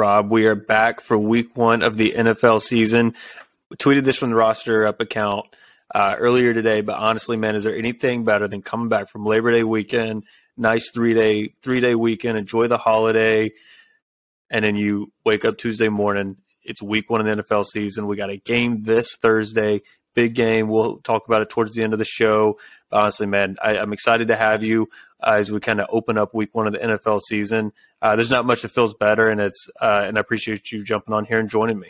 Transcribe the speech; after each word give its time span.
Rob. 0.00 0.30
We 0.30 0.46
are 0.46 0.54
back 0.54 1.02
for 1.02 1.18
week 1.18 1.58
one 1.58 1.82
of 1.82 1.98
the 1.98 2.14
NFL 2.16 2.62
season. 2.62 3.14
We 3.68 3.76
tweeted 3.76 4.04
this 4.04 4.16
from 4.16 4.30
the 4.30 4.36
roster 4.36 4.86
up 4.86 4.98
account 5.02 5.44
uh, 5.94 6.16
earlier 6.18 6.54
today, 6.54 6.80
but 6.80 6.96
honestly, 6.96 7.36
man, 7.36 7.54
is 7.54 7.64
there 7.64 7.76
anything 7.76 8.24
better 8.24 8.48
than 8.48 8.62
coming 8.62 8.88
back 8.88 9.10
from 9.10 9.26
Labor 9.26 9.52
Day 9.52 9.62
weekend, 9.62 10.24
nice 10.56 10.90
three 10.90 11.12
day 11.12 11.52
three 11.60 11.80
day 11.80 11.94
weekend, 11.94 12.38
enjoy 12.38 12.66
the 12.66 12.78
holiday, 12.78 13.52
and 14.48 14.64
then 14.64 14.74
you 14.74 15.12
wake 15.26 15.44
up 15.44 15.58
Tuesday 15.58 15.90
morning. 15.90 16.38
It's 16.62 16.80
week 16.80 17.10
one 17.10 17.20
of 17.20 17.26
the 17.26 17.42
NFL 17.42 17.66
season. 17.66 18.06
We 18.06 18.16
got 18.16 18.30
a 18.30 18.38
game 18.38 18.84
this 18.84 19.16
Thursday, 19.16 19.82
big 20.14 20.34
game. 20.34 20.68
We'll 20.68 20.96
talk 21.00 21.26
about 21.26 21.42
it 21.42 21.50
towards 21.50 21.72
the 21.72 21.82
end 21.82 21.92
of 21.92 21.98
the 21.98 22.06
show. 22.06 22.58
But 22.88 23.02
honestly, 23.02 23.26
man, 23.26 23.58
I, 23.62 23.76
am 23.76 23.92
excited 23.92 24.28
to 24.28 24.36
have 24.36 24.62
you 24.64 24.88
uh, 25.22 25.32
as 25.32 25.50
we 25.50 25.60
kind 25.60 25.80
of 25.80 25.86
open 25.90 26.18
up 26.18 26.34
week 26.34 26.50
one 26.52 26.66
of 26.66 26.72
the 26.72 26.78
NFL 26.78 27.20
season. 27.20 27.72
Uh, 28.02 28.16
there's 28.16 28.30
not 28.30 28.46
much 28.46 28.62
that 28.62 28.70
feels 28.70 28.94
better, 28.94 29.28
and 29.28 29.40
it's 29.40 29.68
uh, 29.80 30.04
and 30.06 30.16
I 30.16 30.20
appreciate 30.20 30.72
you 30.72 30.82
jumping 30.82 31.14
on 31.14 31.24
here 31.24 31.38
and 31.38 31.48
joining 31.48 31.78
me. 31.78 31.88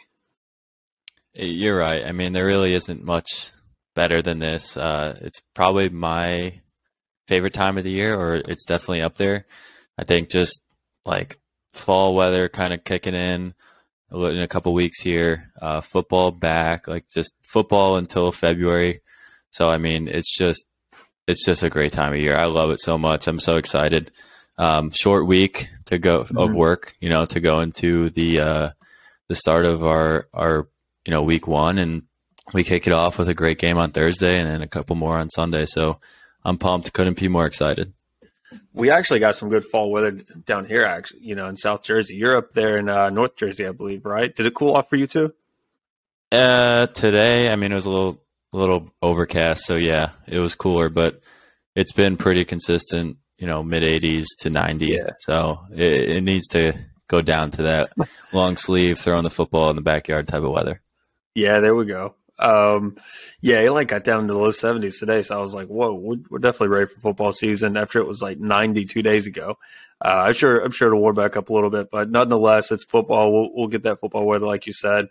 You're 1.33 1.79
right. 1.79 2.05
I 2.05 2.13
mean, 2.13 2.33
there 2.33 2.47
really 2.47 2.75
isn't 2.75 3.05
much 3.05 3.53
better 3.95 4.21
than 4.21 4.39
this. 4.39 4.77
Uh, 4.77 5.19
it's 5.23 5.41
probably 5.55 5.89
my 5.89 6.61
favorite 7.29 7.55
time 7.55 7.79
of 7.79 7.85
the 7.85 7.91
year, 7.91 8.15
or 8.15 8.37
it's 8.37 8.65
definitely 8.65 9.03
up 9.03 9.17
there. 9.17 9.47
I 9.97 10.05
think 10.05 10.31
just 10.31 10.65
like 11.05 11.39
fall 11.73 12.15
weather 12.15 12.49
kind 12.49 12.73
of 12.73 12.85
kicking 12.85 13.15
in 13.15 13.55
in 14.13 14.39
a 14.41 14.49
couple 14.49 14.75
weeks 14.75 15.01
here, 15.01 15.53
uh, 15.63 15.81
football 15.81 16.33
back, 16.33 16.89
like 16.89 17.09
just 17.09 17.33
football 17.47 17.97
until 17.97 18.33
February. 18.33 19.03
So 19.51 19.69
I 19.69 19.79
mean, 19.79 20.09
it's 20.09 20.37
just 20.37 20.65
it's 21.31 21.45
just 21.45 21.63
a 21.63 21.71
great 21.71 21.93
time 21.93 22.13
of 22.13 22.19
year. 22.19 22.37
I 22.37 22.47
love 22.47 22.71
it 22.71 22.81
so 22.81 22.99
much. 22.99 23.27
I'm 23.27 23.41
so 23.41 23.57
excited 23.57 24.11
um, 24.59 24.91
short 24.91 25.27
week 25.27 25.71
to 25.87 25.99
go 25.99 26.25
mm-hmm. 26.25 26.37
of 26.37 26.55
work, 26.55 26.95
you 27.01 27.09
know, 27.09 27.25
to 27.25 27.41
go 27.41 27.61
into 27.61 28.11
the 28.11 28.41
uh, 28.41 28.71
the 29.29 29.35
start 29.35 29.65
of 29.65 29.85
our 29.85 30.29
our 30.35 30.69
you 31.07 31.13
know 31.13 31.23
week 31.23 31.47
one, 31.47 31.79
and 31.79 32.03
we 32.53 32.63
kick 32.63 32.87
it 32.87 32.93
off 32.93 33.19
with 33.19 33.29
a 33.29 33.35
great 33.35 33.59
game 33.59 33.79
on 33.79 33.91
Thursday, 33.91 34.39
and 34.39 34.49
then 34.49 34.61
a 34.61 34.69
couple 34.69 34.97
more 34.97 35.19
on 35.19 35.31
Sunday. 35.31 35.65
So 35.65 35.99
I'm 36.45 36.59
pumped. 36.59 36.93
Couldn't 36.93 37.19
be 37.19 37.29
more 37.29 37.47
excited. 37.47 37.93
We 38.73 38.91
actually 38.91 39.21
got 39.21 39.37
some 39.37 39.49
good 39.49 39.65
fall 39.65 39.91
weather 39.91 40.11
down 40.11 40.67
here, 40.67 40.85
actually. 40.85 41.21
You 41.21 41.37
know, 41.37 41.49
in 41.49 41.57
South 41.57 41.83
Jersey, 41.83 42.17
you're 42.17 42.37
up 42.37 42.53
there 42.53 42.77
in 42.77 42.89
uh, 42.89 43.09
North 43.11 43.37
Jersey, 43.37 43.67
I 43.67 43.73
believe, 43.73 44.05
right? 44.05 44.35
Did 44.35 44.47
it 44.47 44.55
cool 44.55 44.75
off 44.75 44.89
for 44.89 44.97
you 44.97 45.07
too? 45.07 45.33
Uh, 46.31 46.87
today, 46.89 47.51
I 47.51 47.57
mean, 47.57 47.73
it 47.73 47.75
was 47.77 47.87
a 47.87 47.91
little 47.91 48.21
a 48.53 48.57
little 48.57 48.91
overcast, 49.03 49.65
so 49.65 49.77
yeah, 49.77 50.11
it 50.27 50.39
was 50.39 50.55
cooler, 50.55 50.89
but 50.89 51.21
it's 51.75 51.93
been 51.93 52.17
pretty 52.17 52.45
consistent 52.45 53.17
you 53.41 53.47
know 53.47 53.63
mid 53.63 53.83
80s 53.83 54.27
to 54.41 54.51
90 54.51 54.87
yeah. 54.87 55.11
so 55.19 55.61
it, 55.73 56.11
it, 56.11 56.21
needs 56.23 56.47
to 56.49 56.75
go 57.09 57.23
down 57.23 57.51
to 57.53 57.63
that 57.63 57.93
long 58.33 58.57
sleeve 58.57 58.99
throwing 58.99 59.25
the 59.25 59.31
football 59.31 59.71
in 59.71 59.77
the 59.77 59.83
backyard 59.83 60.29
type 60.29 60.43
of 60.43 60.53
weather. 60.53 60.81
Yeah 61.35 61.61
there 61.61 61.75
we 61.75 61.87
go. 61.87 62.15
Um, 62.39 62.97
yeah 63.41 63.61
it 63.61 63.71
like 63.73 63.89
got 63.89 64.05
down 64.05 64.27
to 64.27 64.33
the 64.33 64.39
low 64.39 64.51
70s 64.51 64.99
today 64.99 65.21
so 65.21 65.39
i 65.39 65.43
was 65.43 65.53
like 65.53 65.69
whoa 65.69 65.93
we're, 65.93 66.17
we're 66.31 66.39
definitely 66.39 66.69
ready 66.69 66.87
for 66.87 66.99
football 66.99 67.33
season 67.33 67.77
after 67.77 67.99
it 67.99 68.07
was 68.07 68.23
like 68.23 68.39
92 68.39 69.03
days 69.03 69.27
ago. 69.27 69.59
Uh, 70.03 70.23
i'm 70.27 70.33
sure 70.33 70.61
i'm 70.61 70.71
sure 70.71 70.89
it'll 70.89 71.01
warm 71.01 71.15
back 71.15 71.37
up 71.37 71.51
a 71.51 71.53
little 71.53 71.69
bit 71.69 71.91
but 71.91 72.11
nonetheless 72.11 72.71
it's 72.71 72.85
football. 72.85 73.33
We'll, 73.33 73.51
we'll 73.55 73.69
get 73.69 73.83
that 73.83 74.01
football 74.01 74.25
weather 74.25 74.47
like 74.47 74.67
you 74.67 74.73
said 74.73 75.09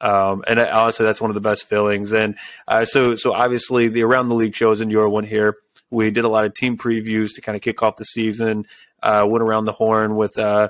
um, 0.00 0.44
and 0.46 0.58
honestly, 0.60 1.04
that's 1.04 1.20
one 1.20 1.30
of 1.30 1.34
the 1.34 1.40
best 1.40 1.64
feelings. 1.64 2.12
And 2.12 2.36
uh, 2.66 2.84
so, 2.84 3.16
so 3.16 3.32
obviously, 3.32 3.88
the 3.88 4.02
around 4.02 4.28
the 4.28 4.34
league 4.34 4.54
shows 4.54 4.80
in 4.80 4.90
your 4.90 5.08
one 5.08 5.24
here. 5.24 5.56
We 5.90 6.10
did 6.10 6.24
a 6.24 6.28
lot 6.28 6.44
of 6.44 6.54
team 6.54 6.76
previews 6.76 7.34
to 7.34 7.40
kind 7.40 7.56
of 7.56 7.62
kick 7.62 7.82
off 7.82 7.96
the 7.96 8.04
season. 8.04 8.66
Uh, 9.02 9.24
went 9.26 9.42
around 9.42 9.64
the 9.64 9.72
horn 9.72 10.16
with 10.16 10.36
uh, 10.38 10.68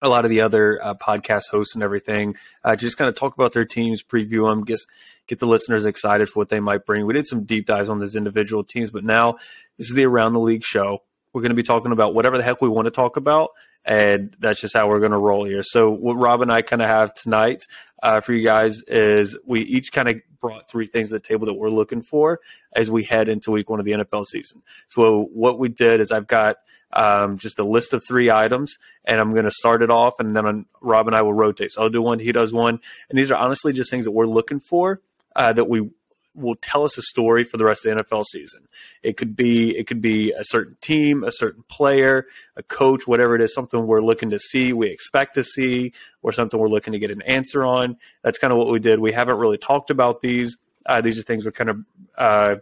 a 0.00 0.08
lot 0.08 0.24
of 0.24 0.30
the 0.30 0.40
other 0.42 0.82
uh, 0.82 0.94
podcast 0.94 1.48
hosts 1.50 1.74
and 1.74 1.82
everything. 1.82 2.36
Uh, 2.62 2.76
just 2.76 2.96
kind 2.96 3.08
of 3.08 3.16
talk 3.16 3.34
about 3.34 3.52
their 3.52 3.64
teams, 3.64 4.02
preview 4.02 4.48
them, 4.48 4.64
get 4.64 4.80
get 5.26 5.38
the 5.40 5.46
listeners 5.46 5.84
excited 5.84 6.28
for 6.28 6.40
what 6.40 6.48
they 6.48 6.60
might 6.60 6.86
bring. 6.86 7.04
We 7.06 7.14
did 7.14 7.26
some 7.26 7.44
deep 7.44 7.66
dives 7.66 7.90
on 7.90 7.98
those 7.98 8.16
individual 8.16 8.64
teams, 8.64 8.90
but 8.90 9.04
now 9.04 9.34
this 9.76 9.88
is 9.88 9.94
the 9.94 10.04
Around 10.04 10.32
the 10.32 10.40
League 10.40 10.64
show. 10.64 11.02
We're 11.32 11.42
going 11.42 11.50
to 11.50 11.56
be 11.56 11.62
talking 11.62 11.92
about 11.92 12.14
whatever 12.14 12.38
the 12.38 12.44
heck 12.44 12.62
we 12.62 12.68
want 12.68 12.86
to 12.86 12.90
talk 12.90 13.16
about, 13.16 13.50
and 13.84 14.34
that's 14.40 14.60
just 14.60 14.74
how 14.74 14.88
we're 14.88 15.00
going 15.00 15.12
to 15.12 15.18
roll 15.18 15.44
here. 15.44 15.62
So 15.62 15.90
what 15.90 16.14
Rob 16.14 16.40
and 16.42 16.50
I 16.50 16.62
kind 16.62 16.80
of 16.80 16.88
have 16.88 17.12
tonight 17.14 17.66
uh, 18.02 18.20
for 18.20 18.32
you 18.32 18.44
guys 18.44 18.82
is 18.86 19.38
we 19.44 19.62
each 19.62 19.92
kind 19.92 20.08
of 20.08 20.16
brought 20.40 20.70
three 20.70 20.86
things 20.86 21.08
to 21.08 21.14
the 21.14 21.20
table 21.20 21.46
that 21.46 21.54
we're 21.54 21.70
looking 21.70 22.02
for 22.02 22.40
as 22.74 22.90
we 22.90 23.02
head 23.02 23.28
into 23.28 23.50
week 23.50 23.68
one 23.68 23.80
of 23.80 23.86
the 23.86 23.92
NFL 23.92 24.24
season. 24.26 24.62
So 24.88 25.24
what 25.32 25.58
we 25.58 25.68
did 25.68 26.00
is 26.00 26.12
I've 26.12 26.26
got 26.26 26.56
um, 26.92 27.38
just 27.38 27.58
a 27.58 27.64
list 27.64 27.92
of 27.92 28.02
three 28.06 28.30
items, 28.30 28.78
and 29.04 29.20
I'm 29.20 29.30
going 29.30 29.44
to 29.44 29.50
start 29.50 29.82
it 29.82 29.90
off, 29.90 30.14
and 30.20 30.34
then 30.34 30.66
Rob 30.80 31.06
and 31.06 31.16
I 31.16 31.22
will 31.22 31.34
rotate. 31.34 31.72
So 31.72 31.82
I'll 31.82 31.90
do 31.90 32.02
one, 32.02 32.18
he 32.18 32.32
does 32.32 32.52
one, 32.52 32.80
and 33.10 33.18
these 33.18 33.30
are 33.30 33.36
honestly 33.36 33.72
just 33.72 33.90
things 33.90 34.04
that 34.04 34.12
we're 34.12 34.26
looking 34.26 34.60
for 34.60 35.00
uh, 35.36 35.52
that 35.52 35.68
we 35.68 35.90
will 36.34 36.56
tell 36.56 36.84
us 36.84 36.96
a 36.96 37.02
story 37.02 37.44
for 37.44 37.56
the 37.56 37.64
rest 37.64 37.84
of 37.84 37.96
the 37.96 38.02
NFL 38.02 38.24
season. 38.30 38.66
It 39.02 39.16
could 39.16 39.34
be 39.34 39.76
it 39.76 39.86
could 39.86 40.00
be 40.00 40.32
a 40.32 40.44
certain 40.44 40.76
team, 40.80 41.24
a 41.24 41.32
certain 41.32 41.64
player, 41.68 42.26
a 42.56 42.62
coach, 42.62 43.06
whatever 43.06 43.34
it 43.34 43.42
is, 43.42 43.54
something 43.54 43.86
we're 43.86 44.02
looking 44.02 44.30
to 44.30 44.38
see, 44.38 44.72
we 44.72 44.88
expect 44.88 45.34
to 45.34 45.44
see, 45.44 45.92
or 46.22 46.32
something 46.32 46.58
we're 46.58 46.68
looking 46.68 46.92
to 46.92 46.98
get 46.98 47.10
an 47.10 47.22
answer 47.22 47.64
on. 47.64 47.96
That's 48.22 48.38
kind 48.38 48.52
of 48.52 48.58
what 48.58 48.70
we 48.70 48.78
did. 48.78 49.00
We 49.00 49.12
haven't 49.12 49.38
really 49.38 49.58
talked 49.58 49.90
about 49.90 50.20
these. 50.20 50.56
Uh, 50.86 51.00
these 51.00 51.18
are 51.18 51.22
things 51.22 51.44
we're 51.44 51.52
kind 51.52 51.70
of 51.70 51.78
uh, 52.16 52.54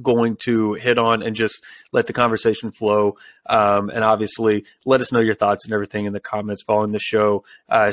going 0.00 0.36
to 0.36 0.74
hit 0.74 0.98
on 0.98 1.22
and 1.22 1.36
just 1.36 1.62
let 1.92 2.06
the 2.06 2.12
conversation 2.12 2.72
flow. 2.72 3.16
Um, 3.46 3.90
and 3.90 4.04
obviously, 4.04 4.64
let 4.84 5.00
us 5.00 5.12
know 5.12 5.20
your 5.20 5.34
thoughts 5.34 5.64
and 5.64 5.74
everything 5.74 6.06
in 6.06 6.12
the 6.12 6.20
comments 6.20 6.62
following 6.62 6.92
the 6.92 6.98
show. 6.98 7.44
Uh, 7.68 7.92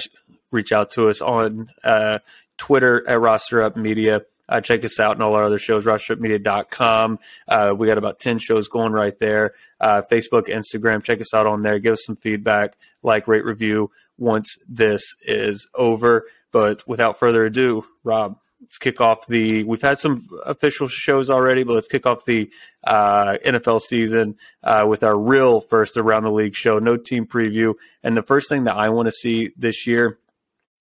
reach 0.51 0.71
out 0.71 0.91
to 0.91 1.07
us 1.09 1.21
on 1.21 1.71
uh, 1.83 2.19
Twitter 2.57 3.07
at 3.07 3.19
Roster 3.19 3.61
Up 3.61 3.75
Media. 3.75 4.21
Uh, 4.51 4.59
check 4.59 4.83
us 4.83 4.99
out 4.99 5.13
and 5.13 5.23
all 5.23 5.33
our 5.33 5.45
other 5.45 5.57
shows, 5.57 5.85
rosterupmedia.com. 5.85 7.19
Uh, 7.47 7.73
we 7.75 7.87
got 7.87 7.97
about 7.97 8.19
10 8.19 8.37
shows 8.37 8.67
going 8.67 8.91
right 8.91 9.17
there. 9.17 9.53
Uh, 9.79 10.01
Facebook, 10.11 10.49
Instagram, 10.49 11.01
check 11.01 11.21
us 11.21 11.33
out 11.33 11.47
on 11.47 11.61
there. 11.61 11.79
Give 11.79 11.93
us 11.93 12.03
some 12.05 12.17
feedback, 12.17 12.75
like, 13.01 13.29
rate, 13.29 13.45
review 13.45 13.91
once 14.17 14.57
this 14.67 15.15
is 15.25 15.67
over. 15.73 16.25
But 16.51 16.85
without 16.85 17.17
further 17.17 17.45
ado, 17.45 17.85
Rob, 18.03 18.37
let's 18.59 18.77
kick 18.77 18.99
off 18.99 19.25
the. 19.27 19.63
We've 19.63 19.81
had 19.81 19.99
some 19.99 20.27
official 20.45 20.89
shows 20.89 21.29
already, 21.29 21.63
but 21.63 21.73
let's 21.73 21.87
kick 21.87 22.05
off 22.05 22.25
the 22.25 22.51
uh, 22.83 23.37
NFL 23.45 23.81
season 23.81 24.35
uh, 24.63 24.85
with 24.85 25.01
our 25.01 25.17
real 25.17 25.61
first 25.61 25.95
around 25.95 26.23
the 26.23 26.31
league 26.31 26.55
show. 26.55 26.77
No 26.77 26.97
team 26.97 27.25
preview, 27.25 27.75
and 28.03 28.17
the 28.17 28.21
first 28.21 28.49
thing 28.49 28.65
that 28.65 28.75
I 28.75 28.89
want 28.89 29.07
to 29.07 29.13
see 29.13 29.51
this 29.57 29.87
year, 29.87 30.19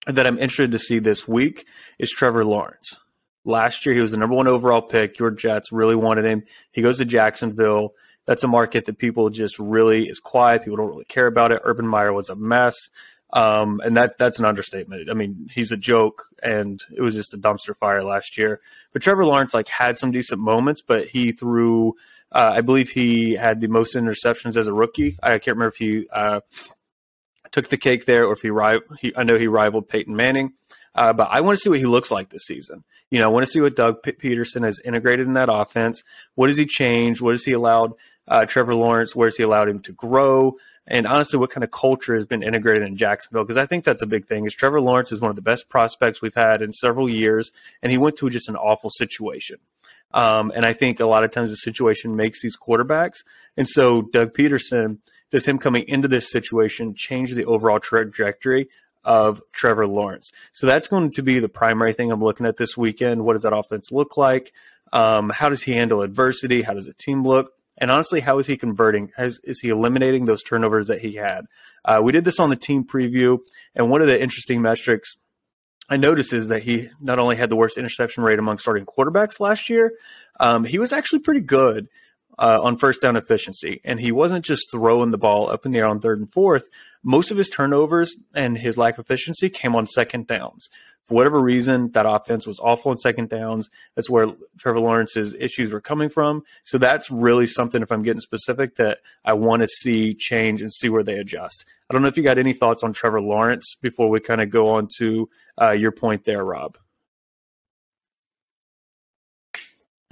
that 0.07 0.27
I'm 0.27 0.39
interested 0.39 0.73
to 0.73 0.79
see 0.81 0.99
this 0.99 1.29
week, 1.29 1.67
is 2.01 2.11
Trevor 2.11 2.45
Lawrence. 2.45 2.99
Last 3.45 3.87
year, 3.87 3.95
he 3.95 4.01
was 4.01 4.11
the 4.11 4.17
number 4.17 4.37
one 4.37 4.49
overall 4.49 4.83
pick. 4.83 5.19
Your 5.19 5.31
Jets 5.31 5.73
really 5.73 5.97
wanted 5.97 6.25
him. 6.25 6.45
He 6.73 6.83
goes 6.83 6.99
to 6.99 7.05
Jacksonville. 7.05 7.95
That's 8.27 8.45
a 8.45 8.49
market 8.49 8.85
that 8.85 8.99
people 8.99 9.31
just 9.31 9.59
really 9.59 10.09
is 10.09 10.21
quiet. 10.21 10.63
People 10.63 10.77
don't 10.77 10.91
really 10.91 11.05
care 11.07 11.27
about 11.27 11.53
it. 11.53 11.63
Urban 11.65 11.87
Meyer 11.87 12.13
was 12.13 12.29
a 12.29 12.37
mess. 12.37 12.77
Um, 13.33 13.81
and 13.85 13.97
that 13.97 14.19
that's 14.19 14.39
an 14.39 14.45
understatement. 14.45 15.09
I 15.09 15.15
mean, 15.15 15.49
he's 15.53 15.73
a 15.73 15.77
joke, 15.77 16.27
and 16.43 16.83
it 16.95 17.01
was 17.01 17.15
just 17.15 17.33
a 17.33 17.39
dumpster 17.39 17.77
fire 17.77 18.03
last 18.03 18.37
year. 18.37 18.61
But 18.93 19.03
Trevor 19.03 19.25
Lawrence 19.25 19.55
like 19.55 19.69
had 19.69 19.97
some 19.97 20.11
decent 20.11 20.41
moments, 20.41 20.83
but 20.83 21.09
he 21.09 21.33
threw. 21.33 21.95
Uh, 22.33 22.53
I 22.55 22.61
believe 22.61 22.91
he 22.91 23.33
had 23.33 23.61
the 23.61 23.69
most 23.69 23.95
interceptions 23.95 24.57
as 24.57 24.67
a 24.67 24.73
rookie. 24.73 25.17
I 25.23 25.39
can't 25.39 25.57
remember 25.57 25.69
if 25.69 25.77
he 25.77 26.09
uh, 26.13 26.41
took 27.51 27.69
the 27.69 27.77
cake 27.77 28.05
there 28.05 28.27
or 28.27 28.33
if 28.33 28.41
he, 28.41 28.51
he 29.01 29.13
I 29.17 29.25
know 29.25 29.39
he 29.39 29.47
rivaled 29.47 29.89
Peyton 29.89 30.15
Manning. 30.15 30.53
Uh, 30.95 31.13
but 31.13 31.29
I 31.31 31.41
want 31.41 31.57
to 31.57 31.61
see 31.61 31.71
what 31.71 31.79
he 31.79 31.87
looks 31.87 32.11
like 32.11 32.31
this 32.31 32.45
season. 32.45 32.85
You 33.11 33.19
know, 33.19 33.27
I 33.27 33.33
want 33.33 33.45
to 33.45 33.51
see 33.51 33.61
what 33.61 33.77
Doug 33.77 34.03
P- 34.03 34.13
Pederson 34.13 34.65
has 34.65 34.81
integrated 34.85 35.27
in 35.27 35.35
that 35.35 35.49
offense. 35.51 36.03
What 36.35 36.49
has 36.49 36.57
he 36.57 36.67
changed? 36.67 37.21
What 37.21 37.33
has 37.33 37.45
he 37.45 37.53
allowed 37.53 37.93
uh, 38.29 38.47
Trevor 38.47 38.75
Lawrence? 38.75 39.17
Where 39.17 39.27
has 39.27 39.37
he 39.37 39.43
allowed 39.43 39.69
him 39.69 39.81
to 39.81 39.93
grow? 39.93 40.57
And 40.87 41.07
honestly, 41.07 41.39
what 41.39 41.51
kind 41.51 41.63
of 41.65 41.71
culture 41.71 42.15
has 42.15 42.27
been 42.27 42.43
integrated 42.43 42.87
in 42.87 42.97
Jacksonville? 42.97 43.45
Because 43.45 43.57
I 43.57 43.67
think 43.67 43.85
that's 43.85 44.03
a 44.03 44.07
big 44.07 44.27
thing. 44.27 44.47
Is 44.47 44.55
Trevor 44.55 44.81
Lawrence 44.81 45.13
is 45.13 45.21
one 45.21 45.31
of 45.31 45.37
the 45.37 45.43
best 45.43 45.69
prospects 45.69 46.23
we've 46.23 46.35
had 46.35 46.63
in 46.63 46.73
several 46.73 47.09
years, 47.09 47.53
and 47.83 47.93
he 47.93 47.99
went 47.99 48.17
to 48.19 48.31
just 48.31 48.49
an 48.49 48.57
awful 48.57 48.91
situation. 48.91 49.59
Um, 50.13 50.51
and 50.55 50.65
I 50.65 50.73
think 50.73 50.99
a 50.99 51.07
lot 51.07 51.23
of 51.23 51.31
times 51.31 51.51
the 51.51 51.57
situation 51.57 52.17
makes 52.17 52.43
these 52.43 52.57
quarterbacks. 52.57 53.23
And 53.57 53.69
so 53.69 54.03
Doug 54.03 54.35
Pederson, 54.35 54.99
does 55.31 55.47
him 55.47 55.59
coming 55.59 55.85
into 55.87 56.09
this 56.09 56.31
situation 56.31 56.95
change 56.95 57.35
the 57.35 57.45
overall 57.45 57.79
trajectory 57.79 58.69
of 59.05 59.43
Trevor 59.53 59.87
Lawrence. 59.87 60.31
So 60.53 60.67
that's 60.67 60.89
going 60.89 61.13
to 61.13 61.23
be 61.23 61.39
the 61.39 61.49
primary 61.49 61.93
thing 61.93 62.11
I'm 62.11 62.23
looking 62.23 62.47
at 62.47 62.57
this 62.57 62.77
weekend. 62.77 63.25
What 63.25 63.35
does 63.35 63.43
that 63.43 63.57
offense 63.57 63.91
look 63.91 64.17
like? 64.17 64.53
Um, 64.93 65.31
how 65.31 65.49
does 65.49 65.63
he 65.63 65.73
handle 65.73 66.03
adversity? 66.03 66.63
How 66.63 66.75
does 66.75 66.87
the 66.87 66.95
team 66.95 67.27
look? 67.27 67.53
And 67.79 67.91
honestly, 67.91 68.21
how 68.21 68.39
is 68.39 68.47
he 68.47 68.57
converting? 68.57 69.11
Has, 69.17 69.41
is 69.45 69.61
he 69.61 69.71
eliminating 69.71 70.27
those 70.27 70.43
turnovers 70.43 70.89
that 70.89 71.01
he 71.01 71.15
had? 71.15 71.47
Uh, 71.85 72.01
we 72.03 72.13
did 72.13 72.25
this 72.25 72.39
on 72.39 72.51
the 72.51 72.57
team 72.57 72.85
preview, 72.85 73.39
and 73.75 73.89
one 73.89 74.03
of 74.03 74.07
the 74.07 74.21
interesting 74.21 74.61
metrics 74.61 75.17
I 75.89 75.97
noticed 75.97 76.33
is 76.33 76.49
that 76.49 76.63
he 76.63 76.91
not 77.01 77.19
only 77.19 77.37
had 77.37 77.49
the 77.49 77.57
worst 77.57 77.79
interception 77.79 78.23
rate 78.23 78.39
among 78.39 78.59
starting 78.59 78.85
quarterbacks 78.85 79.41
last 79.41 79.71
year, 79.71 79.93
um, 80.39 80.65
he 80.65 80.79
was 80.79 80.93
actually 80.93 81.21
pretty 81.21 81.41
good 81.41 81.89
uh, 82.39 82.61
on 82.63 82.77
first 82.77 83.01
down 83.01 83.17
efficiency, 83.17 83.81
and 83.85 83.99
he 83.99 84.13
wasn't 84.13 84.45
just 84.45 84.71
throwing 84.71 85.11
the 85.11 85.19
ball 85.19 85.51
up 85.51 85.65
in 85.65 85.73
the 85.73 85.79
air 85.79 85.89
on 85.89 86.01
third 86.01 86.21
and 86.21 86.33
fourth. 86.33 86.69
Most 87.03 87.31
of 87.31 87.37
his 87.37 87.49
turnovers 87.49 88.15
and 88.35 88.59
his 88.59 88.77
lack 88.77 88.99
of 88.99 89.05
efficiency 89.05 89.49
came 89.49 89.75
on 89.75 89.87
second 89.87 90.27
downs. 90.27 90.69
For 91.11 91.15
whatever 91.15 91.43
reason, 91.43 91.91
that 91.93 92.07
offense 92.07 92.47
was 92.47 92.61
awful 92.61 92.93
on 92.93 92.99
second 92.99 93.31
downs. 93.31 93.69
That's 93.97 94.09
where 94.09 94.29
Trevor 94.59 94.79
Lawrence's 94.79 95.35
issues 95.35 95.73
were 95.73 95.81
coming 95.81 96.09
from. 96.09 96.45
So 96.63 96.79
that's 96.79 97.11
really 97.11 97.49
something, 97.49 97.83
if 97.83 97.91
I'm 97.91 98.03
getting 98.03 98.21
specific, 98.21 98.77
that 98.77 98.99
I 99.25 99.33
want 99.33 99.63
to 99.63 99.67
see 99.67 100.15
change 100.15 100.63
and 100.63 100.73
see 100.73 100.89
where 100.89 101.03
they 101.03 101.19
adjust. 101.19 101.65
I 101.89 101.95
don't 101.95 102.03
know 102.03 102.09
if 102.09 102.17
you 102.17 102.23
got 102.23 102.39
any 102.39 102.53
thoughts 102.53 102.85
on 102.85 102.93
Trevor 102.93 103.21
Lawrence 103.21 103.75
before 103.81 104.09
we 104.09 104.21
kind 104.21 104.41
of 104.41 104.51
go 104.51 104.71
on 104.71 104.89
to 104.99 105.29
uh, 105.61 105.71
your 105.71 105.91
point 105.91 106.25
there, 106.25 106.45
Rob. 106.45 106.79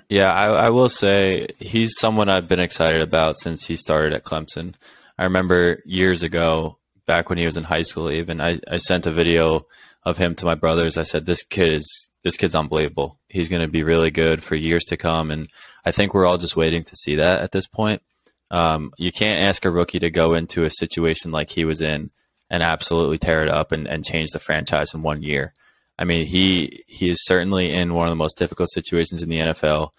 Yeah, 0.08 0.32
I, 0.32 0.46
I, 0.67 0.70
will 0.70 0.88
say 0.88 1.49
he's 1.58 1.99
someone 1.99 2.31
I've 2.31 2.49
been 2.49 2.61
excited 2.61 3.02
about 3.02 3.37
since 3.37 3.67
he 3.67 3.76
started 3.76 4.14
at 4.14 4.25
Clemson. 4.25 4.75
I 5.19 5.25
remember 5.25 5.82
years 5.84 6.23
ago, 6.23 6.77
back 7.08 7.28
when 7.28 7.38
he 7.38 7.46
was 7.46 7.56
in 7.56 7.64
high 7.64 7.82
school, 7.82 8.10
even 8.10 8.40
I, 8.40 8.60
I 8.70 8.76
sent 8.76 9.06
a 9.06 9.10
video 9.10 9.66
of 10.05 10.19
him 10.19 10.37
to 10.37 10.44
my 10.44 10.55
brothers. 10.55 10.96
I 10.96 11.02
said, 11.02 11.26
"This 11.26 11.43
kid 11.43 11.72
is 11.72 12.06
this 12.22 12.37
kid's 12.37 12.55
unbelievable. 12.55 13.19
He's 13.28 13.49
going 13.49 13.62
to 13.62 13.69
be 13.69 13.82
really 13.82 14.12
good 14.12 14.44
for 14.44 14.55
years 14.55 14.84
to 14.84 14.96
come." 14.96 15.32
And 15.32 15.49
I 15.84 15.90
think 15.90 16.14
we're 16.14 16.26
all 16.26 16.38
just 16.38 16.56
waiting 16.56 16.82
to 16.82 16.96
see 16.96 17.16
that 17.16 17.40
at 17.40 17.50
this 17.50 17.66
point. 17.66 18.02
Um, 18.50 18.93
you 18.96 19.10
can't 19.10 19.40
ask 19.40 19.64
a 19.64 19.70
rookie 19.70 19.99
to 19.99 20.10
go 20.10 20.34
into 20.34 20.62
a 20.62 20.70
situation 20.70 21.32
like 21.32 21.50
he 21.50 21.64
was 21.64 21.81
in 21.81 22.10
and 22.49 22.62
absolutely 22.62 23.19
tear 23.19 23.43
it 23.43 23.49
up 23.49 23.72
and, 23.72 23.87
and 23.87 24.05
change 24.05 24.31
the 24.31 24.38
franchise 24.38 24.94
in 24.94 25.02
one 25.02 25.22
year. 25.22 25.52
I 25.99 26.05
mean, 26.05 26.26
he 26.26 26.84
he 26.87 27.10
is 27.10 27.25
certainly 27.25 27.72
in 27.72 27.94
one 27.94 28.06
of 28.06 28.12
the 28.12 28.16
most 28.16 28.38
difficult 28.38 28.70
situations 28.70 29.22
in 29.22 29.31
the 29.31 29.40
NFL. 29.40 29.90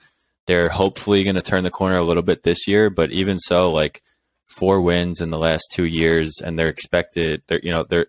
They're 0.45 0.69
hopefully 0.69 1.23
going 1.23 1.35
to 1.35 1.41
turn 1.41 1.63
the 1.63 1.69
corner 1.69 1.97
a 1.97 2.03
little 2.03 2.23
bit 2.23 2.43
this 2.43 2.67
year, 2.67 2.89
but 2.89 3.11
even 3.11 3.37
so, 3.37 3.71
like 3.71 4.01
four 4.49 4.81
wins 4.81 5.21
in 5.21 5.29
the 5.29 5.39
last 5.39 5.71
two 5.71 5.85
years, 5.85 6.41
and 6.43 6.57
they're 6.57 6.69
expected. 6.69 7.43
They're 7.47 7.61
you 7.61 7.71
know 7.71 7.83
their 7.83 8.07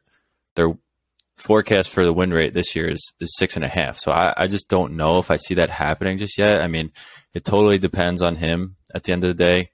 their 0.57 0.77
forecast 1.37 1.91
for 1.91 2.05
the 2.05 2.13
win 2.13 2.33
rate 2.33 2.55
this 2.55 2.77
year 2.77 2.91
is, 2.91 3.13
is 3.21 3.35
six 3.37 3.57
and 3.57 3.65
a 3.65 3.69
half. 3.69 3.99
So 3.99 4.13
I, 4.13 4.35
I 4.37 4.47
just 4.47 4.69
don't 4.69 4.97
know 4.97 5.19
if 5.19 5.31
I 5.31 5.37
see 5.37 5.55
that 5.55 5.71
happening 5.71 6.19
just 6.19 6.37
yet. 6.37 6.63
I 6.63 6.67
mean, 6.67 6.93
it 7.33 7.45
totally 7.45 7.79
depends 7.79 8.21
on 8.23 8.37
him 8.37 8.77
at 8.95 9.05
the 9.05 9.13
end 9.13 9.25
of 9.25 9.29
the 9.29 9.35
day. 9.35 9.71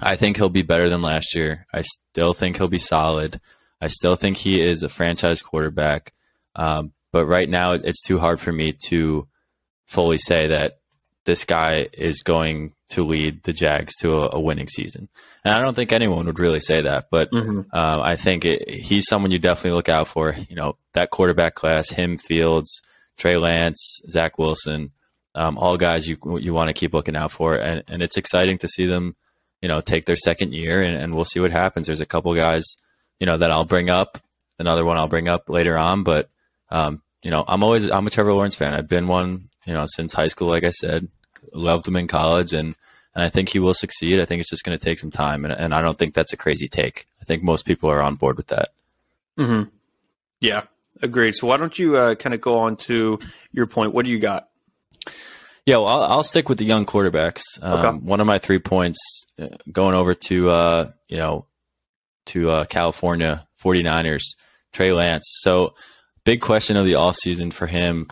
I 0.00 0.16
think 0.16 0.36
he'll 0.36 0.48
be 0.48 0.62
better 0.62 0.88
than 0.88 1.00
last 1.00 1.34
year. 1.34 1.66
I 1.72 1.82
still 1.82 2.34
think 2.34 2.56
he'll 2.56 2.68
be 2.68 2.78
solid. 2.78 3.40
I 3.80 3.88
still 3.88 4.16
think 4.16 4.36
he 4.36 4.60
is 4.60 4.82
a 4.82 4.88
franchise 4.88 5.42
quarterback. 5.42 6.12
Um, 6.54 6.92
but 7.12 7.26
right 7.26 7.48
now, 7.48 7.72
it's 7.72 8.02
too 8.02 8.18
hard 8.18 8.40
for 8.40 8.52
me 8.52 8.74
to 8.88 9.26
fully 9.86 10.18
say 10.18 10.48
that 10.48 10.80
this 11.26 11.44
guy 11.44 11.88
is 11.92 12.22
going 12.22 12.72
to 12.88 13.04
lead 13.04 13.42
the 13.42 13.52
Jags 13.52 13.94
to 13.96 14.22
a, 14.22 14.36
a 14.36 14.40
winning 14.40 14.68
season. 14.68 15.08
And 15.44 15.54
I 15.54 15.60
don't 15.60 15.74
think 15.74 15.92
anyone 15.92 16.26
would 16.26 16.38
really 16.38 16.60
say 16.60 16.80
that, 16.80 17.08
but 17.10 17.30
mm-hmm. 17.30 17.62
uh, 17.72 18.00
I 18.00 18.16
think 18.16 18.44
it, 18.44 18.68
he's 18.68 19.06
someone 19.06 19.30
you 19.30 19.38
definitely 19.38 19.76
look 19.76 19.88
out 19.88 20.08
for. 20.08 20.34
You 20.48 20.56
know, 20.56 20.74
that 20.94 21.10
quarterback 21.10 21.54
class, 21.54 21.90
him, 21.90 22.16
Fields, 22.16 22.80
Trey 23.18 23.36
Lance, 23.36 24.00
Zach 24.08 24.38
Wilson, 24.38 24.92
um, 25.34 25.58
all 25.58 25.76
guys 25.76 26.08
you 26.08 26.16
you 26.38 26.54
want 26.54 26.68
to 26.68 26.74
keep 26.74 26.94
looking 26.94 27.16
out 27.16 27.30
for, 27.30 27.56
and, 27.56 27.82
and 27.88 28.02
it's 28.02 28.16
exciting 28.16 28.58
to 28.58 28.68
see 28.68 28.86
them 28.86 29.16
you 29.62 29.68
know, 29.68 29.80
take 29.80 30.04
their 30.04 30.16
second 30.16 30.52
year 30.52 30.80
and, 30.80 30.96
and 30.96 31.14
we'll 31.14 31.24
see 31.24 31.40
what 31.40 31.50
happens. 31.50 31.86
There's 31.86 32.00
a 32.00 32.06
couple 32.06 32.34
guys, 32.34 32.64
you 33.18 33.26
know, 33.26 33.36
that 33.38 33.50
I'll 33.50 33.64
bring 33.64 33.90
up, 33.90 34.18
another 34.58 34.84
one 34.84 34.96
I'll 34.96 35.08
bring 35.08 35.28
up 35.28 35.48
later 35.48 35.76
on, 35.76 36.02
but, 36.02 36.30
um, 36.70 37.02
you 37.22 37.30
know, 37.30 37.44
I'm 37.46 37.64
always, 37.64 37.90
I'm 37.90 38.06
a 38.06 38.10
Trevor 38.10 38.32
Lawrence 38.32 38.54
fan. 38.54 38.74
I've 38.74 38.88
been 38.88 39.08
one, 39.08 39.48
you 39.64 39.74
know, 39.74 39.86
since 39.88 40.12
high 40.12 40.28
school, 40.28 40.48
like 40.48 40.64
I 40.64 40.70
said, 40.70 41.08
loved 41.56 41.88
him 41.88 41.96
in 41.96 42.06
college 42.06 42.52
and, 42.52 42.74
and 43.14 43.24
I 43.24 43.28
think 43.28 43.48
he 43.48 43.58
will 43.58 43.74
succeed. 43.74 44.20
I 44.20 44.24
think 44.24 44.40
it's 44.40 44.50
just 44.50 44.64
going 44.64 44.78
to 44.78 44.84
take 44.84 44.98
some 44.98 45.10
time. 45.10 45.44
And, 45.44 45.54
and 45.54 45.74
I 45.74 45.80
don't 45.80 45.98
think 45.98 46.14
that's 46.14 46.32
a 46.32 46.36
crazy 46.36 46.68
take. 46.68 47.06
I 47.20 47.24
think 47.24 47.42
most 47.42 47.64
people 47.64 47.90
are 47.90 48.02
on 48.02 48.16
board 48.16 48.36
with 48.36 48.48
that. 48.48 48.68
Mm-hmm. 49.38 49.70
Yeah, 50.40 50.64
agreed. 51.02 51.34
So 51.34 51.46
why 51.46 51.56
don't 51.56 51.78
you 51.78 51.96
uh, 51.96 52.14
kind 52.14 52.34
of 52.34 52.40
go 52.40 52.58
on 52.58 52.76
to 52.76 53.18
your 53.52 53.66
point? 53.66 53.94
What 53.94 54.04
do 54.04 54.10
you 54.10 54.18
got? 54.18 54.48
Yeah, 55.64 55.78
well, 55.78 55.88
I'll, 55.88 56.02
I'll, 56.02 56.24
stick 56.24 56.48
with 56.48 56.58
the 56.58 56.64
young 56.64 56.86
quarterbacks. 56.86 57.42
Um, 57.60 57.84
okay. 57.84 57.98
One 57.98 58.20
of 58.20 58.26
my 58.26 58.38
three 58.38 58.60
points 58.60 59.26
uh, 59.40 59.48
going 59.72 59.96
over 59.96 60.14
to, 60.14 60.50
uh, 60.50 60.90
you 61.08 61.16
know, 61.16 61.46
to 62.26 62.50
uh, 62.50 62.64
California 62.66 63.44
49ers, 63.60 64.36
Trey 64.72 64.92
Lance. 64.92 65.24
So, 65.40 65.74
big 66.24 66.40
question 66.40 66.76
of 66.76 66.84
the 66.84 66.92
offseason 66.92 67.52
for 67.52 67.66
him 67.66 68.06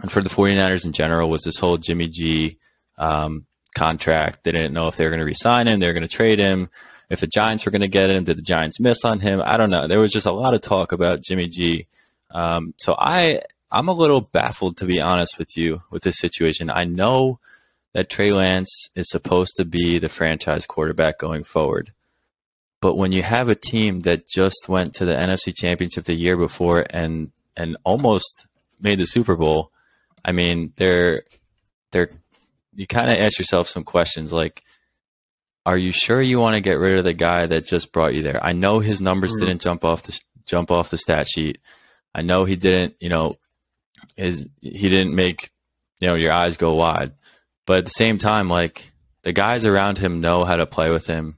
and 0.00 0.10
for 0.10 0.22
the 0.22 0.28
49ers 0.28 0.86
in 0.86 0.92
general 0.92 1.28
was 1.28 1.42
this 1.42 1.58
whole 1.58 1.78
Jimmy 1.78 2.06
G 2.06 2.58
um, 3.00 3.46
contract. 3.74 4.44
They 4.44 4.52
didn't 4.52 4.74
know 4.74 4.86
if 4.86 4.96
they 4.96 5.04
were 5.04 5.10
going 5.10 5.18
to 5.18 5.24
resign 5.24 5.66
him, 5.66 5.80
they 5.80 5.88
were 5.88 5.92
going 5.92 6.06
to 6.06 6.08
trade 6.08 6.38
him. 6.38 6.68
If 7.08 7.18
the 7.18 7.26
Giants 7.26 7.66
were 7.66 7.72
going 7.72 7.80
to 7.80 7.88
get 7.88 8.10
him, 8.10 8.22
did 8.22 8.38
the 8.38 8.42
Giants 8.42 8.78
miss 8.78 9.04
on 9.04 9.18
him? 9.18 9.42
I 9.44 9.56
don't 9.56 9.70
know. 9.70 9.88
There 9.88 9.98
was 9.98 10.12
just 10.12 10.26
a 10.26 10.32
lot 10.32 10.54
of 10.54 10.60
talk 10.60 10.92
about 10.92 11.22
Jimmy 11.22 11.48
G. 11.48 11.86
Um, 12.30 12.74
so 12.76 12.94
I 12.96 13.40
I'm 13.72 13.88
a 13.88 13.92
little 13.92 14.20
baffled 14.20 14.76
to 14.76 14.84
be 14.84 15.00
honest 15.00 15.38
with 15.38 15.56
you 15.56 15.82
with 15.90 16.04
this 16.04 16.18
situation. 16.18 16.70
I 16.70 16.84
know 16.84 17.40
that 17.92 18.10
Trey 18.10 18.30
Lance 18.30 18.88
is 18.94 19.10
supposed 19.10 19.56
to 19.56 19.64
be 19.64 19.98
the 19.98 20.08
franchise 20.08 20.66
quarterback 20.66 21.18
going 21.18 21.42
forward. 21.42 21.92
But 22.80 22.94
when 22.94 23.12
you 23.12 23.22
have 23.22 23.48
a 23.48 23.54
team 23.54 24.00
that 24.00 24.28
just 24.28 24.68
went 24.68 24.94
to 24.94 25.04
the 25.04 25.14
NFC 25.14 25.52
Championship 25.54 26.04
the 26.04 26.14
year 26.14 26.36
before 26.36 26.86
and 26.90 27.32
and 27.56 27.76
almost 27.84 28.46
made 28.80 28.98
the 28.98 29.06
Super 29.06 29.36
Bowl, 29.36 29.72
I 30.24 30.32
mean, 30.32 30.72
they're 30.76 31.24
they're 31.90 32.10
you 32.74 32.86
kind 32.86 33.10
of 33.10 33.16
ask 33.16 33.38
yourself 33.38 33.68
some 33.68 33.84
questions 33.84 34.32
like 34.32 34.62
are 35.66 35.76
you 35.76 35.92
sure 35.92 36.20
you 36.20 36.38
want 36.38 36.54
to 36.54 36.60
get 36.60 36.78
rid 36.78 36.98
of 36.98 37.04
the 37.04 37.12
guy 37.12 37.46
that 37.46 37.66
just 37.66 37.92
brought 37.92 38.14
you 38.14 38.22
there? 38.22 38.42
I 38.42 38.52
know 38.52 38.78
his 38.78 39.00
numbers 39.00 39.32
mm-hmm. 39.32 39.46
didn't 39.46 39.62
jump 39.62 39.84
off 39.84 40.04
the 40.04 40.18
jump 40.46 40.70
off 40.70 40.90
the 40.90 40.98
stat 40.98 41.28
sheet. 41.28 41.58
I 42.14 42.22
know 42.22 42.44
he 42.44 42.56
didn't, 42.56 42.96
you 42.98 43.08
know, 43.08 43.36
is 44.16 44.48
he 44.60 44.88
didn't 44.88 45.14
make 45.14 45.50
you 46.00 46.08
know 46.08 46.14
your 46.14 46.32
eyes 46.32 46.56
go 46.56 46.74
wide. 46.74 47.12
But 47.66 47.78
at 47.78 47.84
the 47.84 47.90
same 47.90 48.18
time, 48.18 48.48
like 48.48 48.90
the 49.22 49.32
guys 49.32 49.64
around 49.64 49.98
him 49.98 50.20
know 50.20 50.44
how 50.44 50.56
to 50.56 50.66
play 50.66 50.90
with 50.90 51.06
him. 51.06 51.36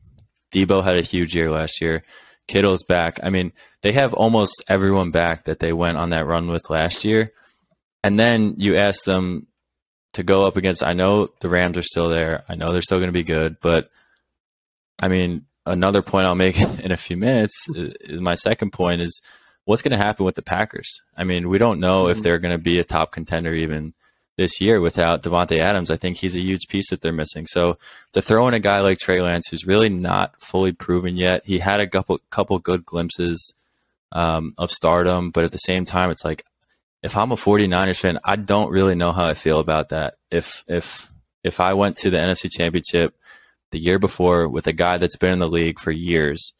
Debo 0.52 0.84
had 0.84 0.96
a 0.96 1.02
huge 1.02 1.34
year 1.34 1.50
last 1.50 1.80
year. 1.80 2.04
Kittle's 2.46 2.84
back. 2.84 3.18
I 3.22 3.30
mean, 3.30 3.52
they 3.82 3.92
have 3.92 4.14
almost 4.14 4.64
everyone 4.68 5.10
back 5.10 5.44
that 5.44 5.58
they 5.58 5.72
went 5.72 5.96
on 5.96 6.10
that 6.10 6.26
run 6.26 6.48
with 6.48 6.70
last 6.70 7.04
year. 7.04 7.32
And 8.04 8.18
then 8.18 8.54
you 8.58 8.76
ask 8.76 9.04
them 9.04 9.46
to 10.14 10.22
go 10.22 10.46
up 10.46 10.56
against 10.56 10.82
I 10.82 10.92
know 10.92 11.30
the 11.40 11.48
Rams 11.48 11.78
are 11.78 11.82
still 11.82 12.08
there. 12.08 12.44
I 12.48 12.54
know 12.54 12.72
they're 12.72 12.82
still 12.82 12.98
going 12.98 13.08
to 13.08 13.12
be 13.12 13.22
good, 13.22 13.56
but 13.60 13.90
I 15.00 15.08
mean, 15.08 15.46
another 15.66 16.02
point 16.02 16.26
I'll 16.26 16.34
make 16.34 16.60
in 16.84 16.92
a 16.92 16.96
few 16.96 17.16
minutes 17.16 17.68
is 17.74 18.20
my 18.20 18.34
second 18.34 18.72
point 18.72 19.00
is 19.00 19.20
what's 19.64 19.82
going 19.82 19.92
to 19.92 20.04
happen 20.04 20.24
with 20.24 20.34
the 20.34 20.42
Packers? 20.42 21.00
I 21.16 21.24
mean, 21.24 21.48
we 21.48 21.58
don't 21.58 21.80
know 21.80 22.04
mm-hmm. 22.04 22.12
if 22.12 22.22
they're 22.22 22.38
going 22.38 22.52
to 22.52 22.58
be 22.58 22.78
a 22.78 22.84
top 22.84 23.12
contender 23.12 23.54
even 23.54 23.94
this 24.36 24.60
year 24.60 24.80
without 24.80 25.22
Davante 25.22 25.58
Adams. 25.58 25.90
I 25.90 25.96
think 25.96 26.16
he's 26.16 26.36
a 26.36 26.40
huge 26.40 26.68
piece 26.68 26.90
that 26.90 27.00
they're 27.00 27.12
missing. 27.12 27.46
So 27.46 27.78
to 28.12 28.22
throw 28.22 28.48
in 28.48 28.54
a 28.54 28.60
guy 28.60 28.80
like 28.80 28.98
Trey 28.98 29.20
Lance, 29.20 29.48
who's 29.48 29.66
really 29.66 29.88
not 29.88 30.40
fully 30.40 30.72
proven 30.72 31.16
yet, 31.16 31.44
he 31.44 31.58
had 31.58 31.80
a 31.80 31.86
couple 31.86 32.18
couple 32.30 32.58
good 32.58 32.84
glimpses 32.84 33.54
um, 34.12 34.54
of 34.58 34.70
stardom, 34.70 35.30
but 35.30 35.44
at 35.44 35.52
the 35.52 35.58
same 35.58 35.84
time, 35.84 36.10
it's 36.10 36.24
like 36.24 36.44
if 37.02 37.16
I'm 37.16 37.32
a 37.32 37.36
49ers 37.36 37.98
fan, 37.98 38.18
I 38.24 38.36
don't 38.36 38.70
really 38.70 38.94
know 38.94 39.12
how 39.12 39.26
I 39.26 39.34
feel 39.34 39.58
about 39.58 39.88
that. 39.90 40.14
If 40.30 40.64
if 40.68 41.10
if 41.42 41.60
I 41.60 41.74
went 41.74 41.96
to 41.98 42.10
the 42.10 42.18
NFC 42.18 42.50
Championship 42.50 43.14
the 43.72 43.80
year 43.80 43.98
before 43.98 44.48
with 44.48 44.66
a 44.66 44.72
guy 44.72 44.98
that's 44.98 45.16
been 45.16 45.32
in 45.32 45.38
the 45.38 45.48
league 45.48 45.78
for 45.78 45.90
years, 45.90 46.52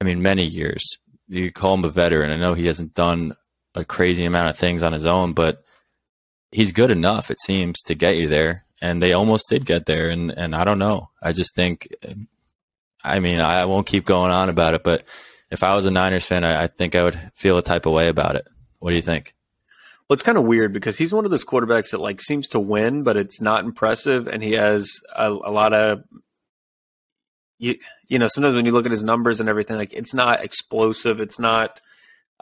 I 0.00 0.04
mean 0.04 0.22
many 0.22 0.44
years, 0.44 0.98
you 1.28 1.50
call 1.50 1.74
him 1.74 1.84
a 1.84 1.88
veteran. 1.88 2.32
I 2.32 2.36
know 2.36 2.54
he 2.54 2.66
hasn't 2.66 2.94
done 2.94 3.34
a 3.74 3.84
crazy 3.84 4.24
amount 4.24 4.50
of 4.50 4.56
things 4.56 4.82
on 4.82 4.92
his 4.92 5.04
own, 5.04 5.32
but 5.32 5.64
he's 6.52 6.72
good 6.72 6.90
enough, 6.90 7.30
it 7.30 7.40
seems, 7.40 7.82
to 7.82 7.94
get 7.94 8.16
you 8.16 8.28
there. 8.28 8.64
And 8.80 9.02
they 9.02 9.12
almost 9.12 9.48
did 9.48 9.66
get 9.66 9.86
there. 9.86 10.08
And, 10.08 10.30
and 10.30 10.54
I 10.54 10.64
don't 10.64 10.78
know. 10.78 11.10
I 11.22 11.32
just 11.32 11.54
think, 11.54 11.88
I 13.02 13.20
mean, 13.20 13.40
I 13.40 13.64
won't 13.64 13.86
keep 13.86 14.04
going 14.04 14.30
on 14.30 14.48
about 14.48 14.74
it, 14.74 14.82
but 14.82 15.04
if 15.50 15.62
I 15.62 15.74
was 15.74 15.86
a 15.86 15.90
Niners 15.90 16.26
fan, 16.26 16.44
I, 16.44 16.64
I 16.64 16.66
think 16.66 16.94
I 16.94 17.04
would 17.04 17.18
feel 17.34 17.58
a 17.58 17.62
type 17.62 17.86
of 17.86 17.92
way 17.92 18.08
about 18.08 18.36
it. 18.36 18.46
What 18.78 18.90
do 18.90 18.96
you 18.96 19.02
think? 19.02 19.34
Well, 20.08 20.14
it's 20.14 20.22
kind 20.22 20.38
of 20.38 20.44
weird 20.44 20.72
because 20.72 20.96
he's 20.96 21.12
one 21.12 21.24
of 21.24 21.30
those 21.32 21.44
quarterbacks 21.44 21.90
that 21.90 22.00
like 22.00 22.20
seems 22.20 22.48
to 22.48 22.60
win, 22.60 23.02
but 23.02 23.16
it's 23.16 23.40
not 23.40 23.64
impressive, 23.64 24.28
and 24.28 24.42
he 24.42 24.52
has 24.52 24.88
a, 25.14 25.28
a 25.30 25.50
lot 25.50 25.72
of 25.72 26.04
you 27.58 27.76
you 28.08 28.18
know 28.18 28.28
sometimes 28.28 28.54
when 28.54 28.66
you 28.66 28.72
look 28.72 28.86
at 28.86 28.92
his 28.92 29.02
numbers 29.02 29.40
and 29.40 29.48
everything 29.48 29.76
like 29.76 29.92
it's 29.92 30.14
not 30.14 30.44
explosive 30.44 31.20
it's 31.20 31.38
not 31.38 31.80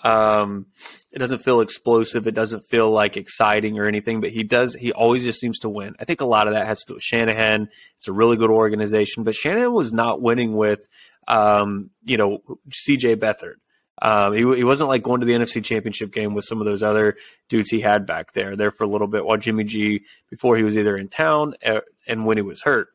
um 0.03 0.67
it 1.13 1.19
doesn't 1.19 1.39
feel 1.39 1.61
explosive 1.61 2.27
it 2.27 2.35
doesn't 2.35 2.69
feel 2.69 2.91
like 2.91 3.17
exciting 3.17 3.79
or 3.79 3.87
anything 3.87 4.21
but 4.21 4.31
he 4.31 4.43
does 4.43 4.75
he 4.75 4.93
always 4.93 5.23
just 5.23 5.41
seems 5.41 5.61
to 5.61 5.69
win. 5.69 5.95
I 6.01 6.05
think 6.05 6.21
a 6.21 6.27
lot 6.27 6.49
of 6.49 6.55
that 6.55 6.67
has 6.67 6.81
to 6.81 6.85
do 6.89 6.95
with 6.95 7.03
shanahan. 7.03 7.69
It's 7.99 8.09
a 8.09 8.13
really 8.13 8.37
good 8.37 8.51
organization 8.51 9.23
but 9.25 9.35
shanahan 9.35 9.73
was 9.73 9.93
not 9.93 10.21
winning 10.21 10.57
with 10.57 10.87
um 11.29 11.91
you 12.05 12.17
know 12.17 12.41
cj 12.71 13.17
beathard 13.17 13.55
um, 14.03 14.33
he, 14.33 14.41
he 14.57 14.65
wasn't 14.65 14.89
like 14.89 15.03
going 15.03 15.21
to 15.21 15.27
the 15.27 15.35
NFC 15.35 15.63
Championship 15.63 16.13
game 16.13 16.35
with 16.35 16.45
some 16.45 16.61
of 16.61 16.67
those 16.67 16.83
other 16.83 17.17
dudes 17.49 17.71
he 17.71 17.81
had 17.81 18.07
back 18.07 18.33
there, 18.33 18.57
there 18.57 18.71
for 18.71 18.85
a 18.85 18.89
little 18.89 19.07
bit 19.07 19.25
while 19.25 19.37
Jimmy 19.37 19.65
G, 19.65 20.03
before 20.31 20.57
he 20.57 20.65
was 20.65 20.77
either 20.77 20.97
in 20.97 21.09
town 21.09 21.55
uh, 21.65 21.81
and 22.07 22.27
when 22.27 22.37
he 22.37 22.43
was 22.43 22.63
hurt. 22.63 22.89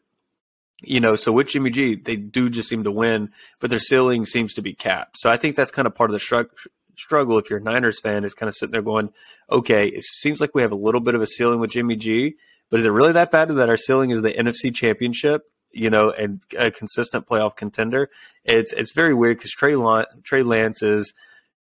You 0.81 0.99
know, 0.99 1.15
so 1.15 1.31
with 1.31 1.47
Jimmy 1.47 1.71
G, 1.71 1.95
they 1.95 2.15
do 2.15 2.49
just 2.49 2.69
seem 2.69 2.85
to 2.85 2.91
win, 2.91 3.31
but 3.59 3.69
their 3.69 3.79
ceiling 3.79 4.25
seems 4.25 4.53
to 4.53 4.61
be 4.61 4.73
capped. 4.73 5.17
So 5.19 5.29
I 5.29 5.37
think 5.37 5.55
that's 5.55 5.71
kind 5.71 5.85
of 5.85 5.95
part 5.95 6.09
of 6.09 6.13
the 6.13 6.19
shrug, 6.19 6.49
struggle 6.97 7.37
if 7.37 7.49
you're 7.49 7.59
a 7.59 7.63
Niners 7.63 7.99
fan 7.99 8.23
is 8.23 8.33
kind 8.33 8.47
of 8.47 8.55
sitting 8.55 8.71
there 8.71 8.81
going, 8.81 9.09
okay, 9.49 9.87
it 9.87 10.03
seems 10.03 10.39
like 10.39 10.53
we 10.53 10.61
have 10.61 10.71
a 10.71 10.77
little 10.77 11.01
bit 11.01 11.15
of 11.15 11.21
a 11.21 11.27
ceiling 11.27 11.59
with 11.59 11.71
Jimmy 11.71 11.95
G, 11.95 12.35
but 12.69 12.79
is 12.79 12.85
it 12.85 12.89
really 12.89 13.13
that 13.13 13.31
bad 13.31 13.49
that 13.49 13.69
our 13.69 13.77
ceiling 13.77 14.11
is 14.11 14.21
the 14.21 14.33
NFC 14.33 14.73
Championship? 14.73 15.43
You 15.71 15.89
know, 15.89 16.09
and 16.11 16.41
a 16.57 16.71
consistent 16.71 17.27
playoff 17.27 17.55
contender. 17.55 18.09
It's 18.43 18.73
it's 18.73 18.93
very 18.93 19.13
weird 19.13 19.37
because 19.37 19.51
Trey 19.51 19.75
Trey 20.23 20.43
Lance 20.43 20.81
is 20.81 21.13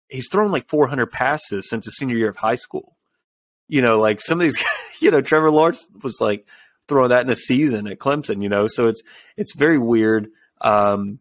he's 0.07 0.27
thrown 0.29 0.51
like 0.51 0.67
400 0.67 1.11
passes 1.11 1.69
since 1.69 1.85
his 1.85 1.97
senior 1.97 2.17
year 2.17 2.29
of 2.29 2.37
high 2.37 2.55
school. 2.55 2.95
You 3.67 3.81
know, 3.81 3.99
like 3.99 4.21
some 4.21 4.39
of 4.39 4.43
these, 4.43 4.63
you 4.99 5.11
know, 5.11 5.21
Trevor 5.21 5.51
Lawrence 5.51 5.87
was 6.01 6.19
like 6.19 6.45
throwing 6.87 7.09
that 7.09 7.25
in 7.25 7.31
a 7.31 7.35
season 7.35 7.87
at 7.87 7.99
Clemson. 7.99 8.41
You 8.41 8.49
know, 8.49 8.67
so 8.67 8.87
it's 8.87 9.01
it's 9.37 9.55
very 9.55 9.77
weird 9.77 10.29
um, 10.61 11.19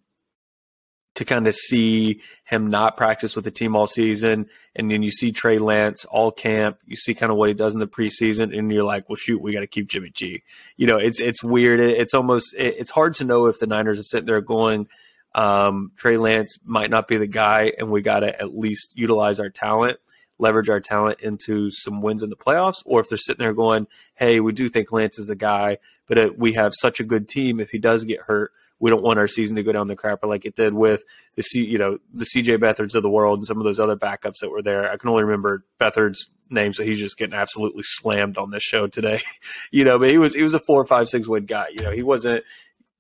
to 1.23 1.35
kind 1.35 1.47
of 1.47 1.55
see 1.55 2.21
him 2.45 2.69
not 2.69 2.97
practice 2.97 3.35
with 3.35 3.45
the 3.45 3.51
team 3.51 3.77
all 3.77 3.87
season, 3.87 4.47
and 4.75 4.91
then 4.91 5.03
you 5.03 5.11
see 5.11 5.33
Trey 5.33 5.59
Lance 5.59 6.05
all 6.05 6.31
camp. 6.31 6.79
You 6.87 6.97
see 6.97 7.15
kind 7.15 7.33
of 7.33 7.39
what 7.39 7.49
he 7.49 7.55
does 7.55 7.75
in 7.75 7.81
the 7.81 7.87
preseason, 7.87 8.57
and 8.57 8.73
you're 8.73 8.85
like, 8.85 9.09
well, 9.09 9.17
shoot, 9.17 9.41
we 9.41 9.53
got 9.53 9.61
to 9.61 9.67
keep 9.67 9.89
Jimmy 9.89 10.11
G. 10.11 10.43
You 10.77 10.87
know, 10.87 10.99
it's 10.99 11.21
it's 11.21 11.43
weird. 11.43 11.81
It's 11.81 12.15
almost 12.15 12.55
it's 12.57 12.91
hard 12.91 13.15
to 13.15 13.25
know 13.25 13.47
if 13.47 13.59
the 13.59 13.67
Niners 13.67 13.99
are 13.99 14.05
sitting 14.05 14.27
there 14.27 14.41
going 14.41 14.89
um, 15.35 15.93
Trey 15.97 16.17
Lance 16.17 16.59
might 16.65 16.91
not 16.91 17.09
be 17.09 17.17
the 17.17 17.27
guy, 17.27 17.73
and 17.79 17.91
we 17.91 18.03
got 18.03 18.21
to 18.21 18.41
at 18.41 18.57
least 18.57 18.93
utilize 18.95 19.41
our 19.41 19.51
talent, 19.51 19.99
leverage 20.39 20.69
our 20.69 20.81
talent 20.81 21.21
into 21.21 21.71
some 21.71 22.03
wins 22.03 22.23
in 22.23 22.31
the 22.31 22.37
playoffs. 22.37 22.83
Or 22.85 23.01
if 23.01 23.09
they're 23.09 23.19
sitting 23.19 23.43
there 23.43 23.55
going, 23.55 23.87
"Hey, 24.15 24.41
we 24.41 24.53
do 24.53 24.69
think 24.69 24.93
Lance 24.93 25.19
is 25.19 25.29
the 25.29 25.37
guy, 25.37 25.79
but 26.07 26.19
it, 26.19 26.39
we 26.39 26.53
have 26.55 26.73
such 26.75 27.01
a 27.01 27.05
good 27.05 27.29
team. 27.29 27.61
If 27.61 27.71
he 27.71 27.79
does 27.79 28.05
get 28.05 28.23
hurt, 28.23 28.53
we 28.83 28.91
don't 28.91 29.05
want 29.05 29.21
our 29.21 29.29
season 29.29 29.55
to 29.55 29.63
go 29.63 29.71
down 29.71 29.87
the 29.87 29.95
crapper 29.95 30.25
like 30.25 30.45
it 30.45 30.57
did 30.57 30.75
with 30.75 31.05
the 31.37 31.43
C, 31.45 31.65
you 31.65 31.79
know, 31.79 31.99
the 32.13 32.25
CJ 32.25 32.59
Beathard's 32.59 32.97
of 32.97 33.05
the 33.05 33.09
world 33.09 33.39
and 33.39 33.47
some 33.47 33.59
of 33.59 33.65
those 33.65 33.79
other 33.79 33.95
backups 33.95 34.41
that 34.41 34.51
were 34.51 34.61
there. 34.61 34.91
I 34.91 34.97
can 34.97 35.09
only 35.09 35.23
remember 35.23 35.65
Beathard's 35.79 36.29
name, 36.51 36.73
so 36.73 36.83
he's 36.83 36.99
just 36.99 37.17
getting 37.17 37.33
absolutely 37.33 37.85
slammed 37.85 38.37
on 38.37 38.51
this 38.51 38.65
show 38.65 38.89
today. 38.89 39.21
you 39.71 39.85
know, 39.85 40.01
but 40.01 40.11
he 40.11 40.19
was 40.19 40.35
he 40.35 40.43
was 40.43 40.53
a 40.53 40.59
four, 40.59 40.85
five, 40.85 41.09
six 41.09 41.29
win 41.29 41.47
guy. 41.47 41.69
You 41.71 41.85
know, 41.85 41.93
he 41.93 42.03
wasn't 42.03 42.43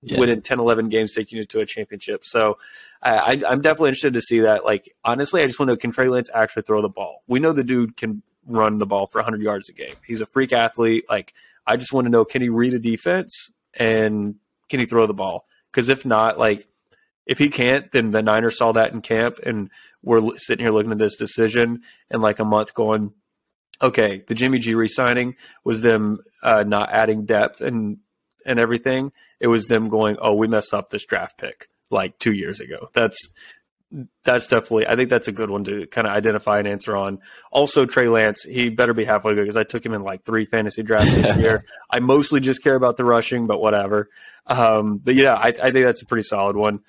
yeah. 0.02 0.20
winning 0.20 0.40
10, 0.40 0.60
11 0.60 0.88
games, 0.88 1.14
taking 1.14 1.38
you 1.38 1.46
to 1.46 1.58
a 1.58 1.66
championship. 1.66 2.24
So 2.24 2.58
I, 3.02 3.42
am 3.44 3.60
definitely 3.60 3.88
interested 3.88 4.14
to 4.14 4.20
see 4.20 4.40
that. 4.40 4.64
Like, 4.64 4.94
honestly, 5.04 5.42
I 5.42 5.46
just 5.46 5.58
want 5.58 5.68
to 5.68 5.72
know 5.72 5.76
can 5.78 5.90
Trey 5.90 6.08
Lance 6.08 6.30
actually 6.32 6.62
throw 6.62 6.80
the 6.80 6.88
ball? 6.88 7.24
We 7.26 7.40
know 7.40 7.52
the 7.52 7.64
dude 7.64 7.96
can 7.96 8.22
run 8.46 8.78
the 8.78 8.86
ball 8.86 9.08
for 9.08 9.18
100 9.18 9.42
yards 9.42 9.68
a 9.68 9.72
game. 9.72 9.96
He's 10.06 10.20
a 10.20 10.26
freak 10.26 10.52
athlete. 10.52 11.06
Like, 11.10 11.34
I 11.66 11.76
just 11.76 11.92
want 11.92 12.04
to 12.04 12.10
know 12.10 12.24
can 12.24 12.40
he 12.40 12.50
read 12.50 12.72
a 12.72 12.78
defense 12.78 13.50
and 13.74 14.36
can 14.68 14.78
he 14.78 14.86
throw 14.86 15.08
the 15.08 15.14
ball? 15.14 15.46
Because 15.72 15.88
if 15.88 16.04
not, 16.04 16.38
like, 16.38 16.66
if 17.26 17.38
he 17.38 17.48
can't, 17.48 17.90
then 17.92 18.10
the 18.10 18.22
Niners 18.22 18.58
saw 18.58 18.72
that 18.72 18.92
in 18.92 19.00
camp, 19.00 19.38
and 19.44 19.70
we're 20.02 20.36
sitting 20.36 20.64
here 20.64 20.72
looking 20.72 20.92
at 20.92 20.98
this 20.98 21.16
decision 21.16 21.82
in 22.10 22.20
like 22.20 22.40
a 22.40 22.44
month 22.44 22.74
going, 22.74 23.12
okay, 23.80 24.24
the 24.26 24.34
Jimmy 24.34 24.58
G 24.58 24.74
re-signing 24.74 25.36
was 25.64 25.80
them 25.80 26.18
uh, 26.42 26.64
not 26.64 26.90
adding 26.90 27.24
depth 27.24 27.60
and 27.60 27.98
and 28.44 28.58
everything, 28.58 29.12
it 29.40 29.46
was 29.46 29.66
them 29.66 29.88
going, 29.88 30.16
"Oh, 30.20 30.34
we 30.34 30.48
messed 30.48 30.74
up 30.74 30.90
this 30.90 31.04
draft 31.04 31.38
pick 31.38 31.68
like 31.90 32.18
two 32.18 32.32
years 32.32 32.60
ago." 32.60 32.88
That's 32.92 33.28
that's 34.24 34.48
definitely. 34.48 34.86
I 34.86 34.96
think 34.96 35.10
that's 35.10 35.28
a 35.28 35.32
good 35.32 35.50
one 35.50 35.64
to 35.64 35.86
kind 35.86 36.06
of 36.06 36.12
identify 36.14 36.58
and 36.58 36.68
answer 36.68 36.96
on. 36.96 37.18
Also, 37.50 37.84
Trey 37.86 38.08
Lance, 38.08 38.42
he 38.42 38.68
better 38.70 38.94
be 38.94 39.04
halfway 39.04 39.34
good 39.34 39.42
because 39.42 39.56
I 39.56 39.64
took 39.64 39.84
him 39.84 39.92
in 39.92 40.02
like 40.02 40.24
three 40.24 40.46
fantasy 40.46 40.82
drafts 40.82 41.14
this 41.14 41.36
year. 41.38 41.64
I 41.90 42.00
mostly 42.00 42.40
just 42.40 42.62
care 42.62 42.74
about 42.74 42.96
the 42.96 43.04
rushing, 43.04 43.46
but 43.46 43.60
whatever. 43.60 44.08
Um, 44.46 44.98
but 44.98 45.14
yeah, 45.14 45.34
I, 45.34 45.48
I, 45.48 45.70
think 45.70 45.84
that's 45.84 46.02
a 46.02 46.06
pretty 46.06 46.24
solid 46.24 46.56
one. 46.56 46.80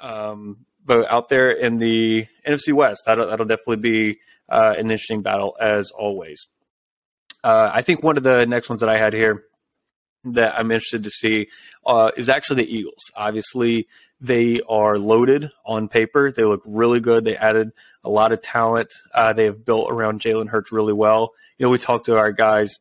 Um, 0.00 0.66
but 0.84 1.10
out 1.10 1.28
there 1.28 1.50
in 1.50 1.78
the 1.78 2.26
NFC 2.46 2.72
West, 2.72 3.02
that'll, 3.06 3.26
that'll 3.28 3.46
definitely 3.46 3.76
be 3.76 4.18
uh, 4.48 4.74
an 4.76 4.90
interesting 4.90 5.22
battle 5.22 5.56
as 5.60 5.90
always. 5.90 6.46
Uh, 7.42 7.70
I 7.72 7.82
think 7.82 8.02
one 8.02 8.16
of 8.16 8.22
the 8.22 8.46
next 8.46 8.68
ones 8.68 8.80
that 8.80 8.88
I 8.88 8.98
had 8.98 9.12
here 9.14 9.44
that 10.24 10.58
I'm 10.58 10.70
interested 10.70 11.04
to 11.04 11.10
see 11.10 11.48
uh, 11.86 12.10
is 12.16 12.28
actually 12.28 12.64
the 12.64 12.74
Eagles. 12.74 13.02
Obviously, 13.14 13.86
they 14.20 14.60
are 14.68 14.98
loaded 14.98 15.50
on 15.64 15.88
paper. 15.88 16.32
They 16.32 16.44
look 16.44 16.62
really 16.64 17.00
good. 17.00 17.24
They 17.24 17.36
added 17.36 17.70
a 18.04 18.10
lot 18.10 18.32
of 18.32 18.42
talent. 18.42 18.92
Uh, 19.14 19.32
they 19.32 19.44
have 19.44 19.64
built 19.64 19.90
around 19.90 20.20
Jalen 20.20 20.48
Hurts 20.48 20.72
really 20.72 20.92
well. 20.92 21.32
You 21.56 21.66
know, 21.66 21.70
we 21.70 21.78
talked 21.78 22.06
to 22.06 22.16
our 22.16 22.32
guys 22.32 22.78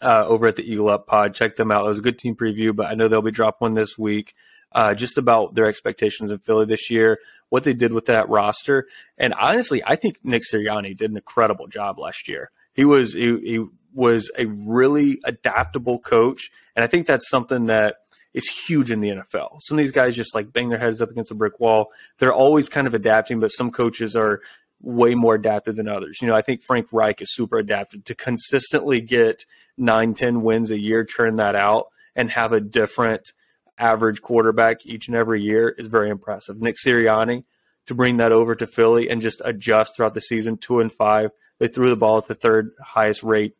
uh, 0.00 0.24
over 0.26 0.46
at 0.46 0.56
the 0.56 0.70
Eagle 0.70 0.88
Up 0.88 1.06
Pod. 1.06 1.34
Check 1.34 1.56
them 1.56 1.70
out. 1.70 1.84
It 1.84 1.88
was 1.88 1.98
a 1.98 2.02
good 2.02 2.18
team 2.18 2.34
preview, 2.34 2.74
but 2.74 2.90
I 2.90 2.94
know 2.94 3.08
they'll 3.08 3.22
be 3.22 3.30
dropping 3.30 3.66
one 3.66 3.74
this 3.74 3.98
week. 3.98 4.34
Uh, 4.72 4.94
just 4.94 5.18
about 5.18 5.54
their 5.54 5.66
expectations 5.66 6.30
in 6.30 6.38
Philly 6.38 6.64
this 6.64 6.90
year, 6.90 7.18
what 7.48 7.64
they 7.64 7.74
did 7.74 7.92
with 7.92 8.06
that 8.06 8.28
roster, 8.28 8.86
and 9.18 9.34
honestly, 9.34 9.82
I 9.84 9.96
think 9.96 10.18
Nick 10.22 10.42
Sirianni 10.42 10.96
did 10.96 11.10
an 11.10 11.16
incredible 11.16 11.66
job 11.66 11.98
last 11.98 12.28
year. 12.28 12.52
He 12.72 12.84
was 12.84 13.12
he, 13.14 13.36
he 13.40 13.66
was 13.92 14.30
a 14.38 14.46
really 14.46 15.20
adaptable 15.24 15.98
coach. 15.98 16.50
And 16.76 16.84
I 16.84 16.86
think 16.86 17.06
that's 17.06 17.28
something 17.28 17.66
that 17.66 17.96
is 18.32 18.48
huge 18.48 18.90
in 18.90 19.00
the 19.00 19.08
NFL. 19.08 19.60
Some 19.60 19.78
of 19.78 19.82
these 19.82 19.90
guys 19.90 20.14
just 20.14 20.34
like 20.34 20.52
bang 20.52 20.68
their 20.68 20.78
heads 20.78 21.00
up 21.00 21.10
against 21.10 21.32
a 21.32 21.34
brick 21.34 21.58
wall. 21.58 21.86
They're 22.18 22.32
always 22.32 22.68
kind 22.68 22.86
of 22.86 22.94
adapting, 22.94 23.40
but 23.40 23.48
some 23.48 23.70
coaches 23.70 24.14
are 24.14 24.40
way 24.80 25.14
more 25.14 25.34
adaptive 25.34 25.76
than 25.76 25.88
others. 25.88 26.18
You 26.20 26.28
know, 26.28 26.34
I 26.34 26.42
think 26.42 26.62
Frank 26.62 26.88
Reich 26.92 27.20
is 27.20 27.34
super 27.34 27.58
adapted 27.58 28.06
to 28.06 28.14
consistently 28.14 29.00
get 29.00 29.44
nine, 29.76 30.14
10 30.14 30.42
wins 30.42 30.70
a 30.70 30.78
year, 30.78 31.04
turn 31.04 31.36
that 31.36 31.54
out, 31.54 31.88
and 32.14 32.30
have 32.30 32.52
a 32.52 32.60
different 32.60 33.32
average 33.78 34.20
quarterback 34.20 34.84
each 34.84 35.08
and 35.08 35.16
every 35.16 35.42
year 35.42 35.68
is 35.68 35.86
very 35.86 36.10
impressive. 36.10 36.60
Nick 36.60 36.76
Sirianni 36.76 37.44
to 37.86 37.94
bring 37.94 38.18
that 38.18 38.32
over 38.32 38.54
to 38.54 38.66
Philly 38.66 39.08
and 39.08 39.22
just 39.22 39.40
adjust 39.44 39.96
throughout 39.96 40.14
the 40.14 40.20
season, 40.20 40.56
two 40.56 40.80
and 40.80 40.92
five. 40.92 41.30
They 41.58 41.68
threw 41.68 41.90
the 41.90 41.96
ball 41.96 42.18
at 42.18 42.26
the 42.26 42.34
third 42.34 42.72
highest 42.80 43.22
rate 43.22 43.56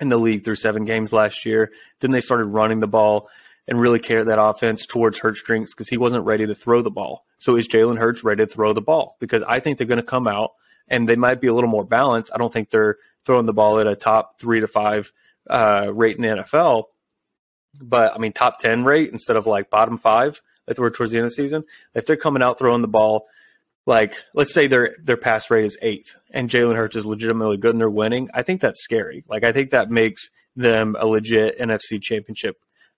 in 0.00 0.08
the 0.08 0.16
league 0.16 0.44
through 0.44 0.56
seven 0.56 0.84
games 0.84 1.12
last 1.12 1.44
year. 1.44 1.70
Then 2.00 2.10
they 2.10 2.20
started 2.20 2.46
running 2.46 2.80
the 2.80 2.88
ball 2.88 3.28
and 3.70 3.80
really 3.80 4.00
carried 4.00 4.26
that 4.26 4.42
offense 4.42 4.84
towards 4.84 5.18
Hurts 5.18 5.38
strengths 5.38 5.72
because 5.72 5.88
he 5.88 5.96
wasn't 5.96 6.26
ready 6.26 6.44
to 6.44 6.54
throw 6.56 6.82
the 6.82 6.90
ball. 6.90 7.24
So 7.38 7.56
is 7.56 7.68
Jalen 7.68 7.98
Hurts 7.98 8.24
ready 8.24 8.44
to 8.44 8.52
throw 8.52 8.72
the 8.72 8.82
ball? 8.82 9.16
Because 9.20 9.44
I 9.44 9.60
think 9.60 9.78
they're 9.78 9.86
going 9.86 9.98
to 9.98 10.02
come 10.02 10.26
out 10.26 10.50
and 10.88 11.08
they 11.08 11.14
might 11.14 11.40
be 11.40 11.46
a 11.46 11.54
little 11.54 11.70
more 11.70 11.84
balanced. 11.84 12.32
I 12.34 12.38
don't 12.38 12.52
think 12.52 12.70
they're 12.70 12.98
throwing 13.24 13.46
the 13.46 13.52
ball 13.52 13.78
at 13.78 13.86
a 13.86 13.94
top 13.94 14.40
three 14.40 14.58
to 14.58 14.66
five 14.66 15.12
uh, 15.48 15.88
rate 15.94 16.16
in 16.16 16.22
the 16.22 16.42
NFL, 16.42 16.84
but 17.80 18.12
I 18.14 18.18
mean 18.18 18.32
top 18.32 18.58
ten 18.58 18.84
rate 18.84 19.10
instead 19.10 19.36
of 19.36 19.46
like 19.46 19.70
bottom 19.70 19.98
five. 19.98 20.42
They 20.66 20.74
throw 20.74 20.90
towards 20.90 21.12
the 21.12 21.18
end 21.18 21.26
of 21.26 21.30
the 21.30 21.36
season. 21.36 21.64
If 21.94 22.06
they're 22.06 22.16
coming 22.16 22.42
out 22.42 22.58
throwing 22.58 22.82
the 22.82 22.88
ball 22.88 23.26
like 23.86 24.14
let's 24.34 24.52
say 24.52 24.66
their 24.66 24.96
their 25.02 25.16
pass 25.16 25.50
rate 25.50 25.64
is 25.64 25.78
eighth 25.80 26.16
and 26.30 26.50
Jalen 26.50 26.76
Hurts 26.76 26.96
is 26.96 27.06
legitimately 27.06 27.56
good 27.56 27.72
and 27.72 27.80
they're 27.80 27.88
winning, 27.88 28.30
I 28.34 28.42
think 28.42 28.60
that's 28.60 28.82
scary. 28.82 29.24
Like 29.28 29.42
I 29.42 29.52
think 29.52 29.70
that 29.70 29.90
makes 29.90 30.30
them 30.54 30.96
a 30.98 31.06
legit 31.06 31.58
NFC 31.58 32.00
championship 32.00 32.56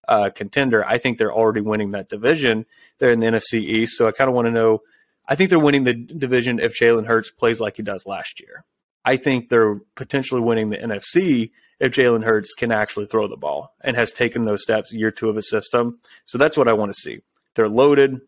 uh, 0.09 0.31
contender. 0.31 0.85
I 0.85 0.99
think 0.99 1.19
they're 1.19 1.33
already 1.33 1.61
winning 1.61 1.93
that 1.93 2.09
division. 2.09 2.67
They're 2.99 3.11
in 3.11 3.21
the 3.21 3.27
NFC 3.27 3.61
East, 3.61 3.97
so 3.97 4.07
I 4.07 4.13
kind 4.13 4.29
of 4.29 4.35
want 4.35 4.47
to 4.47 4.53
know. 4.53 4.83
I 5.27 5.35
think 5.35 5.51
they're 5.51 5.59
winning 5.59 5.85
the 5.85 5.95
division 5.95 6.59
if 6.59 6.79
Jalen 6.79 7.07
Hurts 7.07 7.31
plays 7.31 7.61
like 7.61 7.77
he 7.77 7.83
does 7.83 8.07
last 8.07 8.41
year. 8.41 8.65
I 9.05 9.17
think 9.17 9.49
they're 9.49 9.81
potentially 9.95 10.41
winning 10.41 10.71
the 10.71 10.79
NFC 10.79 11.51
if 11.81 11.93
Jalen 11.93 12.25
Hurts 12.25 12.53
can 12.55 12.71
actually 12.71 13.07
throw 13.07 13.27
the 13.27 13.37
ball 13.37 13.75
and 13.81 13.97
has 13.97 14.13
taken 14.13 14.45
those 14.45 14.63
steps 14.63 14.93
year 14.93 15.11
two 15.11 15.29
of 15.29 15.37
a 15.37 15.43
system. 15.43 15.99
So 16.27 16.39
that's 16.39 16.57
what 16.57 16.69
I 16.69 16.73
want 16.73 16.93
to 16.93 17.01
see. 17.01 17.23
They're 17.55 17.69
loaded. 17.69 18.21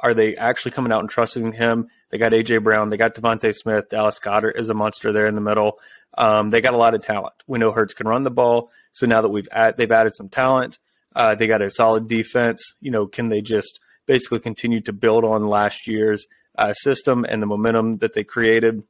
Are 0.00 0.14
they 0.14 0.36
actually 0.36 0.72
coming 0.72 0.92
out 0.92 1.00
and 1.00 1.10
trusting 1.10 1.52
him? 1.52 1.88
They 2.10 2.18
got 2.18 2.32
AJ 2.32 2.62
Brown, 2.62 2.90
they 2.90 2.96
got 2.96 3.14
DeVonta 3.14 3.54
Smith, 3.54 3.90
Dallas 3.90 4.18
Goedert 4.18 4.58
is 4.58 4.68
a 4.68 4.74
monster 4.74 5.12
there 5.12 5.26
in 5.26 5.34
the 5.34 5.40
middle. 5.40 5.78
Um, 6.16 6.50
they 6.50 6.60
got 6.60 6.74
a 6.74 6.78
lot 6.78 6.94
of 6.94 7.02
talent. 7.02 7.34
We 7.46 7.58
know 7.58 7.72
Hurts 7.72 7.94
can 7.94 8.08
run 8.08 8.22
the 8.22 8.30
ball, 8.30 8.70
so 8.98 9.06
now 9.06 9.20
that 9.20 9.28
we've 9.28 9.48
add, 9.52 9.76
they've 9.76 9.90
added 9.90 10.14
some 10.14 10.28
talent, 10.28 10.78
uh, 11.14 11.34
they 11.34 11.46
got 11.46 11.62
a 11.62 11.70
solid 11.70 12.08
defense. 12.08 12.74
You 12.80 12.90
know, 12.90 13.06
can 13.06 13.28
they 13.28 13.40
just 13.40 13.78
basically 14.06 14.40
continue 14.40 14.80
to 14.80 14.92
build 14.92 15.24
on 15.24 15.46
last 15.46 15.86
year's 15.86 16.26
uh, 16.56 16.72
system 16.72 17.24
and 17.28 17.40
the 17.40 17.46
momentum 17.46 17.98
that 17.98 18.14
they 18.14 18.24
created? 18.24 18.82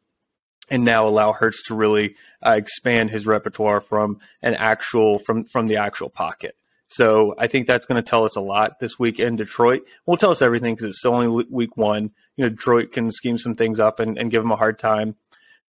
and 0.70 0.84
now 0.84 1.06
allow 1.06 1.32
Hurts 1.32 1.62
to 1.64 1.74
really 1.74 2.14
uh, 2.44 2.50
expand 2.50 3.08
his 3.08 3.26
repertoire 3.26 3.80
from 3.80 4.18
an 4.42 4.54
actual 4.54 5.18
from 5.18 5.44
from 5.44 5.66
the 5.66 5.76
actual 5.76 6.10
pocket. 6.10 6.56
So 6.88 7.34
I 7.38 7.46
think 7.46 7.66
that's 7.66 7.86
going 7.86 8.02
to 8.02 8.08
tell 8.08 8.24
us 8.24 8.36
a 8.36 8.40
lot 8.40 8.78
this 8.78 8.98
week 8.98 9.20
in 9.20 9.36
Detroit. 9.36 9.82
Will 10.06 10.16
tell 10.16 10.30
us 10.30 10.42
everything 10.42 10.74
because 10.74 10.90
it's 10.90 10.98
still 10.98 11.14
only 11.14 11.46
week 11.50 11.76
one. 11.76 12.12
You 12.36 12.44
know, 12.44 12.50
Detroit 12.50 12.92
can 12.92 13.10
scheme 13.10 13.38
some 13.38 13.54
things 13.54 13.78
up 13.78 14.00
and, 14.00 14.18
and 14.18 14.30
give 14.30 14.42
them 14.42 14.52
a 14.52 14.56
hard 14.56 14.78
time. 14.78 15.16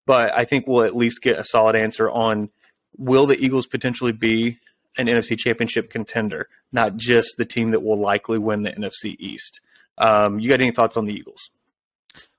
But 0.06 0.36
I 0.36 0.44
think 0.44 0.66
we'll 0.66 0.84
at 0.84 0.96
least 0.96 1.22
get 1.22 1.38
a 1.38 1.44
solid 1.44 1.76
answer 1.76 2.10
on 2.10 2.48
will 3.00 3.26
the 3.26 3.42
Eagles 3.42 3.66
potentially 3.66 4.12
be 4.12 4.58
an 4.98 5.06
NFC 5.06 5.36
championship 5.38 5.90
contender, 5.90 6.48
not 6.70 6.96
just 6.96 7.36
the 7.38 7.44
team 7.44 7.70
that 7.70 7.82
will 7.82 7.98
likely 7.98 8.38
win 8.38 8.62
the 8.62 8.70
NFC 8.70 9.16
East. 9.18 9.60
Um, 9.98 10.38
you 10.38 10.48
got 10.48 10.60
any 10.60 10.70
thoughts 10.70 10.96
on 10.96 11.06
the 11.06 11.14
Eagles? 11.14 11.50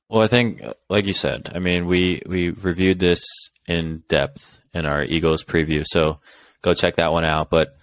Well, 0.08 0.22
I 0.22 0.27
think, 0.27 0.62
like 0.89 1.06
you 1.06 1.13
said, 1.13 1.51
I 1.56 1.60
mean, 1.60 1.88
we, 1.88 2.22
we 2.25 2.50
reviewed 2.50 3.00
this 3.00 3.24
in 3.68 4.03
depth 4.08 4.60
in 4.74 4.86
our 4.86 5.03
Eagles 5.03 5.44
preview. 5.44 5.84
So 5.86 6.20
go 6.62 6.74
check 6.74 6.96
that 6.96 7.12
one 7.12 7.24
out. 7.24 7.50
But 7.50 7.77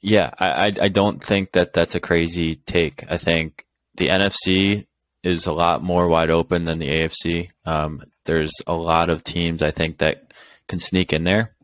Yeah, 0.00 0.30
I, 0.38 0.72
I 0.80 0.88
don't 0.88 1.22
think 1.22 1.52
that 1.52 1.72
that's 1.72 1.94
a 1.94 2.00
crazy 2.00 2.56
take. 2.56 3.04
I 3.10 3.16
think 3.16 3.66
the 3.96 4.08
NFC 4.08 4.86
is 5.22 5.46
a 5.46 5.52
lot 5.52 5.82
more 5.82 6.08
wide 6.08 6.30
open 6.30 6.64
than 6.64 6.78
the 6.78 6.88
AFC. 6.88 7.50
Um, 7.64 8.02
there's 8.24 8.52
a 8.66 8.74
lot 8.74 9.08
of 9.08 9.24
teams 9.24 9.62
I 9.62 9.70
think 9.70 9.98
that 9.98 10.32
can 10.68 10.78
sneak 10.78 11.12
in 11.12 11.24
there. 11.24 11.54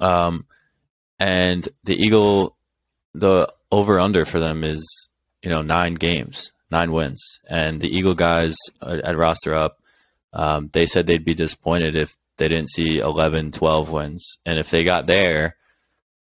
Um, 0.00 0.46
and 1.18 1.68
the 1.84 1.96
Eagle, 1.96 2.56
the 3.14 3.52
over 3.70 3.98
under 3.98 4.24
for 4.24 4.40
them 4.40 4.64
is 4.64 5.08
you 5.42 5.50
know 5.50 5.62
nine 5.62 5.94
games, 5.94 6.52
nine 6.70 6.92
wins, 6.92 7.40
and 7.48 7.80
the 7.80 7.94
Eagle 7.94 8.14
guys 8.14 8.56
at 8.82 9.16
roster 9.16 9.54
up, 9.54 9.80
um, 10.32 10.70
they 10.72 10.86
said 10.86 11.06
they'd 11.06 11.24
be 11.24 11.34
disappointed 11.34 11.96
if 11.96 12.16
they 12.38 12.48
didn't 12.48 12.70
see 12.70 12.98
11, 12.98 13.52
12 13.52 13.90
wins, 13.90 14.38
and 14.46 14.58
if 14.58 14.70
they 14.70 14.84
got 14.84 15.06
there, 15.06 15.56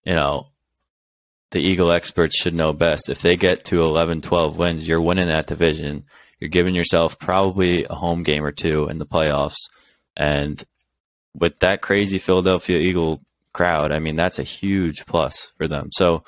you 0.05 0.15
know. 0.15 0.47
The 1.53 1.59
Eagle 1.59 1.91
experts 1.91 2.37
should 2.37 2.55
know 2.55 2.73
best. 2.73 3.09
If 3.09 3.23
they 3.23 3.37
get 3.37 3.65
to 3.65 3.83
11, 3.83 4.21
12 4.21 4.57
wins, 4.57 4.87
you're 4.87 5.01
winning 5.01 5.27
that 5.27 5.49
division 5.49 6.05
you're 6.41 6.49
giving 6.49 6.75
yourself 6.75 7.19
probably 7.19 7.85
a 7.85 7.95
home 7.95 8.23
game 8.23 8.43
or 8.43 8.51
two 8.51 8.89
in 8.89 8.99
the 8.99 9.07
playoffs. 9.07 9.59
And 10.17 10.63
with 11.35 11.61
that 11.61 11.83
crazy 11.83 12.19
Philadelphia 12.19 12.79
Eagle 12.79 13.21
crowd, 13.53 13.93
I 13.93 13.99
mean, 13.99 14.17
that's 14.17 14.39
a 14.39 14.45
huge 14.45 15.07
plus 15.07 15.53
for 15.57 15.69
them. 15.69 15.91
So 15.93 16.25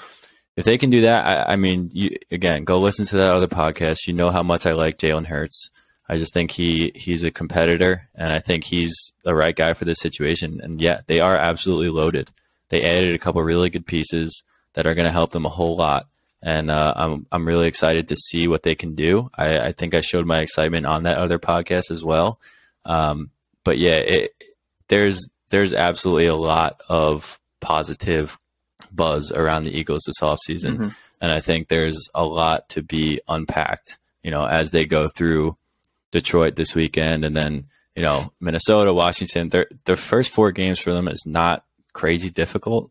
if 0.56 0.64
they 0.64 0.78
can 0.78 0.90
do 0.90 1.02
that, 1.02 1.26
I, 1.26 1.52
I 1.52 1.56
mean, 1.56 1.90
you, 1.92 2.16
again, 2.30 2.64
go 2.64 2.78
listen 2.78 3.06
to 3.06 3.16
that 3.16 3.32
other 3.32 3.46
podcast. 3.46 4.06
You 4.06 4.12
know 4.12 4.30
how 4.30 4.42
much 4.42 4.66
I 4.66 4.72
like 4.72 4.98
Jalen 4.98 5.26
Hurts. 5.26 5.70
I 6.08 6.18
just 6.18 6.34
think 6.34 6.50
he 6.50 6.92
he's 6.94 7.22
a 7.24 7.30
competitor, 7.30 8.08
and 8.14 8.32
I 8.32 8.38
think 8.38 8.64
he's 8.64 8.94
the 9.24 9.34
right 9.34 9.56
guy 9.56 9.72
for 9.72 9.84
this 9.84 10.00
situation. 10.00 10.60
And 10.62 10.80
yeah, 10.80 11.00
they 11.06 11.20
are 11.20 11.36
absolutely 11.36 11.88
loaded. 11.88 12.30
They 12.68 12.82
added 12.82 13.14
a 13.14 13.18
couple 13.18 13.42
really 13.42 13.70
good 13.70 13.86
pieces 13.86 14.42
that 14.74 14.86
are 14.86 14.94
going 14.94 15.06
to 15.06 15.12
help 15.12 15.30
them 15.30 15.46
a 15.46 15.50
whole 15.50 15.76
lot 15.76 16.08
and 16.42 16.70
uh, 16.70 16.92
I'm 16.96 17.26
I'm 17.30 17.46
really 17.46 17.68
excited 17.68 18.08
to 18.08 18.16
see 18.16 18.48
what 18.48 18.64
they 18.64 18.74
can 18.74 18.94
do. 18.94 19.30
I, 19.36 19.60
I, 19.60 19.72
think 19.72 19.94
I 19.94 20.00
showed 20.00 20.26
my 20.26 20.40
excitement 20.40 20.86
on 20.86 21.04
that 21.04 21.18
other 21.18 21.38
podcast 21.38 21.90
as 21.90 22.02
well. 22.02 22.40
Um, 22.84 23.30
but 23.62 23.78
yeah, 23.78 23.96
it, 23.96 24.34
there's 24.88 25.28
there's 25.52 25.74
absolutely 25.74 26.26
a 26.26 26.34
lot 26.34 26.80
of 26.88 27.38
positive 27.60 28.38
buzz 28.90 29.30
around 29.30 29.64
the 29.64 29.78
Eagles 29.78 30.02
this 30.06 30.20
offseason. 30.20 30.76
Mm-hmm. 30.76 30.88
and 31.20 31.30
I 31.30 31.40
think 31.40 31.68
there's 31.68 32.08
a 32.14 32.24
lot 32.24 32.70
to 32.70 32.82
be 32.82 33.20
unpacked. 33.28 33.98
You 34.22 34.30
know, 34.30 34.46
as 34.46 34.70
they 34.70 34.84
go 34.84 35.08
through 35.08 35.56
Detroit 36.10 36.56
this 36.56 36.74
weekend, 36.74 37.24
and 37.24 37.36
then 37.36 37.66
you 37.94 38.02
know 38.02 38.32
Minnesota, 38.40 38.94
Washington. 38.94 39.50
Their 39.50 39.66
their 39.84 39.96
first 39.96 40.30
four 40.30 40.52
games 40.52 40.80
for 40.80 40.92
them 40.92 41.06
is 41.06 41.24
not 41.26 41.64
crazy 41.92 42.30
difficult. 42.30 42.90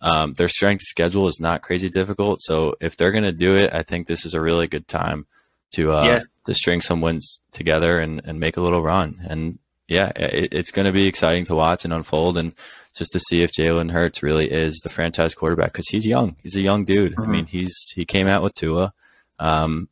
Um, 0.00 0.34
their 0.34 0.48
strength 0.48 0.82
schedule 0.82 1.26
is 1.26 1.40
not 1.40 1.62
crazy 1.62 1.88
difficult, 1.88 2.40
so 2.42 2.74
if 2.80 2.96
they're 2.96 3.12
going 3.12 3.24
to 3.24 3.32
do 3.32 3.56
it, 3.56 3.74
I 3.74 3.82
think 3.82 4.06
this 4.06 4.24
is 4.24 4.34
a 4.34 4.40
really 4.40 4.68
good 4.68 4.86
time 4.86 5.26
to 5.72 5.92
uh, 5.92 6.04
yeah. 6.04 6.22
to 6.46 6.54
string 6.54 6.80
some 6.80 7.00
wins 7.00 7.40
together 7.50 7.98
and, 7.98 8.20
and 8.24 8.38
make 8.38 8.56
a 8.56 8.60
little 8.60 8.82
run. 8.82 9.20
And 9.28 9.58
yeah, 9.88 10.12
it, 10.16 10.54
it's 10.54 10.70
going 10.70 10.86
to 10.86 10.92
be 10.92 11.06
exciting 11.06 11.44
to 11.46 11.54
watch 11.54 11.84
and 11.84 11.92
unfold, 11.92 12.38
and 12.38 12.54
just 12.94 13.12
to 13.12 13.20
see 13.20 13.42
if 13.42 13.52
Jalen 13.52 13.90
Hurts 13.90 14.22
really 14.22 14.50
is 14.50 14.80
the 14.82 14.88
franchise 14.88 15.34
quarterback 15.34 15.72
because 15.72 15.88
he's 15.88 16.06
young. 16.06 16.36
He's 16.42 16.56
a 16.56 16.60
young 16.60 16.84
dude. 16.84 17.12
Mm-hmm. 17.12 17.22
I 17.22 17.26
mean, 17.26 17.46
he's 17.46 17.74
he 17.94 18.04
came 18.04 18.26
out 18.26 18.42
with 18.42 18.54
Tua, 18.54 18.92
um, 19.38 19.88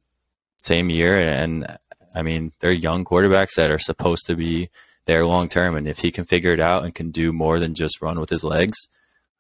same 0.59 0.91
year, 0.91 1.19
and 1.19 1.79
I 2.15 2.23
mean 2.23 2.53
they're 2.61 2.73
young 2.73 3.05
quarterbacks 3.05 3.55
that 3.57 3.71
are 3.71 3.79
supposed 3.79 4.27
to 4.27 4.37
be 4.37 4.69
there 5.07 5.25
long 5.25 5.49
term, 5.49 5.77
and 5.77 5.89
if 5.89 5.99
he 5.99 6.11
can 6.11 6.25
figure 6.25 6.53
it 6.53 6.61
out 6.61 6.85
and 6.85 6.95
can 6.95 7.11
do 7.11 7.33
more 7.33 7.59
than 7.59 7.75
just 7.75 8.03
run 8.03 8.21
with 8.21 8.31
his 8.31 8.45
legs 8.45 8.89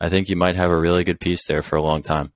I 0.01 0.09
think 0.09 0.29
you 0.29 0.37
might 0.37 0.57
have 0.57 0.71
a 0.71 0.77
really 0.77 1.05
good 1.05 1.21
piece 1.21 1.47
there 1.47 1.63
for 1.63 1.77
a 1.77 1.83
long 1.83 2.03
time. 2.03 2.33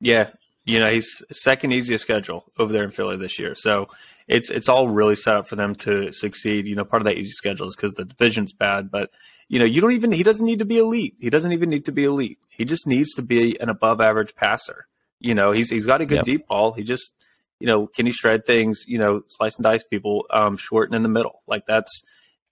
Yeah, 0.00 0.30
you 0.64 0.78
know 0.80 0.90
he's 0.90 1.22
second 1.30 1.72
easiest 1.72 2.02
schedule 2.02 2.44
over 2.58 2.72
there 2.72 2.84
in 2.84 2.90
Philly 2.90 3.16
this 3.16 3.38
year, 3.38 3.54
so 3.54 3.88
it's 4.28 4.50
it's 4.50 4.68
all 4.68 4.88
really 4.88 5.16
set 5.16 5.36
up 5.36 5.48
for 5.48 5.56
them 5.56 5.74
to 5.76 6.12
succeed. 6.12 6.66
You 6.66 6.74
know, 6.74 6.84
part 6.84 7.02
of 7.02 7.06
that 7.06 7.16
easy 7.16 7.30
schedule 7.30 7.68
is 7.68 7.76
because 7.76 7.94
the 7.94 8.04
division's 8.04 8.52
bad, 8.52 8.90
but 8.90 9.10
you 9.48 9.58
know 9.58 9.64
you 9.64 9.80
don't 9.80 9.92
even 9.92 10.12
he 10.12 10.22
doesn't 10.22 10.44
need 10.44 10.58
to 10.58 10.64
be 10.64 10.78
elite. 10.78 11.14
He 11.20 11.30
doesn't 11.30 11.52
even 11.52 11.70
need 11.70 11.84
to 11.86 11.92
be 11.92 12.04
elite. 12.04 12.38
He 12.48 12.64
just 12.64 12.86
needs 12.86 13.14
to 13.14 13.22
be 13.22 13.58
an 13.60 13.68
above 13.68 14.00
average 14.00 14.34
passer. 14.34 14.86
You 15.20 15.34
know, 15.34 15.52
he's 15.52 15.70
he's 15.70 15.86
got 15.86 16.00
a 16.00 16.06
good 16.06 16.16
yep. 16.16 16.24
deep 16.24 16.48
ball. 16.48 16.72
He 16.72 16.82
just 16.82 17.12
you 17.60 17.66
know 17.66 17.86
can 17.86 18.06
he 18.06 18.12
shred 18.12 18.46
things? 18.46 18.84
You 18.86 18.98
know, 18.98 19.22
slice 19.28 19.56
and 19.56 19.64
dice 19.64 19.84
people 19.84 20.26
um, 20.30 20.56
short 20.56 20.88
and 20.88 20.96
in 20.96 21.02
the 21.02 21.08
middle. 21.08 21.42
Like 21.46 21.66
that's 21.66 22.02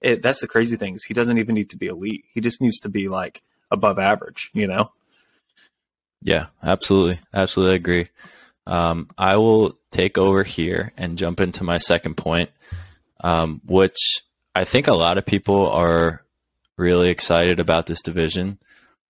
it, 0.05 0.23
that's 0.23 0.41
the 0.41 0.47
crazy 0.47 0.77
thing 0.77 0.95
is 0.95 1.03
he 1.03 1.15
doesn't 1.15 1.39
even 1.39 1.55
need 1.55 1.71
to 1.71 1.77
be 1.77 1.87
elite. 1.87 2.25
He 2.33 2.41
just 2.41 2.61
needs 2.61 2.79
to 2.81 2.89
be 2.91 3.09
like 3.09 3.43
above 3.71 3.99
average, 3.99 4.51
you 4.53 4.67
know? 4.67 4.93
Yeah, 6.23 6.47
absolutely. 6.63 7.21
Absolutely 7.33 7.77
agree. 7.77 8.09
Um, 8.67 9.09
I 9.19 9.37
will 9.37 9.75
take 9.91 10.17
over 10.19 10.43
here 10.43 10.93
and 10.97 11.19
jump 11.19 11.41
into 11.41 11.65
my 11.65 11.79
second 11.79 12.17
point, 12.17 12.51
um, 13.23 13.61
which 13.67 14.23
I 14.55 14.65
think 14.65 14.89
a 14.89 14.95
lot 14.95 15.19
of 15.19 15.27
people 15.27 15.69
are 15.71 16.23
really 16.77 17.11
excited 17.11 17.61
about 17.61 17.87
this 17.87 18.03
division. 18.03 18.59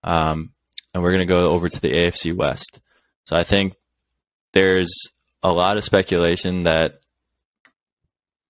Um, 0.03 0.53
and 0.93 1.03
we're 1.03 1.11
going 1.11 1.21
to 1.21 1.27
go 1.27 1.53
over 1.53 1.69
to 1.69 1.81
the 1.81 1.93
AFC 1.93 2.35
West. 2.35 2.81
So 3.27 3.37
I 3.37 3.43
think 3.43 3.75
there's 4.53 4.93
a 5.43 5.53
lot 5.53 5.77
of 5.77 5.85
speculation 5.85 6.65
that, 6.65 7.01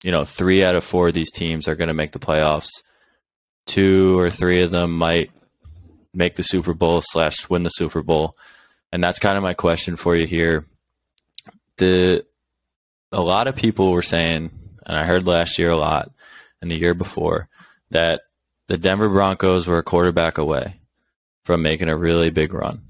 you 0.02 0.10
know, 0.10 0.24
three 0.24 0.64
out 0.64 0.74
of 0.74 0.84
four 0.84 1.08
of 1.08 1.14
these 1.14 1.32
teams 1.32 1.68
are 1.68 1.76
going 1.76 1.88
to 1.88 1.94
make 1.94 2.12
the 2.12 2.18
playoffs. 2.18 2.82
Two 3.66 4.18
or 4.18 4.28
three 4.28 4.62
of 4.62 4.70
them 4.70 4.92
might 4.92 5.30
make 6.12 6.36
the 6.36 6.42
Super 6.42 6.74
Bowl 6.74 7.00
slash 7.02 7.48
win 7.48 7.62
the 7.62 7.70
Super 7.70 8.02
Bowl. 8.02 8.34
And 8.92 9.02
that's 9.02 9.18
kind 9.18 9.36
of 9.36 9.42
my 9.42 9.54
question 9.54 9.96
for 9.96 10.14
you 10.14 10.26
here. 10.26 10.66
The 11.76 12.24
a 13.12 13.20
lot 13.20 13.46
of 13.46 13.56
people 13.56 13.92
were 13.92 14.02
saying, 14.02 14.50
and 14.86 14.96
I 14.96 15.06
heard 15.06 15.26
last 15.26 15.58
year 15.58 15.70
a 15.70 15.76
lot, 15.76 16.10
and 16.60 16.70
the 16.70 16.78
year 16.78 16.94
before, 16.94 17.48
that 17.90 18.22
the 18.66 18.78
Denver 18.78 19.08
Broncos 19.08 19.66
were 19.66 19.78
a 19.78 19.82
quarterback 19.82 20.38
away 20.38 20.80
from 21.44 21.62
making 21.62 21.88
a 21.88 21.96
really 21.96 22.30
big 22.30 22.52
run. 22.52 22.82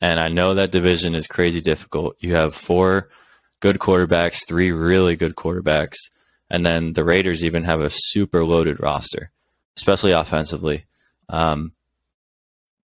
And 0.00 0.20
I 0.20 0.28
know 0.28 0.54
that 0.54 0.72
division 0.72 1.14
is 1.14 1.26
crazy 1.26 1.60
difficult. 1.60 2.16
You 2.20 2.34
have 2.34 2.54
four 2.54 3.08
good 3.60 3.78
quarterbacks, 3.78 4.46
three 4.46 4.70
really 4.72 5.16
good 5.16 5.34
quarterbacks, 5.34 5.96
and 6.50 6.66
then 6.66 6.92
the 6.92 7.04
Raiders 7.04 7.44
even 7.44 7.64
have 7.64 7.80
a 7.80 7.90
super 7.90 8.44
loaded 8.44 8.80
roster, 8.80 9.30
especially 9.76 10.12
offensively. 10.12 10.84
Um, 11.28 11.72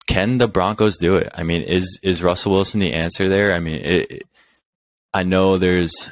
can 0.08 0.38
the 0.38 0.48
Broncos 0.48 0.98
do 0.98 1.17
it? 1.17 1.30
I 1.36 1.43
mean, 1.43 1.62
is 1.62 2.00
is 2.02 2.24
Russell 2.24 2.54
Wilson 2.54 2.80
the 2.80 2.93
answer 2.93 3.30
there? 3.30 3.54
I 3.54 3.60
mean, 3.60 3.76
it, 3.76 4.12
it, 4.12 4.24
I 5.13 5.23
know 5.23 5.58
there's 5.58 6.10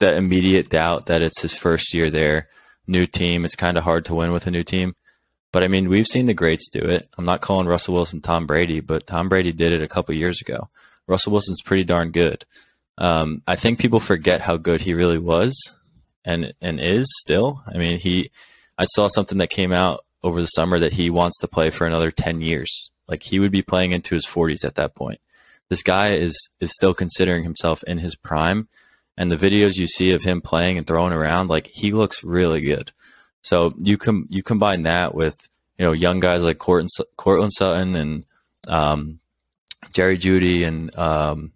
that 0.00 0.14
immediate 0.14 0.68
doubt 0.68 1.06
that 1.06 1.22
it's 1.22 1.40
his 1.40 1.54
first 1.54 1.94
year 1.94 2.10
there, 2.10 2.48
new 2.86 3.06
team. 3.06 3.44
It's 3.44 3.56
kind 3.56 3.78
of 3.78 3.84
hard 3.84 4.04
to 4.06 4.14
win 4.14 4.32
with 4.32 4.46
a 4.46 4.50
new 4.50 4.64
team. 4.64 4.94
But 5.52 5.62
I 5.62 5.68
mean, 5.68 5.88
we've 5.88 6.06
seen 6.06 6.26
the 6.26 6.34
greats 6.34 6.68
do 6.68 6.80
it. 6.80 7.08
I'm 7.16 7.24
not 7.24 7.40
calling 7.40 7.66
Russell 7.66 7.94
Wilson 7.94 8.20
Tom 8.20 8.46
Brady, 8.46 8.80
but 8.80 9.06
Tom 9.06 9.28
Brady 9.28 9.52
did 9.52 9.72
it 9.72 9.82
a 9.82 9.88
couple 9.88 10.14
years 10.14 10.40
ago. 10.40 10.68
Russell 11.06 11.32
Wilson's 11.32 11.62
pretty 11.62 11.84
darn 11.84 12.10
good. 12.10 12.44
Um, 12.98 13.42
I 13.46 13.56
think 13.56 13.78
people 13.78 14.00
forget 14.00 14.40
how 14.40 14.56
good 14.56 14.80
he 14.80 14.92
really 14.92 15.18
was 15.18 15.54
and 16.24 16.52
and 16.60 16.80
is 16.80 17.06
still. 17.20 17.62
I 17.72 17.78
mean, 17.78 17.98
he. 17.98 18.30
I 18.78 18.84
saw 18.84 19.08
something 19.08 19.38
that 19.38 19.48
came 19.48 19.72
out 19.72 20.04
over 20.22 20.40
the 20.40 20.48
summer 20.48 20.78
that 20.78 20.94
he 20.94 21.08
wants 21.08 21.38
to 21.38 21.48
play 21.48 21.70
for 21.70 21.86
another 21.86 22.10
10 22.10 22.42
years. 22.42 22.90
Like 23.08 23.22
he 23.22 23.38
would 23.38 23.52
be 23.52 23.62
playing 23.62 23.92
into 23.92 24.14
his 24.14 24.26
40s 24.26 24.64
at 24.64 24.74
that 24.74 24.94
point. 24.94 25.20
This 25.68 25.82
guy 25.82 26.12
is 26.12 26.50
is 26.60 26.72
still 26.72 26.94
considering 26.94 27.44
himself 27.44 27.82
in 27.84 27.98
his 27.98 28.16
prime 28.16 28.68
and 29.16 29.30
the 29.30 29.36
videos 29.36 29.76
you 29.76 29.86
see 29.86 30.12
of 30.12 30.22
him 30.22 30.40
playing 30.40 30.78
and 30.78 30.86
throwing 30.86 31.12
around 31.12 31.48
like 31.48 31.66
he 31.68 31.92
looks 31.92 32.22
really 32.22 32.60
good. 32.60 32.92
So 33.42 33.72
you 33.78 33.96
com- 33.96 34.26
you 34.28 34.42
combine 34.42 34.82
that 34.82 35.14
with 35.14 35.48
you 35.78 35.84
know 35.84 35.92
young 35.92 36.20
guys 36.20 36.42
like 36.42 36.58
Courtland, 36.58 36.90
Courtland 37.16 37.52
Sutton 37.52 37.94
and 37.94 38.24
um, 38.68 39.20
Jerry 39.92 40.18
Jeudy 40.18 40.64
and 40.64 40.96
um, 40.98 41.52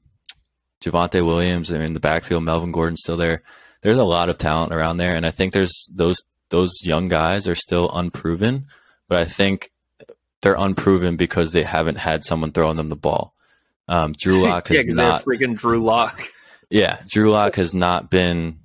Javonte 0.81 1.25
Williams 1.25 1.71
and 1.71 1.83
in 1.83 1.95
the 1.95 2.01
backfield 2.01 2.45
Melvin 2.45 2.73
Gordon's 2.73 3.01
still 3.03 3.17
there. 3.17 3.43
There's 3.83 3.97
a 3.97 4.05
lot 4.05 4.29
of 4.29 4.39
talent 4.39 4.73
around 4.73 4.99
there, 4.99 5.15
and 5.15 5.25
I 5.25 5.31
think 5.31 5.53
there's 5.53 5.89
those 5.93 6.23
those 6.51 6.73
young 6.83 7.09
guys 7.09 7.47
are 7.49 7.55
still 7.55 7.91
unproven, 7.93 8.67
but 9.09 9.21
I 9.21 9.25
think 9.25 9.71
they're 10.43 10.55
unproven 10.55 11.17
because 11.17 11.53
they 11.53 11.63
haven't 11.63 11.99
had 11.99 12.25
someone 12.25 12.53
throwing 12.53 12.77
them 12.77 12.89
the 12.89 12.97
ball. 12.97 13.35
Um, 13.91 14.15
Drew 14.17 14.43
Lock 14.47 14.69
has 14.69 14.87
yeah, 14.87 14.95
not 14.95 15.25
freaking 15.25 15.57
Drew 15.57 15.83
Lock. 15.83 16.23
Yeah, 16.71 17.01
Drew 17.09 17.31
Lock 17.33 17.57
has 17.57 17.75
not 17.75 18.11
been 18.11 18.61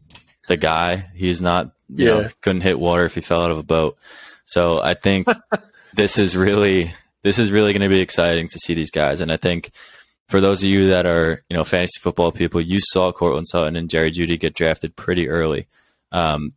the 0.48 0.56
guy. 0.56 1.10
He's 1.14 1.42
not 1.42 1.72
you 1.90 2.06
yeah. 2.06 2.12
know 2.14 2.30
couldn't 2.42 2.62
hit 2.62 2.80
water 2.80 3.04
if 3.04 3.16
he 3.16 3.22
fell 3.22 3.42
out 3.42 3.52
of 3.52 3.58
a 3.58 3.64
boat. 3.64 3.98
So 4.46 4.80
I 4.80 4.94
think 4.94 5.28
this 5.94 6.18
is 6.18 6.38
really 6.38 6.94
this 7.24 7.40
is 7.40 7.52
really 7.52 7.74
going 7.74 7.82
to 7.82 7.90
be 7.90 8.00
exciting 8.00 8.48
to 8.48 8.60
see 8.60 8.74
these 8.76 8.92
guys, 8.92 9.20
and 9.20 9.32
I 9.32 9.38
think 9.38 9.72
for 10.30 10.40
those 10.40 10.64
of 10.64 10.70
you 10.70 10.88
that 10.90 11.06
are 11.06 11.44
you 11.50 11.58
know 11.58 11.64
fantasy 11.64 12.00
football 12.00 12.32
people, 12.32 12.62
you 12.62 12.80
saw 12.80 13.12
Courtland 13.12 13.48
Sutton 13.48 13.76
and 13.76 13.90
Jerry 13.90 14.12
Jeudy 14.12 14.40
get 14.40 14.54
drafted 14.54 14.96
pretty 14.96 15.28
early. 15.28 15.68
Um, 16.12 16.54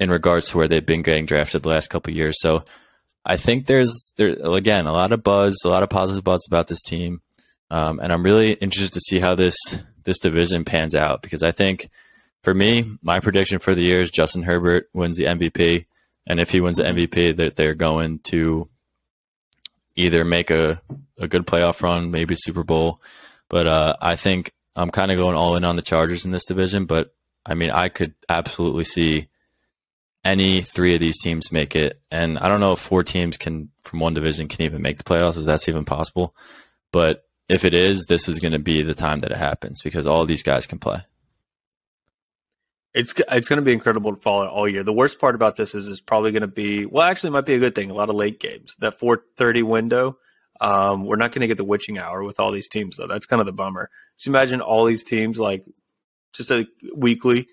in 0.00 0.10
regards 0.10 0.48
to 0.48 0.56
where 0.56 0.66
they've 0.66 0.84
been 0.84 1.02
getting 1.02 1.26
drafted 1.26 1.62
the 1.62 1.68
last 1.68 1.90
couple 1.90 2.12
years. 2.12 2.40
So 2.40 2.64
I 3.24 3.36
think 3.36 3.66
there's 3.66 4.12
there 4.16 4.30
again 4.42 4.86
a 4.86 4.92
lot 4.92 5.12
of 5.12 5.22
buzz, 5.22 5.60
a 5.64 5.68
lot 5.68 5.82
of 5.82 5.90
positive 5.90 6.24
buzz 6.24 6.46
about 6.48 6.68
this 6.68 6.80
team, 6.80 7.20
um, 7.70 8.00
and 8.00 8.12
I'm 8.12 8.22
really 8.22 8.52
interested 8.52 8.92
to 8.92 9.00
see 9.00 9.20
how 9.20 9.34
this 9.34 9.56
this 10.04 10.18
division 10.18 10.64
pans 10.64 10.94
out 10.94 11.22
because 11.22 11.42
I 11.42 11.52
think 11.52 11.90
for 12.42 12.54
me, 12.54 12.96
my 13.02 13.20
prediction 13.20 13.58
for 13.58 13.74
the 13.74 13.82
year 13.82 14.00
is 14.00 14.10
Justin 14.10 14.42
Herbert 14.42 14.88
wins 14.94 15.16
the 15.16 15.24
MVP, 15.24 15.86
and 16.26 16.40
if 16.40 16.50
he 16.50 16.60
wins 16.60 16.78
the 16.78 16.84
MVP, 16.84 17.36
that 17.36 17.56
they're 17.56 17.74
going 17.74 18.20
to 18.20 18.68
either 19.96 20.24
make 20.24 20.50
a 20.50 20.80
a 21.18 21.28
good 21.28 21.46
playoff 21.46 21.82
run, 21.82 22.10
maybe 22.10 22.34
Super 22.34 22.64
Bowl. 22.64 23.00
But 23.48 23.66
uh, 23.66 23.96
I 24.00 24.16
think 24.16 24.52
I'm 24.74 24.90
kind 24.90 25.12
of 25.12 25.18
going 25.18 25.36
all 25.36 25.56
in 25.56 25.64
on 25.64 25.76
the 25.76 25.82
Chargers 25.82 26.24
in 26.24 26.30
this 26.30 26.44
division. 26.44 26.86
But 26.86 27.14
I 27.44 27.54
mean, 27.54 27.70
I 27.70 27.88
could 27.88 28.14
absolutely 28.28 28.84
see 28.84 29.28
any 30.24 30.62
three 30.62 30.94
of 30.94 31.00
these 31.00 31.18
teams 31.18 31.52
make 31.52 31.74
it. 31.74 32.00
And 32.10 32.38
I 32.38 32.48
don't 32.48 32.60
know 32.60 32.72
if 32.72 32.78
four 32.78 33.02
teams 33.02 33.36
can 33.36 33.70
from 33.84 34.00
one 34.00 34.14
division 34.14 34.48
can 34.48 34.62
even 34.62 34.82
make 34.82 34.98
the 34.98 35.04
playoffs, 35.04 35.38
if 35.38 35.44
that's 35.44 35.68
even 35.68 35.84
possible. 35.84 36.34
But 36.92 37.24
if 37.50 37.64
it 37.64 37.74
is, 37.74 38.06
this 38.06 38.28
is 38.28 38.38
going 38.38 38.52
to 38.52 38.60
be 38.60 38.82
the 38.82 38.94
time 38.94 39.18
that 39.20 39.32
it 39.32 39.36
happens 39.36 39.82
because 39.82 40.06
all 40.06 40.24
these 40.24 40.44
guys 40.44 40.66
can 40.66 40.78
play. 40.78 41.02
It's 42.94 43.12
it's 43.30 43.48
going 43.48 43.58
to 43.58 43.64
be 43.64 43.72
incredible 43.72 44.14
to 44.14 44.20
follow 44.20 44.46
all 44.46 44.68
year. 44.68 44.84
The 44.84 44.92
worst 44.92 45.18
part 45.20 45.34
about 45.34 45.56
this 45.56 45.74
is 45.74 45.88
it's 45.88 46.00
probably 46.00 46.30
going 46.30 46.42
to 46.42 46.48
be 46.48 46.86
well, 46.86 47.02
actually, 47.02 47.28
it 47.28 47.32
might 47.32 47.46
be 47.46 47.54
a 47.54 47.58
good 47.58 47.74
thing. 47.74 47.90
A 47.90 47.94
lot 47.94 48.08
of 48.08 48.16
late 48.16 48.40
games. 48.40 48.76
That 48.78 48.98
four 48.98 49.24
thirty 49.36 49.62
window. 49.62 50.18
Um, 50.60 51.06
we're 51.06 51.16
not 51.16 51.32
going 51.32 51.40
to 51.40 51.46
get 51.46 51.56
the 51.56 51.64
witching 51.64 51.98
hour 51.98 52.22
with 52.22 52.38
all 52.38 52.52
these 52.52 52.68
teams 52.68 52.96
though. 52.96 53.06
That's 53.06 53.26
kind 53.26 53.40
of 53.40 53.46
the 53.46 53.52
bummer. 53.52 53.90
Just 54.16 54.26
imagine 54.28 54.60
all 54.60 54.84
these 54.84 55.02
teams 55.02 55.38
like 55.38 55.64
just 56.32 56.50
a 56.50 56.66
weekly 56.94 57.48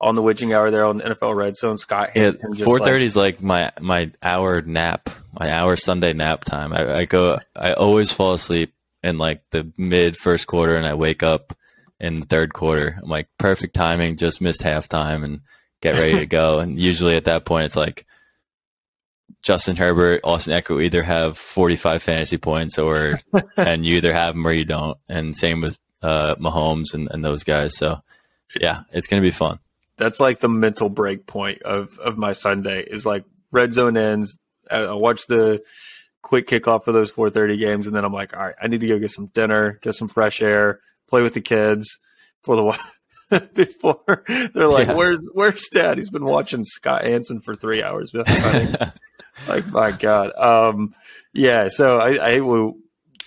on 0.00 0.14
the 0.14 0.22
witching 0.22 0.52
hour 0.54 0.70
there 0.70 0.84
on 0.84 1.00
NFL 1.00 1.34
Red 1.34 1.56
Zone. 1.56 1.76
Scott 1.76 2.10
yeah, 2.14 2.32
four 2.62 2.78
thirty 2.78 3.04
is 3.04 3.16
like 3.16 3.42
my 3.42 3.70
my 3.80 4.12
hour 4.22 4.62
nap, 4.62 5.10
my 5.38 5.50
hour 5.50 5.76
Sunday 5.76 6.12
nap 6.12 6.44
time. 6.44 6.72
I, 6.72 6.98
I 6.98 7.04
go, 7.06 7.38
I 7.56 7.72
always 7.72 8.12
fall 8.12 8.34
asleep 8.34 8.74
in 9.02 9.18
like 9.18 9.42
the 9.50 9.72
mid 9.76 10.16
first 10.16 10.46
quarter, 10.46 10.76
and 10.76 10.86
I 10.86 10.94
wake 10.94 11.22
up 11.22 11.56
in 12.00 12.20
the 12.20 12.26
third 12.26 12.52
quarter. 12.52 12.98
I'm 13.02 13.08
like 13.08 13.28
perfect 13.38 13.74
timing, 13.74 14.16
just 14.16 14.40
missed 14.40 14.62
halftime, 14.62 15.24
and 15.24 15.40
get 15.80 15.98
ready 15.98 16.18
to 16.18 16.26
go. 16.26 16.58
and 16.58 16.78
usually 16.78 17.16
at 17.16 17.24
that 17.24 17.44
point, 17.44 17.66
it's 17.66 17.76
like 17.76 18.06
Justin 19.42 19.76
Herbert, 19.76 20.20
Austin 20.24 20.52
Ekeler 20.52 20.84
either 20.84 21.02
have 21.02 21.36
45 21.36 22.02
fantasy 22.02 22.38
points, 22.38 22.78
or 22.78 23.20
and 23.56 23.84
you 23.84 23.96
either 23.96 24.12
have 24.12 24.34
them 24.34 24.46
or 24.46 24.52
you 24.52 24.64
don't. 24.64 24.98
And 25.08 25.36
same 25.36 25.60
with 25.60 25.78
uh, 26.02 26.36
Mahomes 26.36 26.94
and, 26.94 27.08
and 27.10 27.24
those 27.24 27.44
guys. 27.44 27.76
So 27.76 28.02
yeah, 28.60 28.82
it's 28.92 29.06
gonna 29.06 29.22
be 29.22 29.30
fun 29.30 29.58
that's 30.02 30.20
like 30.20 30.40
the 30.40 30.48
mental 30.48 30.88
break 30.88 31.26
point 31.26 31.62
of 31.62 31.98
of 31.98 32.18
my 32.18 32.32
Sunday 32.32 32.82
is 32.82 33.06
like 33.06 33.24
red 33.50 33.72
zone 33.72 33.96
ends. 33.96 34.38
I, 34.70 34.92
watch 34.92 35.26
the 35.26 35.62
quick 36.22 36.46
kickoff 36.46 36.84
for 36.84 36.92
those 36.92 37.12
4:30 37.12 37.58
games, 37.58 37.86
and 37.86 37.94
then 37.94 38.04
I'm 38.04 38.12
like, 38.12 38.34
all 38.36 38.42
right, 38.42 38.54
I 38.60 38.68
need 38.68 38.80
to 38.80 38.86
go 38.86 38.98
get 38.98 39.10
some 39.10 39.26
dinner, 39.26 39.78
get 39.82 39.94
some 39.94 40.08
fresh 40.08 40.40
air, 40.40 40.80
play 41.08 41.22
with 41.22 41.34
the 41.34 41.40
kids 41.40 41.98
for 42.42 42.56
the 42.56 42.78
before 43.54 44.24
they're 44.26 44.68
like, 44.68 44.88
yeah. 44.88 44.94
"Where's 44.94 45.18
Where's 45.32 45.68
Dad? 45.68 45.98
He's 45.98 46.10
been 46.10 46.24
watching 46.24 46.64
Scott 46.64 47.04
Hanson 47.04 47.40
for 47.40 47.54
three 47.54 47.82
hours." 47.82 48.12
like 49.48 49.66
my 49.68 49.90
God, 49.90 50.32
um, 50.36 50.94
yeah. 51.32 51.68
So 51.68 51.98
I, 51.98 52.14
I 52.16 52.40
will 52.40 52.76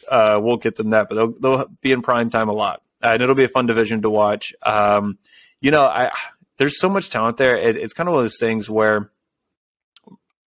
uh, 0.10 0.40
we'll 0.42 0.58
get 0.58 0.76
them 0.76 0.92
that, 0.92 1.10
but 1.10 1.16
they'll 1.16 1.34
they'll 1.40 1.66
be 1.82 1.92
in 1.92 2.02
prime 2.02 2.30
time 2.30 2.50
a 2.50 2.54
lot, 2.54 2.82
uh, 3.04 3.10
and 3.10 3.24
it'll 3.24 3.36
be 3.36 3.46
a 3.46 3.50
fun 3.50 3.66
division 3.66 4.02
to 4.04 4.10
watch. 4.10 4.54
Um, 4.62 5.18
you 5.60 5.72
know, 5.72 5.86
I 5.86 6.12
there's 6.58 6.80
so 6.80 6.90
much 6.90 7.10
talent 7.10 7.38
there. 7.38 7.56
It, 7.56 7.76
it's 7.76 7.94
kind 7.94 8.08
of 8.08 8.14
one 8.14 8.24
of 8.24 8.26
those 8.26 8.40
things 8.40 8.70
where, 8.70 9.12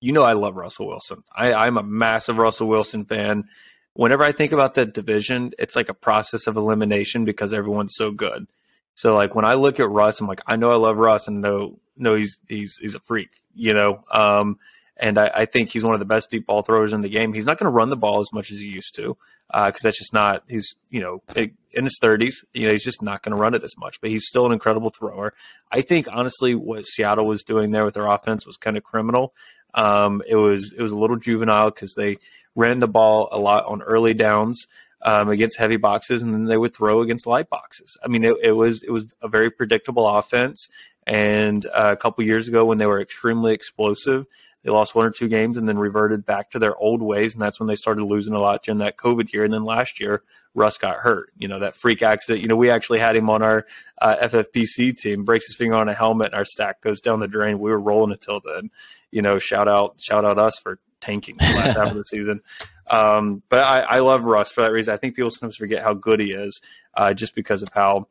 you 0.00 0.12
know, 0.12 0.22
I 0.22 0.34
love 0.34 0.56
Russell 0.56 0.86
Wilson. 0.86 1.24
I, 1.34 1.52
I'm 1.54 1.76
a 1.76 1.82
massive 1.82 2.38
Russell 2.38 2.68
Wilson 2.68 3.04
fan. 3.04 3.48
Whenever 3.94 4.22
I 4.22 4.32
think 4.32 4.52
about 4.52 4.74
that 4.74 4.94
division, 4.94 5.52
it's 5.58 5.74
like 5.74 5.88
a 5.88 5.94
process 5.94 6.46
of 6.46 6.56
elimination 6.56 7.24
because 7.24 7.52
everyone's 7.52 7.94
so 7.96 8.10
good. 8.10 8.46
So 8.94 9.14
like 9.14 9.34
when 9.34 9.44
I 9.44 9.54
look 9.54 9.80
at 9.80 9.90
Russ, 9.90 10.20
I'm 10.20 10.26
like, 10.26 10.42
I 10.46 10.56
know 10.56 10.70
I 10.70 10.76
love 10.76 10.96
Russ 10.96 11.28
and 11.28 11.40
know 11.40 11.78
know 11.96 12.14
he's 12.14 12.38
he's 12.48 12.76
he's 12.80 12.94
a 12.94 13.00
freak, 13.00 13.30
you 13.54 13.74
know. 13.74 14.04
Um, 14.10 14.58
and 14.96 15.18
I, 15.18 15.30
I, 15.32 15.44
think 15.44 15.70
he's 15.70 15.84
one 15.84 15.94
of 15.94 16.00
the 16.00 16.04
best 16.04 16.30
deep 16.30 16.46
ball 16.46 16.62
throwers 16.62 16.92
in 16.92 17.02
the 17.02 17.08
game. 17.08 17.32
He's 17.32 17.46
not 17.46 17.58
going 17.58 17.70
to 17.70 17.74
run 17.74 17.90
the 17.90 17.96
ball 17.96 18.18
as 18.20 18.32
much 18.32 18.50
as 18.50 18.58
he 18.58 18.66
used 18.66 18.96
to 18.96 19.16
because 19.48 19.84
uh, 19.84 19.84
that's 19.84 19.98
just 19.98 20.12
not. 20.12 20.42
He's 20.48 20.74
you 20.90 21.00
know 21.00 21.22
in 21.36 21.84
his 21.84 21.98
30s. 22.02 22.34
You 22.52 22.66
know 22.66 22.72
he's 22.72 22.84
just 22.84 23.02
not 23.02 23.22
going 23.22 23.36
to 23.36 23.40
run 23.40 23.54
it 23.54 23.62
as 23.62 23.76
much, 23.78 24.00
but 24.00 24.10
he's 24.10 24.26
still 24.26 24.46
an 24.46 24.52
incredible 24.52 24.90
thrower. 24.90 25.34
I 25.70 25.80
think 25.80 26.08
honestly, 26.10 26.54
what 26.54 26.84
Seattle 26.84 27.26
was 27.26 27.42
doing 27.42 27.70
there 27.70 27.84
with 27.84 27.94
their 27.94 28.06
offense 28.06 28.46
was 28.46 28.56
kind 28.56 28.76
of 28.76 28.82
criminal. 28.82 29.32
Um, 29.78 30.22
it 30.26 30.36
was 30.36 30.72
it 30.72 30.82
was 30.82 30.92
a 30.92 30.98
little 30.98 31.16
juvenile 31.16 31.70
because 31.70 31.94
they 31.94 32.18
ran 32.54 32.80
the 32.80 32.88
ball 32.88 33.28
a 33.30 33.38
lot 33.38 33.64
on 33.66 33.82
early 33.82 34.14
downs. 34.14 34.66
Um, 35.00 35.28
against 35.28 35.56
heavy 35.58 35.76
boxes, 35.76 36.22
and 36.22 36.34
then 36.34 36.46
they 36.46 36.56
would 36.56 36.74
throw 36.74 37.02
against 37.02 37.24
light 37.24 37.48
boxes. 37.48 37.96
I 38.04 38.08
mean, 38.08 38.24
it, 38.24 38.34
it 38.42 38.50
was 38.50 38.82
it 38.82 38.90
was 38.90 39.04
a 39.22 39.28
very 39.28 39.48
predictable 39.48 40.08
offense. 40.08 40.68
And 41.06 41.64
uh, 41.66 41.90
a 41.92 41.96
couple 41.96 42.24
years 42.24 42.48
ago, 42.48 42.64
when 42.64 42.78
they 42.78 42.86
were 42.86 43.00
extremely 43.00 43.54
explosive, 43.54 44.26
they 44.68 44.72
lost 44.72 44.94
one 44.94 45.06
or 45.06 45.10
two 45.10 45.28
games 45.28 45.56
and 45.56 45.66
then 45.66 45.78
reverted 45.78 46.26
back 46.26 46.50
to 46.50 46.58
their 46.58 46.76
old 46.76 47.00
ways, 47.00 47.32
and 47.32 47.40
that's 47.40 47.58
when 47.58 47.68
they 47.68 47.74
started 47.74 48.04
losing 48.04 48.34
a 48.34 48.38
lot 48.38 48.62
during 48.62 48.80
that 48.80 48.98
COVID 48.98 49.32
year. 49.32 49.42
And 49.42 49.52
then 49.52 49.64
last 49.64 49.98
year, 49.98 50.22
Russ 50.54 50.76
got 50.76 50.96
hurt. 50.96 51.32
You 51.38 51.48
know 51.48 51.60
that 51.60 51.74
freak 51.74 52.02
accident. 52.02 52.42
You 52.42 52.48
know 52.48 52.56
we 52.56 52.68
actually 52.68 52.98
had 52.98 53.16
him 53.16 53.30
on 53.30 53.42
our 53.42 53.66
uh, 54.02 54.16
FFPC 54.16 54.98
team. 54.98 55.24
Breaks 55.24 55.46
his 55.46 55.56
finger 55.56 55.76
on 55.76 55.88
a 55.88 55.94
helmet, 55.94 56.26
and 56.26 56.34
our 56.34 56.44
stack 56.44 56.82
goes 56.82 57.00
down 57.00 57.20
the 57.20 57.26
drain. 57.26 57.58
We 57.58 57.70
were 57.70 57.80
rolling 57.80 58.12
until 58.12 58.42
then. 58.44 58.70
You 59.10 59.22
know, 59.22 59.38
shout 59.38 59.68
out, 59.68 59.94
shout 60.02 60.26
out 60.26 60.38
us 60.38 60.58
for 60.58 60.78
tanking 61.00 61.36
the 61.38 61.44
last 61.44 61.76
half 61.78 61.90
of 61.90 61.96
the 61.96 62.04
season. 62.06 62.42
Um, 62.90 63.42
but 63.48 63.60
I, 63.60 63.80
I, 63.80 63.98
love 64.00 64.24
Russ 64.24 64.50
for 64.50 64.62
that 64.62 64.72
reason. 64.72 64.92
I 64.92 64.98
think 64.98 65.14
people 65.14 65.30
sometimes 65.30 65.56
forget 65.56 65.82
how 65.82 65.94
good 65.94 66.20
he 66.20 66.32
is 66.32 66.60
uh, 66.94 67.14
just 67.14 67.34
because 67.34 67.62
of 67.62 67.68
how 67.72 68.08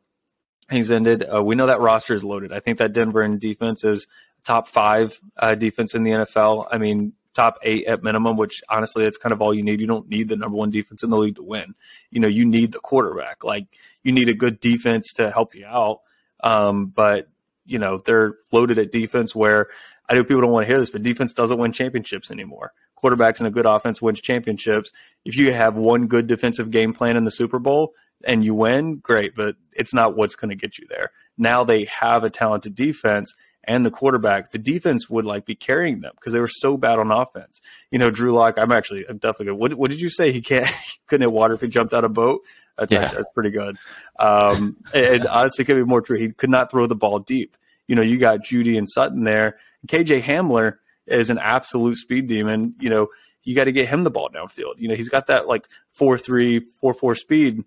he's 0.70 0.90
ended. 0.90 1.24
Uh, 1.24 1.42
we 1.42 1.54
know 1.54 1.66
that 1.66 1.80
roster 1.80 2.14
is 2.14 2.24
loaded. 2.24 2.52
I 2.52 2.60
think 2.60 2.78
that 2.78 2.92
Denver 2.92 3.22
and 3.22 3.40
defense 3.40 3.84
is 3.84 4.06
top 4.48 4.66
five 4.66 5.20
uh, 5.36 5.54
defense 5.54 5.94
in 5.94 6.02
the 6.02 6.10
NFL. 6.10 6.66
I 6.72 6.78
mean, 6.78 7.12
top 7.34 7.58
eight 7.62 7.86
at 7.86 8.02
minimum, 8.02 8.38
which 8.38 8.62
honestly, 8.70 9.04
that's 9.04 9.18
kind 9.18 9.34
of 9.34 9.42
all 9.42 9.52
you 9.52 9.62
need. 9.62 9.78
You 9.78 9.86
don't 9.86 10.08
need 10.08 10.28
the 10.28 10.36
number 10.36 10.56
one 10.56 10.70
defense 10.70 11.02
in 11.02 11.10
the 11.10 11.18
league 11.18 11.36
to 11.36 11.42
win. 11.42 11.74
You 12.10 12.20
know, 12.20 12.28
you 12.28 12.46
need 12.46 12.72
the 12.72 12.80
quarterback. 12.80 13.44
Like, 13.44 13.66
you 14.02 14.10
need 14.10 14.30
a 14.30 14.34
good 14.34 14.58
defense 14.58 15.12
to 15.14 15.30
help 15.30 15.54
you 15.54 15.66
out. 15.66 16.00
Um, 16.42 16.86
but, 16.86 17.28
you 17.66 17.78
know, 17.78 18.02
they're 18.06 18.36
loaded 18.50 18.78
at 18.78 18.90
defense 18.90 19.34
where 19.34 19.68
I 20.08 20.14
know 20.14 20.24
people 20.24 20.40
don't 20.40 20.50
want 20.50 20.66
to 20.66 20.72
hear 20.72 20.78
this, 20.78 20.88
but 20.88 21.02
defense 21.02 21.34
doesn't 21.34 21.58
win 21.58 21.72
championships 21.72 22.30
anymore. 22.30 22.72
Quarterbacks 23.02 23.38
and 23.38 23.46
a 23.46 23.50
good 23.50 23.66
offense 23.66 24.00
wins 24.00 24.22
championships. 24.22 24.92
If 25.26 25.36
you 25.36 25.52
have 25.52 25.76
one 25.76 26.06
good 26.06 26.26
defensive 26.26 26.70
game 26.70 26.94
plan 26.94 27.18
in 27.18 27.24
the 27.24 27.30
Super 27.30 27.58
Bowl 27.58 27.92
and 28.24 28.42
you 28.42 28.54
win, 28.54 28.96
great, 28.96 29.36
but 29.36 29.56
it's 29.72 29.92
not 29.92 30.16
what's 30.16 30.36
going 30.36 30.48
to 30.48 30.56
get 30.56 30.78
you 30.78 30.86
there. 30.88 31.10
Now 31.36 31.64
they 31.64 31.84
have 31.84 32.24
a 32.24 32.30
talented 32.30 32.74
defense 32.74 33.34
and 33.68 33.84
the 33.84 33.90
quarterback, 33.90 34.50
the 34.50 34.58
defense 34.58 35.10
would 35.10 35.26
like 35.26 35.44
be 35.44 35.54
carrying 35.54 36.00
them 36.00 36.12
because 36.14 36.32
they 36.32 36.40
were 36.40 36.48
so 36.48 36.78
bad 36.78 36.98
on 36.98 37.10
offense. 37.10 37.60
You 37.90 37.98
know, 37.98 38.10
Drew 38.10 38.32
Lock, 38.32 38.58
I'm 38.58 38.72
actually 38.72 39.04
I'm 39.06 39.18
definitely 39.18 39.46
good. 39.46 39.58
What, 39.58 39.74
what 39.74 39.90
did 39.90 40.00
you 40.00 40.08
say? 40.08 40.32
He 40.32 40.40
can't 40.40 40.66
he 40.66 40.98
couldn't 41.06 41.28
hit 41.28 41.32
water 41.32 41.54
if 41.54 41.60
he 41.60 41.68
jumped 41.68 41.92
out 41.92 42.02
of 42.02 42.10
a 42.10 42.14
boat. 42.14 42.40
That's 42.78 42.92
yeah. 42.92 43.12
that's 43.12 43.30
pretty 43.34 43.50
good. 43.50 43.76
Um, 44.18 44.78
and 44.94 45.26
honestly, 45.26 45.66
could 45.66 45.76
be 45.76 45.84
more 45.84 46.00
true. 46.00 46.18
He 46.18 46.30
could 46.32 46.48
not 46.48 46.70
throw 46.70 46.86
the 46.86 46.96
ball 46.96 47.18
deep. 47.18 47.56
You 47.86 47.94
know, 47.94 48.02
you 48.02 48.18
got 48.18 48.40
Jeudy 48.40 48.78
and 48.78 48.88
Sutton 48.88 49.24
there. 49.24 49.58
KJ 49.86 50.22
Hamler 50.22 50.78
is 51.06 51.28
an 51.28 51.38
absolute 51.38 51.98
speed 51.98 52.26
demon. 52.26 52.74
You 52.80 52.88
know, 52.88 53.08
you 53.42 53.54
got 53.54 53.64
to 53.64 53.72
get 53.72 53.88
him 53.88 54.02
the 54.02 54.10
ball 54.10 54.30
downfield. 54.34 54.78
You 54.78 54.88
know, 54.88 54.94
he's 54.94 55.08
got 55.10 55.26
that 55.26 55.46
like 55.46 55.68
four 55.92 56.16
three 56.16 56.60
four 56.80 56.94
four 56.94 57.14
speed, 57.14 57.64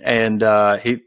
and 0.00 0.42
uh, 0.42 0.78
he 0.78 1.02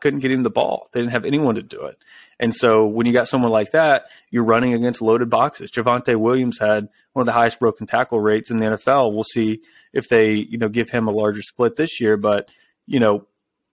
couldn't 0.00 0.20
get 0.20 0.30
him 0.30 0.42
the 0.42 0.50
ball. 0.50 0.88
They 0.92 1.00
didn't 1.00 1.12
have 1.12 1.24
anyone 1.24 1.56
to 1.56 1.62
do 1.62 1.84
it. 1.86 1.98
And 2.38 2.54
so 2.54 2.86
when 2.86 3.06
you 3.06 3.12
got 3.12 3.28
someone 3.28 3.50
like 3.50 3.72
that, 3.72 4.06
you're 4.30 4.44
running 4.44 4.74
against 4.74 5.02
loaded 5.02 5.30
boxes. 5.30 5.70
Javonte 5.70 6.16
Williams 6.16 6.58
had 6.58 6.88
one 7.12 7.22
of 7.22 7.26
the 7.26 7.32
highest 7.32 7.58
broken 7.58 7.86
tackle 7.86 8.20
rates 8.20 8.50
in 8.50 8.58
the 8.58 8.66
NFL. 8.66 9.12
We'll 9.12 9.24
see 9.24 9.62
if 9.92 10.08
they, 10.08 10.34
you 10.34 10.58
know, 10.58 10.68
give 10.68 10.90
him 10.90 11.08
a 11.08 11.12
larger 11.12 11.42
split 11.42 11.76
this 11.76 12.00
year, 12.00 12.16
but 12.16 12.50
you 12.86 13.00
know, 13.00 13.26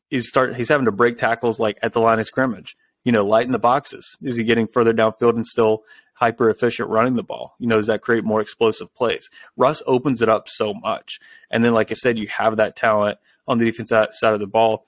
he's 0.10 0.28
start 0.28 0.56
he's 0.56 0.70
having 0.70 0.86
to 0.86 0.92
break 0.92 1.18
tackles 1.18 1.60
like 1.60 1.78
at 1.82 1.94
the 1.94 2.02
line 2.02 2.20
of 2.20 2.26
scrimmage. 2.26 2.76
You 3.04 3.12
know, 3.12 3.26
lighten 3.26 3.52
the 3.52 3.60
boxes. 3.60 4.18
Is 4.22 4.38
he 4.38 4.46
getting 4.46 4.68
further 4.68 4.94
downfield 4.94 5.36
and 5.36 5.46
still 5.46 5.84
hyper 6.14 6.50
efficient 6.50 6.90
running 6.90 7.16
the 7.16 7.24
ball? 7.24 7.56
You 7.60 7.68
know, 7.68 7.76
does 7.76 7.88
that 7.88 8.02
create 8.02 8.24
more 8.24 8.40
explosive 8.40 8.94
plays? 8.96 9.30
Russ 9.58 9.82
opens 9.86 10.22
it 10.22 10.30
up 10.30 10.48
so 10.48 10.74
much. 10.74 11.20
And 11.52 11.66
then, 11.66 11.74
like 11.74 11.92
I 11.92 11.96
said, 11.96 12.18
you 12.18 12.28
have 12.28 12.58
that 12.58 12.78
talent 12.78 13.18
on 13.46 13.58
the 13.58 13.66
defense 13.66 13.90
side 13.90 14.34
of 14.34 14.40
the 14.40 14.48
ball. 14.48 14.86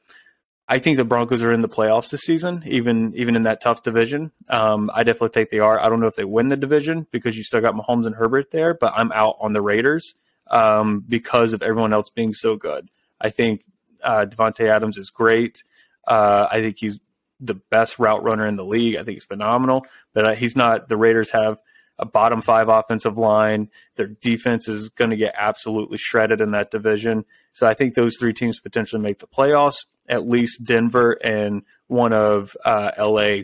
I 0.68 0.80
think 0.80 0.98
the 0.98 1.06
Broncos 1.06 1.44
are 1.44 1.52
in 1.52 1.62
the 1.62 1.70
playoffs 1.70 2.10
this 2.10 2.22
season, 2.22 2.64
even 2.66 3.14
even 3.16 3.36
in 3.36 3.44
that 3.44 3.62
tough 3.62 3.84
division. 3.84 4.32
Um, 4.50 4.90
I 4.94 5.04
definitely 5.04 5.30
think 5.30 5.52
they 5.52 5.60
are. 5.60 5.80
I 5.80 5.90
don't 5.90 6.00
know 6.00 6.08
if 6.08 6.16
they 6.16 6.26
win 6.26 6.50
the 6.50 6.58
division 6.58 7.06
because 7.12 7.38
you 7.38 7.44
still 7.44 7.62
got 7.62 7.76
Mahomes 7.76 8.08
and 8.08 8.16
Herbert 8.16 8.52
there, 8.52 8.74
but 8.74 8.94
I'm 8.96 9.12
out 9.12 9.38
on 9.40 9.54
the 9.54 9.62
Raiders 9.62 10.16
um, 10.48 11.04
because 11.08 11.54
of 11.54 11.62
everyone 11.62 11.94
else 11.94 12.10
being 12.10 12.34
so 12.34 12.56
good. 12.56 12.90
I 13.22 13.30
think 13.30 13.64
uh, 14.04 14.26
Davante 14.26 14.68
Adams 14.68 14.98
is 14.98 15.12
great. 15.12 15.64
Uh, 16.08 16.48
I 16.50 16.62
think 16.62 16.78
he's 16.80 17.00
the 17.40 17.56
best 17.56 18.00
route 18.00 18.24
runner 18.24 18.48
in 18.48 18.56
the 18.56 18.66
league. 18.66 18.96
I 18.96 19.04
think 19.04 19.18
he's 19.18 19.26
phenomenal, 19.26 19.86
but 20.14 20.26
uh, 20.26 20.36
he's 20.36 20.56
not. 20.56 20.90
The 20.90 20.98
Raiders 20.98 21.30
have 21.32 21.60
a 22.00 22.06
bottom 22.06 22.42
five 22.42 22.70
offensive 22.70 23.18
line. 23.18 23.70
Their 23.96 24.08
defense 24.08 24.68
is 24.68 24.90
going 24.90 25.12
to 25.12 25.18
get 25.18 25.36
absolutely 25.38 25.98
shredded 25.98 26.42
in 26.42 26.52
that 26.52 26.72
division. 26.72 27.26
So 27.54 27.68
I 27.68 27.74
think 27.74 27.94
those 27.94 28.18
three 28.20 28.34
teams 28.34 28.60
potentially 28.60 29.02
make 29.02 29.20
the 29.20 29.28
playoffs. 29.28 29.86
At 30.08 30.28
least 30.28 30.64
Denver 30.64 31.12
and 31.12 31.64
one 31.88 32.14
of 32.14 32.56
uh, 32.64 32.92
LA 32.98 33.44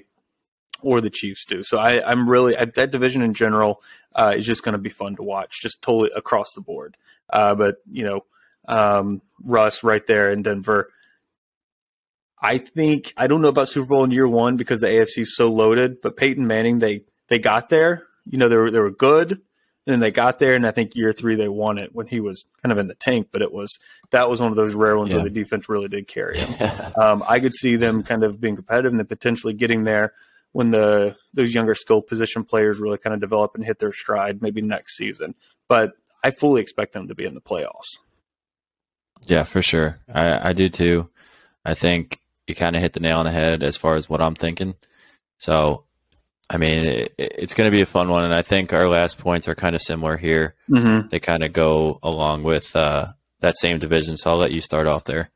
or 0.82 1.02
the 1.02 1.10
Chiefs 1.10 1.46
do. 1.46 1.64
So 1.64 1.78
I, 1.78 2.12
am 2.12 2.30
really 2.30 2.56
that 2.56 2.92
division 2.92 3.22
in 3.22 3.34
general 3.34 3.82
uh, 4.14 4.34
is 4.36 4.46
just 4.46 4.64
going 4.64 4.74
to 4.74 4.80
be 4.80 4.90
fun 4.90 5.16
to 5.16 5.24
watch, 5.24 5.62
just 5.62 5.82
totally 5.82 6.12
across 6.16 6.54
the 6.54 6.62
board. 6.62 6.98
Uh, 7.30 7.56
but 7.56 7.78
you 7.90 8.04
know, 8.04 8.26
um, 8.68 9.22
Russ 9.44 9.84
right 9.84 10.06
there 10.06 10.32
in 10.32 10.44
Denver. 10.44 10.92
I 12.42 12.58
think 12.58 13.14
I 13.16 13.28
don't 13.28 13.42
know 13.42 13.50
about 13.50 13.70
Super 13.70 13.88
Bowl 13.88 14.04
in 14.04 14.12
year 14.12 14.28
one 14.28 14.58
because 14.58 14.80
the 14.80 14.88
AFC 14.88 15.20
is 15.20 15.36
so 15.36 15.50
loaded, 15.50 16.02
but 16.02 16.18
Peyton 16.18 16.48
Manning 16.48 16.80
they 16.80 17.04
they 17.30 17.40
got 17.40 17.70
there. 17.70 18.04
You 18.26 18.38
know 18.38 18.50
they 18.50 18.56
were 18.56 18.72
they 18.72 18.80
were 18.80 18.92
good, 18.92 19.42
and 19.86 19.94
then 19.94 20.00
they 20.00 20.12
got 20.12 20.40
there, 20.40 20.56
and 20.56 20.66
I 20.66 20.72
think 20.72 20.96
year 20.96 21.12
three 21.12 21.36
they 21.36 21.48
won 21.48 21.78
it 21.78 21.94
when 21.94 22.08
he 22.08 22.20
was 22.20 22.46
kind 22.62 22.72
of 22.72 22.78
in 22.78 22.88
the 22.88 22.96
tank. 22.96 23.30
But 23.32 23.42
it 23.42 23.52
was 23.52 23.80
that 24.12 24.30
was 24.30 24.40
one 24.40 24.52
of 24.52 24.56
those 24.56 24.74
rare 24.74 24.98
ones 24.98 25.10
yeah. 25.10 25.18
where 25.18 25.24
the 25.24 25.30
defense 25.30 25.70
really 25.70 25.88
did 25.88 26.08
carry 26.08 26.38
him. 26.38 26.94
um, 26.96 27.24
I 27.28 27.40
could 27.40 27.54
see 27.54 27.76
them 27.76 28.04
kind 28.04 28.24
of 28.24 28.40
being 28.40 28.56
competitive 28.56 28.92
and 28.92 29.00
then 29.00 29.08
potentially 29.08 29.54
getting 29.54 29.84
there 29.84 30.14
when 30.52 30.72
the 30.72 31.16
those 31.34 31.54
younger 31.54 31.76
skill 31.76 32.02
position 32.02 32.44
players 32.44 32.78
really 32.78 32.98
kind 32.98 33.14
of 33.14 33.20
develop 33.20 33.56
and 33.56 33.66
hit 33.66 33.80
their 33.80 33.94
stride, 33.94 34.42
maybe 34.42 34.62
next 34.62 34.98
season. 34.98 35.34
But 35.68 35.94
I 36.24 36.32
fully 36.32 36.62
expect 36.62 36.94
them 36.94 37.08
to 37.08 37.16
be 37.16 37.26
in 37.26 37.34
the 37.34 37.42
playoffs. 37.42 37.98
Yeah, 39.26 39.44
for 39.44 39.62
sure. 39.62 40.00
I, 40.12 40.50
I 40.50 40.54
do 40.54 40.70
too. 40.70 41.10
I 41.66 41.74
think 41.74 42.20
you 42.48 42.56
kind 42.56 42.76
of 42.76 42.82
hit 42.82 42.94
the 42.94 43.00
nail 43.00 43.20
on 43.20 43.26
the 43.26 43.32
head 43.32 43.64
as 43.64 43.78
far 43.78 43.96
as 43.96 44.10
what 44.10 44.22
I'm 44.22 44.36
thinking. 44.36 44.76
So, 45.38 45.86
I 46.52 46.58
mean, 46.58 46.86
it, 46.86 47.16
it's 47.18 47.54
going 47.54 47.68
to 47.68 47.72
be 47.72 47.80
a 47.80 47.86
fun 47.86 48.10
one, 48.10 48.26
and 48.26 48.36
I 48.36 48.42
think 48.42 48.74
our 48.74 48.90
last 48.90 49.18
points 49.18 49.48
are 49.48 49.56
kind 49.56 49.74
of 49.74 49.82
similar 49.82 50.18
here. 50.18 50.56
Mm-hmm. 50.70 51.08
They 51.08 51.20
kind 51.20 51.44
of 51.44 51.54
go 51.54 51.98
along 52.04 52.44
with 52.44 52.76
uh, 52.76 53.14
that 53.40 53.56
same 53.58 53.80
division. 53.80 54.18
So 54.18 54.32
I'll 54.32 54.38
let 54.38 54.52
you 54.52 54.60
start 54.60 54.86
off 54.86 55.06
there. 55.06 55.30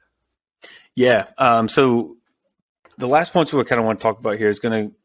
Yeah. 0.93 1.27
Um, 1.37 1.69
so 1.69 2.17
the 2.97 3.07
last 3.07 3.31
points 3.31 3.53
we 3.53 3.63
kind 3.63 3.79
of 3.79 3.85
want 3.85 3.99
to 3.99 4.03
talk 4.03 4.19
about 4.19 4.37
here 4.37 4.49
is 4.49 4.59
going 4.59 4.89
to 4.89 4.95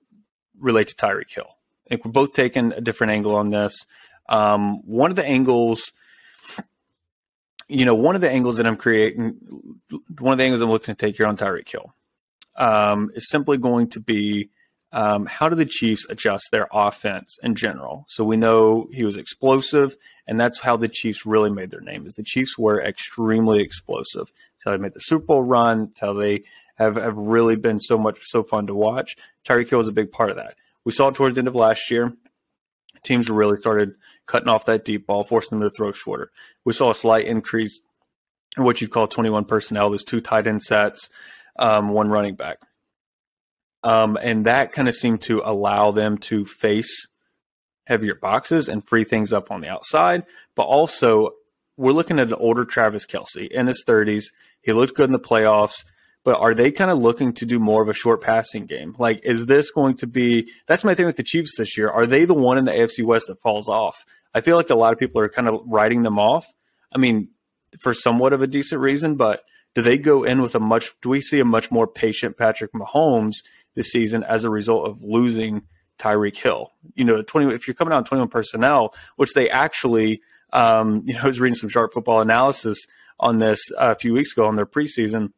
relate 0.58 0.88
to 0.88 0.96
Tyreek 0.96 1.30
Hill. 1.30 1.46
I 1.86 1.88
think 1.90 2.04
we're 2.04 2.10
both 2.10 2.32
taking 2.32 2.72
a 2.72 2.80
different 2.80 3.12
angle 3.12 3.36
on 3.36 3.50
this. 3.50 3.86
Um, 4.28 4.84
one 4.86 5.10
of 5.10 5.16
the 5.16 5.24
angles, 5.24 5.92
you 7.68 7.84
know, 7.84 7.94
one 7.94 8.16
of 8.16 8.20
the 8.20 8.30
angles 8.30 8.56
that 8.56 8.66
I'm 8.66 8.76
creating, 8.76 9.36
one 10.18 10.32
of 10.32 10.38
the 10.38 10.44
angles 10.44 10.60
I'm 10.60 10.70
looking 10.70 10.92
to 10.92 11.06
take 11.06 11.16
here 11.16 11.26
on 11.26 11.36
Tyreek 11.36 11.70
Hill 11.70 11.94
um, 12.56 13.12
is 13.14 13.28
simply 13.28 13.58
going 13.58 13.90
to 13.90 14.00
be 14.00 14.50
um, 14.92 15.26
how 15.26 15.48
do 15.48 15.54
the 15.54 15.66
Chiefs 15.66 16.06
adjust 16.08 16.48
their 16.50 16.68
offense 16.72 17.36
in 17.42 17.54
general? 17.54 18.04
So 18.08 18.24
we 18.24 18.36
know 18.36 18.88
he 18.92 19.04
was 19.04 19.16
explosive, 19.16 19.96
and 20.26 20.38
that's 20.38 20.60
how 20.60 20.76
the 20.76 20.88
Chiefs 20.88 21.24
really 21.24 21.50
made 21.50 21.70
their 21.70 21.80
name. 21.80 22.06
Is 22.06 22.14
the 22.14 22.24
Chiefs 22.24 22.58
were 22.58 22.82
extremely 22.82 23.62
explosive. 23.62 24.32
It's 24.56 24.64
how 24.64 24.72
they 24.72 24.78
made 24.78 24.94
the 24.94 25.00
Super 25.00 25.26
Bowl 25.26 25.42
run. 25.42 25.88
It's 25.90 26.00
how 26.00 26.12
they 26.14 26.42
have, 26.76 26.96
have 26.96 27.16
really 27.16 27.56
been 27.56 27.78
so 27.78 27.96
much 27.98 28.18
so 28.22 28.42
fun 28.42 28.66
to 28.66 28.74
watch. 28.74 29.16
Tyreek 29.46 29.70
Hill 29.70 29.78
was 29.78 29.88
a 29.88 29.92
big 29.92 30.10
part 30.10 30.30
of 30.30 30.36
that. 30.36 30.56
We 30.84 30.92
saw 30.92 31.08
it 31.08 31.14
towards 31.14 31.36
the 31.36 31.40
end 31.40 31.48
of 31.48 31.54
last 31.54 31.90
year. 31.90 32.12
Teams 33.02 33.30
really 33.30 33.58
started 33.58 33.92
cutting 34.26 34.48
off 34.48 34.66
that 34.66 34.84
deep 34.84 35.06
ball, 35.06 35.22
forcing 35.22 35.58
them 35.58 35.68
to 35.68 35.74
throw 35.74 35.92
shorter. 35.92 36.30
We 36.64 36.72
saw 36.72 36.90
a 36.90 36.94
slight 36.94 37.26
increase 37.26 37.80
in 38.56 38.64
what 38.64 38.80
you'd 38.80 38.90
call 38.90 39.06
21 39.06 39.44
personnel. 39.44 39.90
There's 39.90 40.04
two 40.04 40.20
tight 40.20 40.46
end 40.46 40.62
sets, 40.62 41.08
um, 41.58 41.90
one 41.90 42.08
running 42.08 42.34
back. 42.34 42.58
Um, 43.82 44.18
and 44.20 44.44
that 44.46 44.72
kind 44.72 44.88
of 44.88 44.94
seemed 44.94 45.22
to 45.22 45.42
allow 45.44 45.90
them 45.90 46.18
to 46.18 46.44
face 46.44 47.06
heavier 47.84 48.14
boxes 48.14 48.68
and 48.68 48.86
free 48.86 49.04
things 49.04 49.32
up 49.32 49.50
on 49.50 49.62
the 49.62 49.68
outside. 49.68 50.24
But 50.54 50.64
also, 50.64 51.30
we're 51.76 51.92
looking 51.92 52.18
at 52.18 52.28
an 52.28 52.34
older 52.34 52.64
Travis 52.64 53.06
Kelce 53.06 53.50
in 53.50 53.66
his 53.66 53.84
30s. 53.86 54.24
He 54.60 54.72
looked 54.72 54.94
good 54.94 55.08
in 55.08 55.12
the 55.12 55.18
playoffs 55.18 55.84
but 56.22 56.38
are 56.38 56.54
they 56.54 56.70
kind 56.70 56.90
of 56.90 56.98
looking 56.98 57.32
to 57.34 57.46
do 57.46 57.58
more 57.58 57.82
of 57.82 57.88
a 57.88 57.94
short 57.94 58.20
passing 58.20 58.66
game? 58.66 58.94
Like, 58.98 59.20
is 59.24 59.46
this 59.46 59.70
going 59.70 59.96
to 59.98 60.06
be? 60.06 60.50
That's 60.66 60.84
my 60.84 60.94
thing 60.94 61.06
with 61.06 61.16
the 61.16 61.22
Chiefs 61.22 61.56
this 61.56 61.76
year. 61.78 61.88
Are 61.88 62.06
they 62.06 62.24
the 62.24 62.34
one 62.34 62.58
in 62.58 62.66
the 62.66 62.72
AFC 62.72 63.04
West 63.04 63.28
that 63.28 63.40
falls 63.40 63.68
off? 63.68 64.04
I 64.34 64.40
feel 64.40 64.56
like 64.56 64.70
a 64.70 64.74
lot 64.74 64.92
of 64.92 64.98
people 64.98 65.20
are 65.22 65.28
kind 65.28 65.48
of 65.48 65.60
writing 65.66 66.02
them 66.02 66.18
off. 66.18 66.46
I 66.94 66.98
mean, 66.98 67.28
for 67.80 67.94
somewhat 67.94 68.32
of 68.32 68.42
a 68.42 68.46
decent 68.46 68.80
reason, 68.80 69.16
but 69.16 69.42
do 69.74 69.82
they 69.82 69.96
go 69.96 70.24
in 70.24 70.42
with 70.42 70.54
a 70.54 70.60
much? 70.60 70.92
Do 71.00 71.08
we 71.08 71.22
see 71.22 71.40
a 71.40 71.44
much 71.44 71.70
more 71.70 71.86
patient 71.86 72.36
Patrick 72.36 72.72
Mahomes 72.72 73.36
this 73.74 73.90
season 73.90 74.24
as 74.24 74.44
a 74.44 74.50
result 74.50 74.88
of 74.88 75.02
losing 75.02 75.64
Tyreek 75.98 76.36
Hill? 76.36 76.72
You 76.94 77.04
know, 77.04 77.22
twenty. 77.22 77.54
If 77.54 77.66
you're 77.66 77.74
coming 77.74 77.92
out 77.92 78.06
twenty 78.06 78.20
one 78.20 78.28
personnel, 78.28 78.94
which 79.16 79.34
they 79.34 79.50
actually, 79.50 80.22
um, 80.52 81.02
you 81.06 81.14
know, 81.14 81.20
I 81.22 81.26
was 81.26 81.40
reading 81.40 81.56
some 81.56 81.70
sharp 81.70 81.92
football 81.92 82.20
analysis 82.20 82.78
on 83.18 83.38
this 83.38 83.70
uh, 83.72 83.92
a 83.92 83.94
few 83.94 84.14
weeks 84.14 84.32
ago 84.32 84.46
on 84.46 84.56
their 84.56 84.66
preseason 84.66 85.32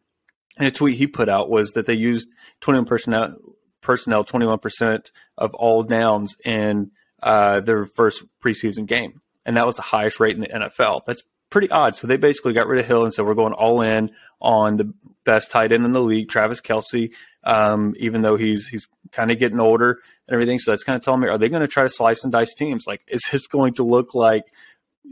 and 0.57 0.69
a 0.69 0.71
tweet 0.71 0.99
he 0.99 1.07
put 1.07 1.29
out 1.29 1.51
was 1.51 1.73
that 1.73 1.87
they 1.87 1.95
used 1.95 2.29
21 2.61 2.87
personnel, 2.87 3.37
personnel 3.81 4.25
21% 4.25 5.11
of 5.39 5.55
all 5.55 5.83
downs 5.83 6.37
in 6.45 6.91
uh, 7.23 7.61
their 7.61 7.87
first 7.87 8.25
preseason 8.45 8.87
game. 8.87 9.21
And 9.47 9.57
that 9.57 9.67
was 9.67 9.77
the 9.77 9.83
highest 9.83 10.21
rate 10.21 10.35
in 10.35 10.41
the 10.41 10.49
NFL. 10.49 11.05
That's 11.07 11.23
pretty 11.51 11.71
odd. 11.71 11.97
So 11.97 12.07
they 12.07 12.17
basically 12.17 12.53
got 12.53 12.67
rid 12.67 12.81
of 12.81 12.87
Hill 12.87 13.05
and 13.05 13.13
said, 13.13 13.25
we're 13.25 13.35
going 13.35 13.55
all 13.55 13.81
in 13.81 14.11
on 14.41 14.77
the 14.77 14.95
best 15.25 15.51
tight 15.51 15.73
end 15.73 15.85
in 15.85 15.93
the 15.93 16.01
league, 16.01 16.29
Travis 16.29 16.61
Kelce. 16.61 17.13
um, 17.45 17.95
even 17.99 18.23
though 18.23 18.37
he's 18.37 18.69
he's 18.69 18.87
kind 19.11 19.31
of 19.31 19.39
getting 19.39 19.61
older 19.61 20.01
and 20.27 20.35
everything. 20.35 20.59
So 20.59 20.71
that's 20.71 20.85
kind 20.85 20.97
of 20.97 21.05
telling 21.05 21.21
me, 21.21 21.29
are 21.29 21.39
they 21.39 21.49
going 21.49 21.63
to 21.63 21.69
try 21.69 21.83
to 21.83 21.89
slice 21.89 22.23
and 22.23 22.33
dice 22.33 22.55
teams? 22.55 22.85
Like, 22.87 23.03
is 23.09 23.23
this 23.33 23.47
going 23.47 23.75
to 23.75 23.83
look 23.83 24.15
like 24.15 24.45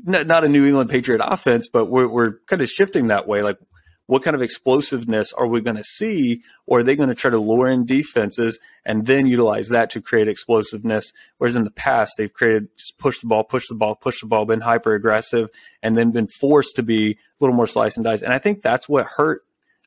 not 0.05 0.44
a 0.44 0.49
New 0.49 0.66
England 0.66 0.88
Patriot 0.88 1.20
offense, 1.23 1.68
but 1.68 1.87
we're, 1.87 2.09
we're 2.09 2.38
kind 2.46 2.62
of 2.62 2.68
shifting 2.68 3.09
that 3.09 3.27
way. 3.27 3.42
Like, 3.42 3.59
what 4.07 4.23
kind 4.23 4.35
of 4.35 4.42
explosiveness 4.42 5.33
are 5.33 5.46
we 5.46 5.61
going 5.61 5.77
to 5.77 5.85
see? 5.85 6.42
Or 6.66 6.81
are 6.81 6.83
they 6.83 6.96
going 6.96 7.11
to 7.11 7.14
try 7.14 7.31
to 7.31 7.38
lure 7.38 7.68
in 7.68 7.87
defenses 7.87 8.59
and 8.85 9.07
then 9.07 9.27
utilize 9.27 9.68
that 9.68 9.90
to 9.90 10.01
create 10.01 10.27
explosiveness? 10.27 11.12
Whereas 11.38 11.55
in 11.55 11.64
the 11.64 11.70
past, 11.70 12.14
they've 12.16 12.33
created 12.33 12.68
just 12.77 12.99
push 12.99 13.20
the 13.20 13.27
ball, 13.27 13.44
push 13.44 13.68
the 13.68 13.75
ball, 13.75 13.94
push 13.94 14.20
the 14.20 14.27
ball, 14.27 14.46
been 14.46 14.62
hyper 14.62 14.94
aggressive, 14.94 15.49
and 15.83 15.96
then 15.96 16.11
been 16.11 16.29
forced 16.40 16.77
to 16.77 16.83
be 16.83 17.12
a 17.12 17.16
little 17.40 17.55
more 17.55 17.68
slice 17.68 17.96
and 17.96 18.05
dice. 18.05 18.23
And 18.23 18.33
I 18.33 18.38
think 18.38 18.62
that's 18.62 18.88
what 18.88 19.07
hurt 19.07 19.42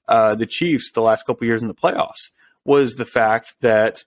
uh, 0.07 0.35
the 0.35 0.45
Chiefs 0.45 0.91
the 0.91 1.01
last 1.01 1.25
couple 1.25 1.47
years 1.47 1.61
in 1.61 1.67
the 1.67 1.73
playoffs 1.73 2.31
was 2.65 2.95
the 2.95 3.05
fact 3.05 3.55
that 3.61 4.03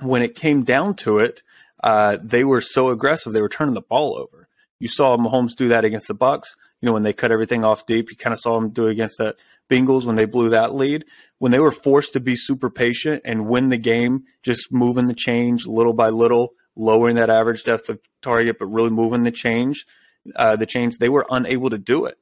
when 0.00 0.22
it 0.22 0.34
came 0.34 0.62
down 0.62 0.94
to 0.94 1.18
it, 1.18 1.42
uh, 1.82 2.18
they 2.22 2.44
were 2.44 2.60
so 2.60 2.90
aggressive 2.90 3.32
they 3.32 3.42
were 3.42 3.48
turning 3.48 3.74
the 3.74 3.80
ball 3.80 4.16
over. 4.16 4.48
You 4.78 4.88
saw 4.88 5.16
Mahomes 5.16 5.56
do 5.56 5.68
that 5.68 5.84
against 5.84 6.08
the 6.08 6.14
Bucs 6.14 6.54
you 6.80 6.86
know, 6.86 6.92
when 6.94 7.02
they 7.02 7.12
cut 7.12 7.32
everything 7.32 7.64
off 7.64 7.86
deep, 7.86 8.10
you 8.10 8.16
kind 8.16 8.32
of 8.32 8.40
saw 8.40 8.58
them 8.58 8.70
do 8.70 8.86
it 8.86 8.92
against 8.92 9.18
the 9.18 9.36
Bengals 9.70 10.04
when 10.04 10.16
they 10.16 10.24
blew 10.24 10.48
that 10.50 10.74
lead. 10.74 11.04
When 11.38 11.52
they 11.52 11.58
were 11.58 11.72
forced 11.72 12.14
to 12.14 12.20
be 12.20 12.36
super 12.36 12.70
patient 12.70 13.22
and 13.24 13.46
win 13.46 13.68
the 13.68 13.76
game, 13.76 14.24
just 14.42 14.72
moving 14.72 15.06
the 15.06 15.14
change 15.14 15.66
little 15.66 15.92
by 15.92 16.08
little, 16.08 16.54
lowering 16.74 17.16
that 17.16 17.30
average 17.30 17.64
depth 17.64 17.88
of 17.88 18.00
target, 18.22 18.58
but 18.58 18.66
really 18.66 18.90
moving 18.90 19.24
the 19.24 19.30
change, 19.30 19.86
uh, 20.36 20.56
the 20.56 20.66
change, 20.66 20.98
they 20.98 21.08
were 21.08 21.26
unable 21.30 21.70
to 21.70 21.78
do 21.78 22.06
it. 22.06 22.16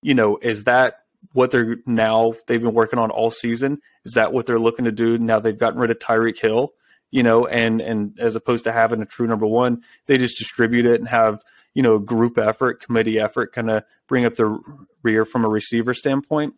You 0.00 0.14
know, 0.14 0.38
is 0.40 0.64
that 0.64 1.00
what 1.32 1.50
they're 1.50 1.76
now 1.86 2.34
they've 2.46 2.62
been 2.62 2.74
working 2.74 2.98
on 2.98 3.10
all 3.10 3.30
season? 3.30 3.78
Is 4.04 4.12
that 4.14 4.32
what 4.32 4.46
they're 4.46 4.58
looking 4.58 4.84
to 4.86 4.92
do 4.92 5.18
now 5.18 5.40
they've 5.40 5.58
gotten 5.58 5.78
rid 5.78 5.90
of 5.90 5.98
Tyreek 5.98 6.38
Hill? 6.38 6.72
You 7.10 7.22
know, 7.22 7.46
and 7.46 7.80
and 7.80 8.18
as 8.20 8.36
opposed 8.36 8.64
to 8.64 8.72
having 8.72 9.00
a 9.00 9.06
true 9.06 9.26
number 9.26 9.46
one, 9.46 9.82
they 10.06 10.18
just 10.18 10.38
distribute 10.38 10.86
it 10.86 11.00
and 11.00 11.08
have– 11.08 11.42
you 11.78 11.82
know, 11.82 11.98
group 12.00 12.38
effort, 12.38 12.82
committee 12.82 13.20
effort, 13.20 13.52
kind 13.52 13.70
of 13.70 13.84
bring 14.08 14.24
up 14.24 14.34
the 14.34 14.58
rear 15.04 15.24
from 15.24 15.44
a 15.44 15.48
receiver 15.48 15.94
standpoint. 15.94 16.54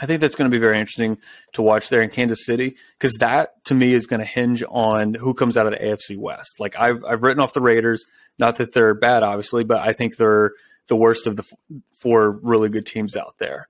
I 0.00 0.06
think 0.06 0.20
that's 0.20 0.36
going 0.36 0.48
to 0.48 0.56
be 0.56 0.60
very 0.60 0.78
interesting 0.78 1.18
to 1.54 1.62
watch 1.62 1.88
there 1.88 2.02
in 2.02 2.10
Kansas 2.10 2.46
City 2.46 2.76
because 2.96 3.14
that 3.14 3.64
to 3.64 3.74
me 3.74 3.92
is 3.92 4.06
going 4.06 4.20
to 4.20 4.26
hinge 4.26 4.62
on 4.68 5.14
who 5.14 5.34
comes 5.34 5.56
out 5.56 5.66
of 5.66 5.72
the 5.72 5.80
AFC 5.80 6.16
West. 6.16 6.60
Like 6.60 6.78
I've 6.78 7.04
I've 7.04 7.22
written 7.22 7.42
off 7.42 7.52
the 7.52 7.60
Raiders, 7.60 8.06
not 8.38 8.56
that 8.56 8.72
they're 8.72 8.94
bad, 8.94 9.24
obviously, 9.24 9.64
but 9.64 9.80
I 9.80 9.92
think 9.92 10.16
they're 10.16 10.52
the 10.86 10.94
worst 10.94 11.26
of 11.26 11.34
the 11.34 11.44
four 11.96 12.30
really 12.30 12.68
good 12.68 12.86
teams 12.86 13.16
out 13.16 13.34
there. 13.38 13.68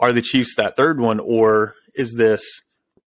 Are 0.00 0.12
the 0.12 0.22
Chiefs 0.22 0.56
that 0.56 0.76
third 0.76 0.98
one, 0.98 1.20
or 1.20 1.76
is 1.94 2.14
this 2.14 2.62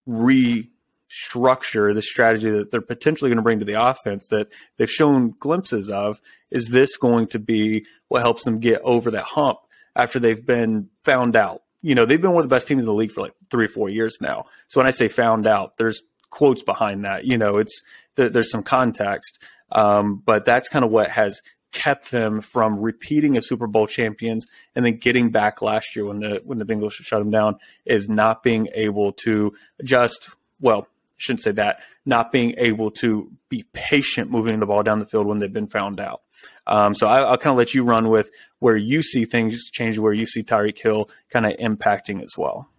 restructure, 0.08 1.94
the 1.94 2.02
strategy 2.02 2.50
that 2.50 2.70
they're 2.70 2.82
potentially 2.82 3.30
going 3.30 3.38
to 3.38 3.44
bring 3.44 3.60
to 3.60 3.66
the 3.66 3.82
offense 3.82 4.28
that 4.28 4.50
they've 4.78 4.92
shown 4.92 5.34
glimpses 5.40 5.90
of, 5.90 6.22
is 6.52 6.68
this 6.68 6.98
going 6.98 7.28
to 7.28 7.40
be 7.40 7.86
what 8.10 8.22
helps 8.22 8.44
them 8.44 8.60
get 8.60 8.82
over 8.84 9.10
that 9.12 9.24
hump 9.24 9.60
after 9.96 10.20
they've 10.20 10.46
been 10.46 10.90
found 11.04 11.36
out? 11.36 11.64
You 11.82 11.96
know, 11.96 12.06
they've 12.06 12.22
been 12.22 12.34
one 12.34 12.44
of 12.44 12.50
the 12.50 12.56
best 12.56 12.68
teams 12.68 12.82
in 12.82 12.86
the 12.86 12.94
league 12.94 13.14
for 13.14 13.22
like 13.22 13.34
three 13.50 13.66
or 13.66 13.70
four 13.70 13.90
years 13.90 14.18
now. 14.22 14.46
So 14.68 14.80
when 14.80 14.88
I 14.88 14.92
say 14.92 15.08
found 15.08 15.48
out, 15.48 15.78
there's 15.78 16.04
quotes 16.30 16.62
behind 16.62 17.06
that. 17.06 17.26
You 17.26 17.38
know, 17.38 17.58
it's 17.58 17.82
there's 18.16 18.52
some 18.52 18.64
context, 18.64 19.40
um, 19.72 20.22
but 20.26 20.46
that's 20.46 20.68
kind 20.68 20.84
of 20.84 20.92
what 20.92 21.10
has 21.10 21.42
kept 21.72 22.12
them 22.12 22.42
from 22.42 22.80
repeating 22.80 23.38
as 23.38 23.48
Super 23.48 23.68
Bowl 23.68 23.88
champions 23.88 24.46
and 24.76 24.86
then 24.86 24.98
getting 24.98 25.30
back 25.30 25.62
last 25.62 25.96
year 25.96 26.06
when 26.06 26.20
the 26.20 26.42
when 26.44 26.58
the 26.58 26.66
Bengals 26.66 26.94
shut 26.94 27.20
them 27.20 27.32
down 27.32 27.58
is 27.86 28.10
not 28.10 28.44
being 28.44 28.68
able 28.74 29.14
to 29.14 29.54
just 29.84 30.30
well 30.60 30.88
shouldn't 31.22 31.44
say 31.44 31.52
that, 31.52 31.80
not 32.06 32.32
being 32.32 32.56
able 32.58 32.92
to 32.92 33.32
be 33.48 33.64
patient 33.74 34.32
moving 34.32 34.60
the 34.60 34.66
ball 34.66 34.84
down 34.84 35.00
the 35.00 35.06
field 35.06 35.28
when 35.28 35.40
they've 35.40 35.54
been 35.54 35.68
found 35.68 36.00
out. 36.00 36.22
Um, 36.68 36.96
so 36.96 37.08
I, 37.08 37.30
will 37.30 37.38
kind 37.38 37.52
of 37.52 37.58
let 37.58 37.74
you 37.74 37.84
run 37.84 38.10
with 38.10 38.30
where 38.60 38.76
you 38.76 39.02
see 39.02 39.26
things 39.26 39.70
change, 39.70 39.98
where 40.00 40.14
you 40.14 40.26
see 40.26 40.44
Tyreek 40.44 40.80
Hill 40.80 41.10
kind 41.30 41.46
of 41.46 41.54
impacting 41.58 42.24
as 42.24 42.38
well. 42.38 42.70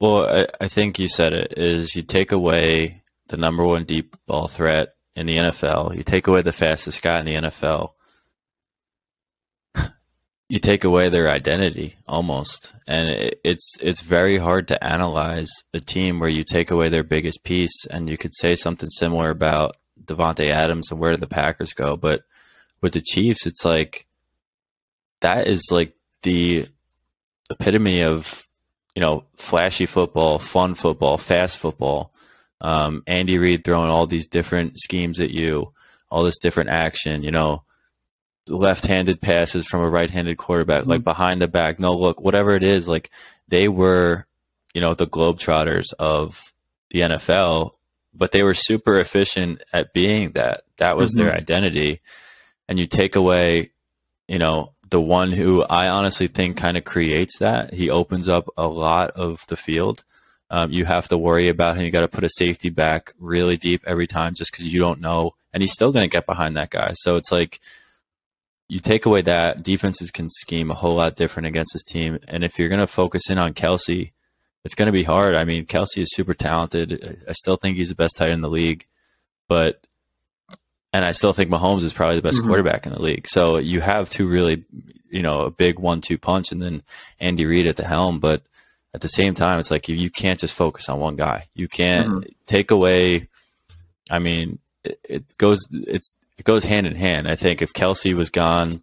Well, 0.00 0.26
I, 0.26 0.46
I 0.62 0.68
think 0.68 0.98
you 0.98 1.08
said 1.08 1.32
it 1.34 1.54
is 1.58 1.94
you 1.94 2.02
take 2.02 2.32
away 2.32 3.02
the 3.28 3.36
number 3.36 3.64
one 3.64 3.84
deep 3.84 4.16
ball 4.26 4.48
threat 4.48 4.94
in 5.16 5.26
the 5.26 5.36
NFL, 5.36 5.96
you 5.96 6.02
take 6.02 6.26
away 6.26 6.42
the 6.42 6.52
fastest 6.52 7.02
guy 7.02 7.18
in 7.20 7.26
the 7.26 7.34
NFL, 7.34 7.92
you 10.48 10.58
take 10.58 10.82
away 10.84 11.08
their 11.08 11.28
identity 11.28 11.96
almost, 12.08 12.74
and 12.86 13.08
it, 13.08 13.40
it's 13.44 13.76
it's 13.80 14.00
very 14.00 14.38
hard 14.38 14.66
to 14.68 14.82
analyze 14.84 15.50
a 15.72 15.78
team 15.80 16.18
where 16.18 16.28
you 16.28 16.42
take 16.44 16.70
away 16.70 16.88
their 16.88 17.04
biggest 17.04 17.44
piece, 17.44 17.86
and 17.86 18.10
you 18.10 18.16
could 18.16 18.34
say 18.34 18.56
something 18.56 18.88
similar 18.88 19.30
about 19.30 19.76
Davante 20.04 20.48
Adams 20.48 20.90
and 20.90 20.98
where 20.98 21.12
did 21.12 21.20
the 21.20 21.26
Packers 21.26 21.72
go, 21.72 21.96
but 21.96 22.24
with 22.80 22.94
the 22.94 23.00
Chiefs, 23.00 23.46
it's 23.46 23.64
like 23.64 24.06
that 25.20 25.46
is 25.46 25.68
like 25.70 25.94
the 26.22 26.66
epitome 27.50 28.02
of 28.02 28.48
you 28.94 29.00
know 29.00 29.24
flashy 29.36 29.86
football, 29.86 30.38
fun 30.38 30.74
football, 30.74 31.18
fast 31.18 31.58
football. 31.58 32.12
Um, 32.60 33.02
Andy 33.06 33.38
Reid 33.38 33.64
throwing 33.64 33.90
all 33.90 34.06
these 34.06 34.26
different 34.26 34.78
schemes 34.78 35.20
at 35.20 35.30
you, 35.30 35.72
all 36.10 36.22
this 36.22 36.38
different 36.38 36.70
action. 36.70 37.22
You 37.22 37.30
know, 37.30 37.64
left-handed 38.48 39.20
passes 39.20 39.66
from 39.66 39.80
a 39.80 39.88
right-handed 39.88 40.36
quarterback, 40.36 40.82
mm-hmm. 40.82 40.90
like 40.90 41.04
behind 41.04 41.40
the 41.40 41.48
back, 41.48 41.78
no 41.78 41.96
look, 41.96 42.20
whatever 42.20 42.52
it 42.52 42.62
is. 42.62 42.88
Like 42.88 43.10
they 43.48 43.68
were, 43.68 44.26
you 44.74 44.80
know, 44.80 44.94
the 44.94 45.06
globetrotters 45.06 45.92
of 45.98 46.52
the 46.90 47.00
NFL, 47.00 47.72
but 48.12 48.32
they 48.32 48.42
were 48.42 48.54
super 48.54 48.96
efficient 48.96 49.62
at 49.72 49.92
being 49.92 50.32
that. 50.32 50.62
That 50.78 50.96
was 50.96 51.14
mm-hmm. 51.14 51.24
their 51.24 51.34
identity 51.34 52.00
and 52.70 52.78
you 52.78 52.86
take 52.86 53.16
away, 53.16 53.70
you 54.28 54.38
know, 54.38 54.72
the 54.90 55.00
one 55.00 55.32
who 55.32 55.64
I 55.64 55.88
honestly 55.88 56.28
think 56.28 56.56
kind 56.56 56.76
of 56.76 56.84
creates 56.84 57.38
that. 57.38 57.74
He 57.74 57.90
opens 57.90 58.28
up 58.28 58.48
a 58.56 58.68
lot 58.68 59.10
of 59.10 59.44
the 59.48 59.56
field. 59.56 60.04
Um, 60.50 60.72
you 60.72 60.84
have 60.84 61.08
to 61.08 61.18
worry 61.18 61.48
about 61.48 61.76
him. 61.76 61.84
You 61.84 61.90
got 61.90 62.00
to 62.00 62.08
put 62.08 62.24
a 62.24 62.30
safety 62.30 62.70
back 62.70 63.14
really 63.18 63.56
deep 63.56 63.82
every 63.86 64.06
time 64.06 64.34
just 64.34 64.50
because 64.50 64.72
you 64.72 64.80
don't 64.80 65.00
know. 65.00 65.34
And 65.52 65.62
he's 65.62 65.72
still 65.72 65.92
going 65.92 66.04
to 66.04 66.12
get 66.12 66.26
behind 66.26 66.56
that 66.56 66.70
guy. 66.70 66.92
So 66.94 67.16
it's 67.16 67.30
like 67.30 67.60
you 68.68 68.80
take 68.80 69.06
away 69.06 69.22
that 69.22 69.62
defenses 69.62 70.10
can 70.10 70.28
scheme 70.28 70.70
a 70.70 70.74
whole 70.74 70.96
lot 70.96 71.16
different 71.16 71.46
against 71.46 71.72
this 71.72 71.84
team. 71.84 72.18
And 72.28 72.42
if 72.44 72.58
you're 72.58 72.68
going 72.68 72.80
to 72.80 72.86
focus 72.86 73.30
in 73.30 73.38
on 73.38 73.54
Kelce, 73.54 74.12
it's 74.64 74.74
going 74.74 74.86
to 74.86 74.92
be 74.92 75.04
hard. 75.04 75.34
I 75.34 75.44
mean, 75.44 75.66
Kelce 75.66 76.02
is 76.02 76.12
super 76.12 76.34
talented. 76.34 77.22
I 77.28 77.32
still 77.32 77.56
think 77.56 77.76
he's 77.76 77.88
the 77.88 77.94
best 77.94 78.16
tight 78.16 78.26
end 78.26 78.34
in 78.34 78.40
the 78.42 78.50
league, 78.50 78.86
but 79.48 79.80
and 80.92 81.04
I 81.04 81.12
still 81.12 81.32
think 81.32 81.50
Mahomes 81.50 81.82
is 81.82 81.92
probably 81.92 82.16
the 82.16 82.22
best 82.22 82.38
mm-hmm. 82.38 82.48
quarterback 82.48 82.86
in 82.86 82.92
the 82.92 83.00
league. 83.00 83.28
So 83.28 83.58
you 83.58 83.80
have 83.80 84.10
two 84.10 84.26
really, 84.26 84.64
you 85.08 85.22
know, 85.22 85.42
a 85.42 85.50
big 85.50 85.78
one-two 85.78 86.18
punch, 86.18 86.50
and 86.50 86.60
then 86.60 86.82
Andy 87.20 87.46
Reid 87.46 87.66
at 87.66 87.76
the 87.76 87.84
helm. 87.84 88.18
But 88.18 88.42
at 88.92 89.00
the 89.00 89.08
same 89.08 89.34
time, 89.34 89.58
it's 89.58 89.70
like 89.70 89.88
you 89.88 90.10
can't 90.10 90.40
just 90.40 90.54
focus 90.54 90.88
on 90.88 91.00
one 91.00 91.16
guy. 91.16 91.46
You 91.54 91.68
can't 91.68 92.08
mm-hmm. 92.08 92.30
take 92.46 92.70
away. 92.70 93.28
I 94.10 94.18
mean, 94.18 94.58
it, 94.84 94.98
it, 95.08 95.38
goes 95.38 95.66
it's 95.70 96.16
it 96.38 96.44
goes 96.44 96.64
hand 96.64 96.86
in 96.86 96.96
hand. 96.96 97.28
I 97.28 97.36
think 97.36 97.62
if 97.62 97.72
Kelce 97.72 98.14
was 98.14 98.30
gone, 98.30 98.82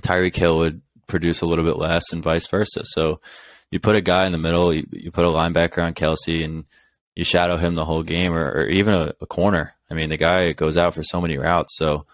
Tyreek 0.00 0.36
Hill 0.36 0.58
would 0.58 0.82
produce 1.06 1.40
a 1.40 1.46
little 1.46 1.64
bit 1.64 1.78
less, 1.78 2.12
and 2.12 2.22
vice 2.22 2.46
versa. 2.48 2.82
So 2.84 3.20
you 3.70 3.78
put 3.78 3.96
a 3.96 4.00
guy 4.00 4.26
in 4.26 4.32
the 4.32 4.38
middle, 4.38 4.72
you, 4.72 4.86
you 4.90 5.10
put 5.10 5.24
a 5.24 5.28
linebacker 5.28 5.82
on 5.82 5.94
Kelce, 5.94 6.44
and 6.44 6.64
you 7.14 7.24
shadow 7.24 7.56
him 7.56 7.74
the 7.74 7.84
whole 7.84 8.02
game, 8.02 8.32
or, 8.32 8.50
or 8.50 8.68
even 8.68 8.94
a, 8.94 9.14
a 9.20 9.26
corner 9.26 9.76
I 9.90 9.94
mean, 9.94 10.08
the 10.08 10.16
guy 10.16 10.52
goes 10.52 10.76
out 10.76 10.94
for 10.94 11.02
so 11.02 11.20
many 11.20 11.36
routes. 11.38 11.76
So 11.76 12.06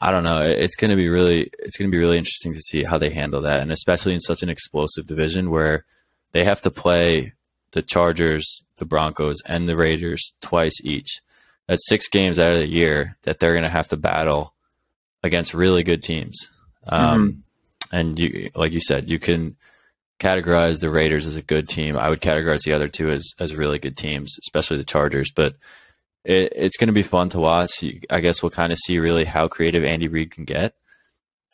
I 0.00 0.10
don't 0.10 0.24
know. 0.24 0.42
It's 0.42 0.76
going 0.76 0.90
to 0.90 0.96
be 0.96 1.08
really, 1.08 1.50
it's 1.58 1.76
going 1.76 1.90
to 1.90 1.94
be 1.94 2.00
really 2.00 2.18
interesting 2.18 2.52
to 2.52 2.60
see 2.60 2.82
how 2.82 2.98
they 2.98 3.10
handle 3.10 3.42
that, 3.42 3.60
and 3.60 3.72
especially 3.72 4.14
in 4.14 4.20
such 4.20 4.42
an 4.42 4.48
explosive 4.48 5.06
division 5.06 5.50
where 5.50 5.84
they 6.34 6.44
have 6.44 6.60
to 6.62 6.70
play 6.70 7.32
the 7.72 7.80
Chargers, 7.80 8.64
the 8.78 8.84
Broncos, 8.84 9.40
and 9.46 9.68
the 9.68 9.76
Raiders 9.76 10.34
twice 10.40 10.74
each. 10.82 11.22
That's 11.68 11.88
six 11.88 12.08
games 12.08 12.38
out 12.40 12.52
of 12.52 12.58
the 12.58 12.68
year 12.68 13.16
that 13.22 13.38
they're 13.38 13.54
going 13.54 13.62
to 13.62 13.70
have 13.70 13.88
to 13.88 13.96
battle 13.96 14.52
against 15.22 15.54
really 15.54 15.84
good 15.84 16.02
teams. 16.02 16.50
Um, 16.88 17.00
mm-hmm. 17.00 17.96
And 17.96 18.18
you, 18.18 18.50
like 18.56 18.72
you 18.72 18.80
said, 18.80 19.08
you 19.08 19.20
can 19.20 19.56
categorize 20.18 20.80
the 20.80 20.90
Raiders 20.90 21.26
as 21.28 21.36
a 21.36 21.42
good 21.42 21.68
team. 21.68 21.96
I 21.96 22.10
would 22.10 22.20
categorize 22.20 22.64
the 22.64 22.72
other 22.72 22.88
two 22.88 23.10
as 23.10 23.32
as 23.38 23.54
really 23.54 23.78
good 23.78 23.96
teams, 23.96 24.36
especially 24.44 24.78
the 24.78 24.84
Chargers. 24.84 25.30
But 25.30 25.54
it, 26.24 26.52
it's 26.56 26.76
going 26.76 26.88
to 26.88 26.92
be 26.92 27.02
fun 27.02 27.28
to 27.30 27.40
watch. 27.40 27.84
I 28.10 28.20
guess 28.20 28.42
we'll 28.42 28.50
kind 28.50 28.72
of 28.72 28.78
see 28.78 28.98
really 28.98 29.24
how 29.24 29.46
creative 29.46 29.84
Andy 29.84 30.08
Reid 30.08 30.32
can 30.32 30.44
get. 30.44 30.74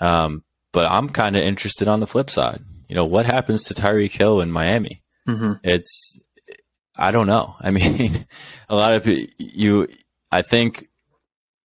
Um, 0.01 0.43
but 0.73 0.91
I'm 0.91 1.11
kind 1.11 1.37
of 1.37 1.43
interested 1.43 1.87
on 1.87 2.01
the 2.01 2.07
flip 2.07 2.31
side. 2.31 2.63
You 2.91 2.97
know, 2.97 3.05
what 3.05 3.25
happens 3.25 3.63
to 3.65 3.75
Tyreek 3.75 4.11
Hill 4.11 4.41
in 4.41 4.51
Miami? 4.51 5.05
Mm-hmm. 5.29 5.53
It's, 5.63 6.21
I 6.97 7.13
don't 7.13 7.29
know. 7.29 7.55
I 7.61 7.71
mean, 7.71 8.27
a 8.69 8.75
lot 8.75 8.95
of 8.95 9.07
you, 9.39 9.87
I 10.33 10.43
think 10.43 10.89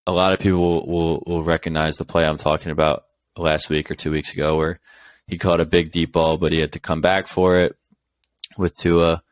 a 0.06 0.12
lot 0.12 0.34
of 0.34 0.38
people 0.38 0.86
will, 0.86 1.22
will, 1.26 1.42
recognize 1.42 1.96
the 1.96 2.04
play 2.04 2.26
I'm 2.26 2.36
talking 2.36 2.70
about 2.70 3.04
last 3.38 3.70
week 3.70 3.90
or 3.90 3.94
two 3.94 4.10
weeks 4.10 4.34
ago 4.34 4.54
where 4.56 4.80
he 5.26 5.38
caught 5.38 5.62
a 5.62 5.64
big 5.64 5.90
deep 5.90 6.12
ball, 6.12 6.36
but 6.36 6.52
he 6.52 6.60
had 6.60 6.72
to 6.72 6.78
come 6.78 7.00
back 7.00 7.26
for 7.26 7.56
it 7.56 7.74
with 8.58 8.76
Tua. 8.76 9.22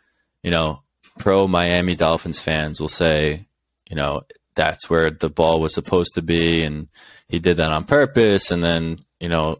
You 0.42 0.50
know, 0.50 0.82
pro 1.18 1.46
Miami 1.46 1.94
Dolphins 1.94 2.40
fans 2.40 2.80
will 2.80 2.88
say, 2.88 3.44
you 3.90 3.96
know, 3.96 4.22
that's 4.54 4.88
where 4.88 5.10
the 5.10 5.28
ball 5.28 5.60
was 5.60 5.74
supposed 5.74 6.14
to 6.14 6.22
be. 6.22 6.62
And 6.62 6.88
he 7.28 7.38
did 7.38 7.58
that 7.58 7.70
on 7.70 7.84
purpose. 7.84 8.50
And 8.50 8.64
then, 8.64 9.04
you 9.20 9.28
know, 9.28 9.58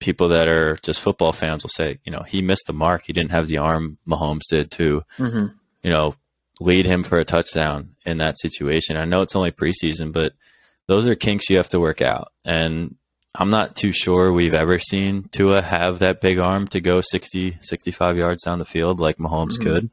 people 0.00 0.28
that 0.28 0.48
are 0.48 0.78
just 0.82 1.00
football 1.00 1.32
fans 1.32 1.62
will 1.62 1.70
say, 1.70 1.98
you 2.04 2.10
know, 2.10 2.22
he 2.22 2.42
missed 2.42 2.66
the 2.66 2.72
mark. 2.72 3.04
He 3.04 3.12
didn't 3.12 3.30
have 3.30 3.46
the 3.46 3.58
arm 3.58 3.98
Mahomes 4.08 4.48
did 4.48 4.70
to, 4.72 5.04
mm-hmm. 5.18 5.46
you 5.82 5.90
know, 5.90 6.14
lead 6.60 6.86
him 6.86 7.02
for 7.02 7.18
a 7.18 7.24
touchdown 7.24 7.94
in 8.04 8.18
that 8.18 8.38
situation. 8.38 8.96
I 8.96 9.04
know 9.04 9.22
it's 9.22 9.36
only 9.36 9.52
preseason, 9.52 10.12
but 10.12 10.32
those 10.88 11.06
are 11.06 11.14
kinks 11.14 11.48
you 11.48 11.58
have 11.58 11.68
to 11.70 11.80
work 11.80 12.02
out. 12.02 12.32
And 12.44 12.96
I'm 13.34 13.50
not 13.50 13.76
too 13.76 13.92
sure 13.92 14.32
we've 14.32 14.54
ever 14.54 14.78
seen 14.78 15.28
Tua 15.30 15.62
have 15.62 16.00
that 16.00 16.20
big 16.20 16.38
arm 16.38 16.66
to 16.68 16.80
go 16.80 17.00
60, 17.00 17.58
65 17.60 18.16
yards 18.16 18.42
down 18.42 18.58
the 18.58 18.64
field 18.64 19.00
like 19.00 19.18
Mahomes 19.18 19.52
mm-hmm. 19.52 19.62
could. 19.62 19.90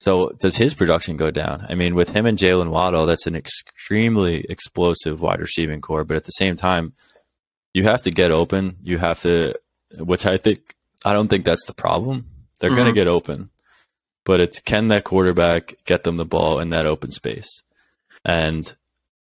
So 0.00 0.30
does 0.40 0.56
his 0.56 0.74
production 0.74 1.16
go 1.16 1.30
down? 1.30 1.66
I 1.68 1.74
mean, 1.74 1.94
with 1.94 2.10
him 2.10 2.24
and 2.24 2.38
Jalen 2.38 2.70
Waddle, 2.70 3.06
that's 3.06 3.26
an 3.26 3.34
extremely 3.34 4.46
explosive 4.48 5.20
wide 5.20 5.40
receiving 5.40 5.80
core. 5.80 6.04
But 6.04 6.16
at 6.16 6.24
the 6.24 6.30
same 6.32 6.56
time, 6.56 6.94
you 7.78 7.84
have 7.84 8.02
to 8.02 8.10
get 8.10 8.32
open. 8.32 8.76
You 8.82 8.98
have 8.98 9.20
to, 9.22 9.54
which 9.96 10.26
I 10.26 10.36
think, 10.36 10.74
I 11.04 11.12
don't 11.12 11.28
think 11.28 11.44
that's 11.44 11.64
the 11.66 11.72
problem. 11.72 12.26
They're 12.58 12.70
mm-hmm. 12.70 12.76
going 12.76 12.92
to 12.92 13.00
get 13.00 13.06
open, 13.06 13.50
but 14.24 14.40
it's 14.40 14.58
can 14.58 14.88
that 14.88 15.04
quarterback 15.04 15.76
get 15.84 16.02
them 16.02 16.16
the 16.16 16.24
ball 16.24 16.58
in 16.58 16.70
that 16.70 16.86
open 16.86 17.12
space, 17.12 17.62
and 18.24 18.74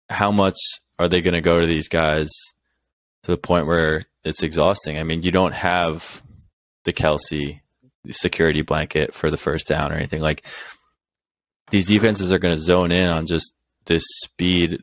how 0.08 0.30
much 0.30 0.56
are 1.00 1.08
they 1.08 1.20
going 1.20 1.34
to 1.34 1.40
go 1.40 1.60
to 1.60 1.66
these 1.66 1.88
guys 1.88 2.30
to 3.24 3.32
the 3.32 3.36
point 3.36 3.66
where 3.66 4.04
it's 4.22 4.44
exhausting? 4.44 5.00
I 5.00 5.02
mean, 5.02 5.22
you 5.22 5.32
don't 5.32 5.54
have 5.54 6.22
the 6.84 6.92
Kelce 6.92 7.60
security 8.08 8.62
blanket 8.62 9.12
for 9.14 9.32
the 9.32 9.36
first 9.36 9.66
down 9.66 9.90
or 9.90 9.96
anything. 9.96 10.20
Like 10.20 10.44
these 11.70 11.86
defenses 11.86 12.30
are 12.30 12.38
going 12.38 12.54
to 12.54 12.60
zone 12.60 12.92
in 12.92 13.10
on 13.10 13.26
just 13.26 13.52
this 13.86 14.04
speed 14.22 14.80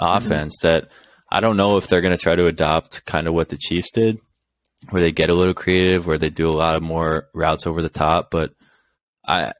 offense 0.00 0.56
mm-hmm. 0.60 0.68
that 0.68 0.88
I 1.32 1.40
don't 1.40 1.56
know 1.56 1.78
if 1.78 1.86
they're 1.86 2.02
going 2.02 2.16
to 2.16 2.22
try 2.22 2.36
to 2.36 2.46
adopt 2.46 3.06
kind 3.06 3.26
of 3.26 3.32
what 3.32 3.48
the 3.48 3.56
Chiefs 3.56 3.90
did, 3.90 4.20
where 4.90 5.00
they 5.00 5.12
get 5.12 5.30
a 5.30 5.34
little 5.34 5.54
creative, 5.54 6.06
where 6.06 6.18
they 6.18 6.28
do 6.28 6.48
a 6.48 6.52
lot 6.52 6.76
of 6.76 6.82
more 6.82 7.28
routes 7.32 7.66
over 7.66 7.80
the 7.80 7.88
top. 7.88 8.30
But 8.30 8.52
I, 9.26 9.52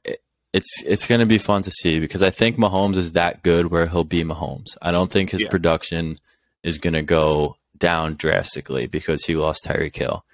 it's 0.53 0.83
it's 0.85 1.07
going 1.07 1.21
to 1.21 1.27
be 1.27 1.39
fun 1.39 1.63
to 1.63 1.71
see 1.71 1.99
because 1.99 2.23
I 2.23 2.29
think 2.29 2.59
Mahomes 2.59 2.97
is 2.97 3.13
that 3.13 3.43
good 3.43 3.71
where 3.71 3.87
he'll 3.87 4.05
be 4.05 4.23
Mahomes. 4.23 4.77
I 4.83 4.91
don't 4.91 5.11
think 5.11 5.31
his 5.31 5.43
yeah. 5.43 5.49
production 5.49 6.19
is 6.63 6.77
going 6.77 6.93
to 6.93 7.03
go 7.03 7.57
down 7.79 8.17
drastically 8.17 8.87
because 8.87 9.25
he 9.25 9.35
lost 9.35 9.65
Tyreek 9.65 9.97
Hill. 9.97 10.25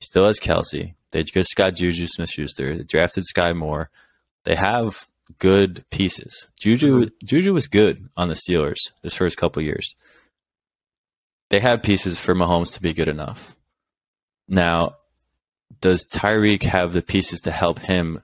He 0.00 0.06
still 0.06 0.26
has 0.26 0.40
Kelce. 0.40 0.94
They 1.10 1.22
just 1.22 1.54
got 1.56 1.74
Juju 1.74 2.06
Smith 2.06 2.30
Schuster. 2.30 2.74
They 2.74 2.84
drafted 2.84 3.24
Sky 3.24 3.52
Moore. 3.52 3.90
They 4.44 4.54
have 4.54 5.06
good 5.38 5.84
pieces. 5.90 6.46
Juju 6.58 7.00
mm-hmm. 7.00 7.26
Juju 7.26 7.52
was 7.52 7.66
good 7.66 8.08
on 8.16 8.28
the 8.28 8.34
Steelers 8.34 8.78
his 9.02 9.14
first 9.14 9.36
couple 9.36 9.62
years. 9.62 9.94
They 11.50 11.60
had 11.60 11.82
pieces 11.82 12.18
for 12.18 12.34
Mahomes 12.34 12.74
to 12.74 12.82
be 12.82 12.92
good 12.92 13.08
enough. 13.08 13.56
Now, 14.48 14.96
does 15.80 16.04
Tyreek 16.04 16.62
have 16.62 16.92
the 16.92 17.02
pieces 17.02 17.40
to 17.40 17.50
help 17.50 17.78
him 17.80 18.22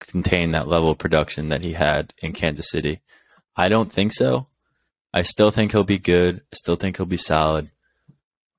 contain 0.00 0.52
that 0.52 0.68
level 0.68 0.90
of 0.90 0.98
production 0.98 1.48
that 1.48 1.62
he 1.62 1.72
had 1.72 2.12
in 2.18 2.32
Kansas 2.32 2.70
City? 2.70 3.00
I 3.56 3.68
don't 3.68 3.90
think 3.90 4.12
so. 4.12 4.46
I 5.12 5.22
still 5.22 5.50
think 5.50 5.72
he'll 5.72 5.84
be 5.84 5.98
good. 5.98 6.42
I 6.52 6.56
still 6.56 6.76
think 6.76 6.96
he'll 6.96 7.06
be 7.06 7.16
solid. 7.16 7.70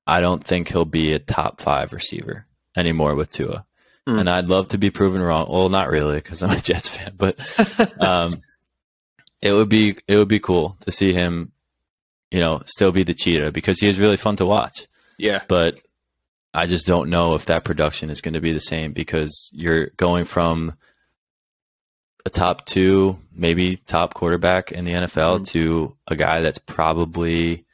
I 0.06 0.20
don't 0.20 0.42
think 0.42 0.68
he'll 0.68 0.84
be 0.84 1.12
a 1.12 1.18
top 1.18 1.60
five 1.60 1.92
receiver 1.92 2.46
anymore 2.76 3.14
with 3.14 3.30
Tua. 3.30 3.64
mm. 4.08 4.18
and 4.18 4.28
I'd 4.28 4.48
love 4.48 4.68
to 4.68 4.78
be 4.78 4.90
proven 4.90 5.22
wrong. 5.22 5.46
Well, 5.48 5.68
not 5.68 5.90
really 5.90 6.16
because 6.16 6.42
I'm 6.42 6.50
a 6.50 6.60
Jets 6.60 6.88
fan, 6.88 7.12
but 7.16 7.38
um, 8.02 8.42
it 9.40 9.52
would 9.52 9.68
be 9.68 9.96
it 10.08 10.16
would 10.16 10.28
be 10.28 10.40
cool 10.40 10.76
to 10.80 10.90
see 10.90 11.12
him, 11.12 11.52
you 12.30 12.40
know, 12.40 12.62
still 12.66 12.92
be 12.92 13.02
the 13.02 13.14
cheetah 13.14 13.52
because 13.52 13.80
he 13.80 13.88
is 13.88 13.98
really 13.98 14.16
fun 14.16 14.36
to 14.36 14.46
watch. 14.46 14.86
Yeah, 15.18 15.42
but 15.48 15.82
I 16.54 16.66
just 16.66 16.86
don't 16.86 17.10
know 17.10 17.34
if 17.34 17.46
that 17.46 17.64
production 17.64 18.10
is 18.10 18.20
going 18.20 18.34
to 18.34 18.40
be 18.40 18.52
the 18.52 18.60
same 18.60 18.92
because 18.92 19.50
you're 19.52 19.88
going 19.96 20.24
from 20.24 20.74
a 22.24 22.30
top 22.30 22.66
two, 22.66 23.18
maybe 23.32 23.76
top 23.76 24.14
quarterback 24.14 24.72
in 24.72 24.84
the 24.84 24.92
NFL 24.92 25.40
mm. 25.40 25.46
to 25.48 25.96
a 26.06 26.16
guy 26.16 26.40
that's 26.40 26.58
probably 26.58 27.64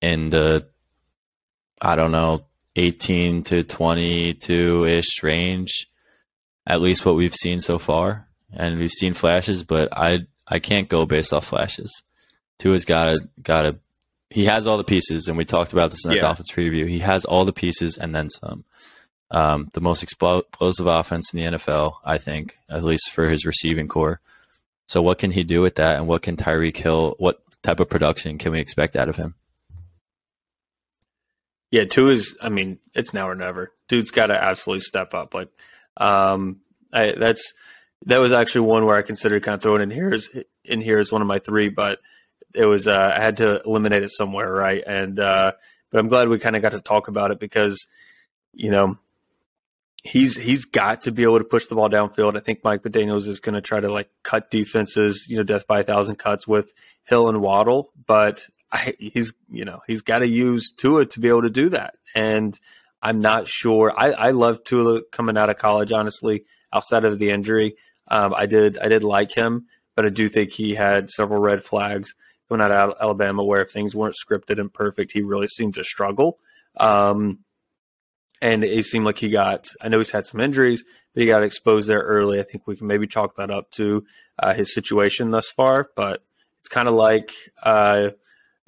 in 0.00 0.30
the 0.30 0.66
I 1.80 1.96
don't 1.96 2.12
know 2.12 2.44
18 2.76 3.42
to 3.44 3.64
22 3.64 4.84
ish 4.84 5.22
range, 5.22 5.88
at 6.66 6.80
least 6.80 7.04
what 7.04 7.16
we've 7.16 7.34
seen 7.34 7.60
so 7.60 7.78
far. 7.78 8.28
And 8.52 8.78
we've 8.78 8.92
seen 8.92 9.14
flashes, 9.14 9.64
but 9.64 9.88
I 9.92 10.26
I 10.46 10.58
can't 10.58 10.88
go 10.88 11.06
based 11.06 11.32
off 11.32 11.46
flashes. 11.46 12.02
Tua's 12.58 12.84
got 12.84 13.12
to 13.12 13.28
got 13.42 13.62
to. 13.62 13.76
He 14.30 14.46
has 14.46 14.66
all 14.66 14.76
the 14.76 14.84
pieces, 14.84 15.28
and 15.28 15.36
we 15.36 15.44
talked 15.44 15.72
about 15.72 15.90
this 15.90 16.04
in 16.04 16.10
our 16.10 16.16
yeah. 16.16 16.22
Dolphins 16.22 16.50
preview. 16.50 16.88
He 16.88 16.98
has 16.98 17.24
all 17.24 17.44
the 17.44 17.52
pieces 17.52 17.96
and 17.96 18.14
then 18.14 18.28
some. 18.28 18.64
Um, 19.30 19.68
the 19.74 19.80
most 19.80 20.02
explosive 20.02 20.86
offense 20.86 21.32
in 21.32 21.40
the 21.40 21.58
NFL, 21.58 21.96
I 22.04 22.18
think, 22.18 22.58
at 22.68 22.84
least 22.84 23.10
for 23.10 23.28
his 23.28 23.44
receiving 23.44 23.88
core. 23.88 24.20
So, 24.86 25.02
what 25.02 25.18
can 25.18 25.32
he 25.32 25.42
do 25.42 25.62
with 25.62 25.76
that, 25.76 25.96
and 25.96 26.06
what 26.06 26.22
can 26.22 26.36
Tyreek 26.36 26.76
Hill? 26.76 27.16
What 27.18 27.40
type 27.62 27.80
of 27.80 27.90
production 27.90 28.38
can 28.38 28.52
we 28.52 28.60
expect 28.60 28.94
out 28.94 29.08
of 29.08 29.16
him? 29.16 29.34
Yeah, 31.70 31.84
Tua 31.84 32.12
is. 32.12 32.36
I 32.40 32.48
mean, 32.48 32.78
it's 32.94 33.12
now 33.12 33.28
or 33.28 33.34
never. 33.34 33.72
Dude's 33.88 34.12
got 34.12 34.28
to 34.28 34.40
absolutely 34.40 34.82
step 34.82 35.12
up. 35.12 35.34
Like, 35.34 35.48
um, 35.96 36.60
I, 36.92 37.12
that's 37.18 37.52
that 38.04 38.18
was 38.18 38.32
actually 38.32 38.62
one 38.62 38.86
where 38.86 38.96
I 38.96 39.02
considered 39.02 39.42
kind 39.42 39.56
of 39.56 39.62
throwing 39.62 39.82
in 39.82 39.90
here 39.90 40.12
as 40.12 40.28
in 40.64 40.80
here 40.80 40.98
as 40.98 41.10
one 41.10 41.22
of 41.22 41.28
my 41.28 41.40
three, 41.40 41.68
but 41.68 41.98
it 42.56 42.64
was 42.64 42.88
uh, 42.88 43.12
I 43.16 43.22
had 43.22 43.38
to 43.38 43.60
eliminate 43.62 44.02
it 44.02 44.10
somewhere, 44.10 44.50
right? 44.50 44.82
And 44.86 45.18
uh, 45.20 45.52
but 45.90 45.98
I'm 45.98 46.08
glad 46.08 46.28
we 46.28 46.38
kind 46.38 46.56
of 46.56 46.62
got 46.62 46.72
to 46.72 46.80
talk 46.80 47.08
about 47.08 47.30
it 47.30 47.38
because 47.38 47.86
you 48.52 48.70
know 48.70 48.98
he's 50.02 50.36
he's 50.36 50.64
got 50.64 51.02
to 51.02 51.12
be 51.12 51.22
able 51.22 51.38
to 51.38 51.44
push 51.44 51.66
the 51.66 51.74
ball 51.74 51.90
downfield. 51.90 52.36
I 52.36 52.40
think 52.40 52.64
Mike 52.64 52.82
McDaniel's 52.82 53.26
is 53.26 53.40
going 53.40 53.54
to 53.54 53.60
try 53.60 53.80
to 53.80 53.92
like 53.92 54.08
cut 54.22 54.50
defenses, 54.50 55.26
you 55.28 55.36
know, 55.36 55.42
death 55.42 55.66
by 55.66 55.80
a 55.80 55.84
thousand 55.84 56.16
cuts 56.16 56.46
with 56.46 56.72
Hill 57.04 57.28
and 57.28 57.40
Waddle, 57.40 57.92
but 58.06 58.46
I, 58.72 58.94
he's 58.98 59.32
you 59.50 59.64
know 59.64 59.80
he's 59.86 60.02
got 60.02 60.18
to 60.18 60.28
use 60.28 60.72
Tua 60.76 61.06
to 61.06 61.20
be 61.20 61.28
able 61.28 61.42
to 61.42 61.50
do 61.50 61.68
that, 61.70 61.94
and 62.14 62.58
I'm 63.02 63.20
not 63.20 63.46
sure. 63.46 63.92
I, 63.96 64.12
I 64.12 64.30
love 64.30 64.64
Tua 64.64 65.02
coming 65.12 65.36
out 65.36 65.50
of 65.50 65.58
college, 65.58 65.92
honestly. 65.92 66.44
Outside 66.72 67.04
of 67.04 67.18
the 67.18 67.30
injury, 67.30 67.76
um, 68.08 68.34
I 68.36 68.46
did 68.46 68.78
I 68.78 68.88
did 68.88 69.04
like 69.04 69.32
him, 69.32 69.66
but 69.94 70.04
I 70.04 70.08
do 70.08 70.28
think 70.28 70.52
he 70.52 70.74
had 70.74 71.10
several 71.10 71.40
red 71.40 71.62
flags 71.62 72.14
coming 72.48 72.64
out 72.64 72.70
of 72.70 72.94
Alabama 73.00 73.44
where 73.44 73.62
if 73.62 73.70
things 73.70 73.94
weren't 73.94 74.16
scripted 74.16 74.58
and 74.58 74.72
perfect, 74.72 75.12
he 75.12 75.22
really 75.22 75.46
seemed 75.46 75.74
to 75.74 75.84
struggle. 75.84 76.38
Um, 76.76 77.40
and 78.42 78.64
it 78.64 78.84
seemed 78.84 79.04
like 79.04 79.18
he 79.18 79.30
got. 79.30 79.68
I 79.80 79.88
know 79.88 79.98
he's 79.98 80.10
had 80.10 80.26
some 80.26 80.40
injuries, 80.40 80.84
but 81.14 81.22
he 81.22 81.28
got 81.28 81.42
exposed 81.42 81.88
there 81.88 82.00
early. 82.00 82.38
I 82.38 82.42
think 82.42 82.66
we 82.66 82.76
can 82.76 82.86
maybe 82.86 83.06
chalk 83.06 83.36
that 83.36 83.50
up 83.50 83.70
to 83.72 84.04
uh, 84.38 84.52
his 84.52 84.74
situation 84.74 85.30
thus 85.30 85.48
far. 85.48 85.88
But 85.96 86.22
it's 86.60 86.68
kind 86.68 86.88
of 86.88 86.94
like 86.94 87.32
uh, 87.62 88.10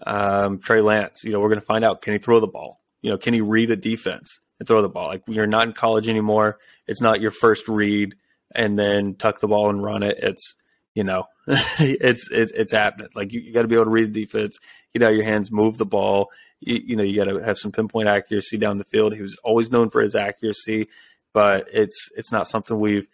um, 0.04 0.58
Trey 0.58 0.80
Lance. 0.80 1.22
You 1.22 1.32
know, 1.32 1.40
we're 1.40 1.50
going 1.50 1.60
to 1.60 1.66
find 1.66 1.84
out 1.84 2.00
can 2.00 2.14
he 2.14 2.18
throw 2.18 2.40
the 2.40 2.46
ball? 2.46 2.80
You 3.02 3.10
know, 3.10 3.18
can 3.18 3.34
he 3.34 3.40
read 3.40 3.70
a 3.70 3.76
defense 3.76 4.40
and 4.58 4.66
throw 4.66 4.80
the 4.82 4.88
ball? 4.88 5.06
Like 5.06 5.22
you're 5.28 5.46
not 5.46 5.66
in 5.66 5.72
college 5.72 6.08
anymore. 6.08 6.58
It's 6.86 7.02
not 7.02 7.20
your 7.20 7.30
first 7.30 7.68
read 7.68 8.14
and 8.54 8.78
then 8.78 9.14
tuck 9.14 9.40
the 9.40 9.48
ball 9.48 9.68
and 9.68 9.82
run 9.82 10.02
it. 10.02 10.18
It's 10.22 10.56
you 10.98 11.04
know, 11.04 11.28
it's 11.46 12.28
it's 12.32 12.50
it's 12.50 12.72
happening. 12.72 13.08
Like 13.14 13.32
you, 13.32 13.38
you 13.38 13.52
got 13.52 13.62
to 13.62 13.68
be 13.68 13.76
able 13.76 13.84
to 13.84 13.90
read 13.90 14.12
the 14.12 14.24
defense, 14.24 14.58
get 14.92 15.04
out 15.04 15.14
your 15.14 15.22
hands, 15.22 15.52
move 15.52 15.78
the 15.78 15.86
ball. 15.86 16.30
You, 16.58 16.80
you 16.84 16.96
know, 16.96 17.04
you 17.04 17.14
got 17.14 17.30
to 17.30 17.38
have 17.38 17.56
some 17.56 17.70
pinpoint 17.70 18.08
accuracy 18.08 18.58
down 18.58 18.78
the 18.78 18.84
field. 18.84 19.14
He 19.14 19.22
was 19.22 19.36
always 19.44 19.70
known 19.70 19.90
for 19.90 20.00
his 20.00 20.16
accuracy, 20.16 20.88
but 21.32 21.68
it's 21.72 22.08
it's 22.16 22.32
not 22.32 22.48
something 22.48 22.80
we've 22.80 23.06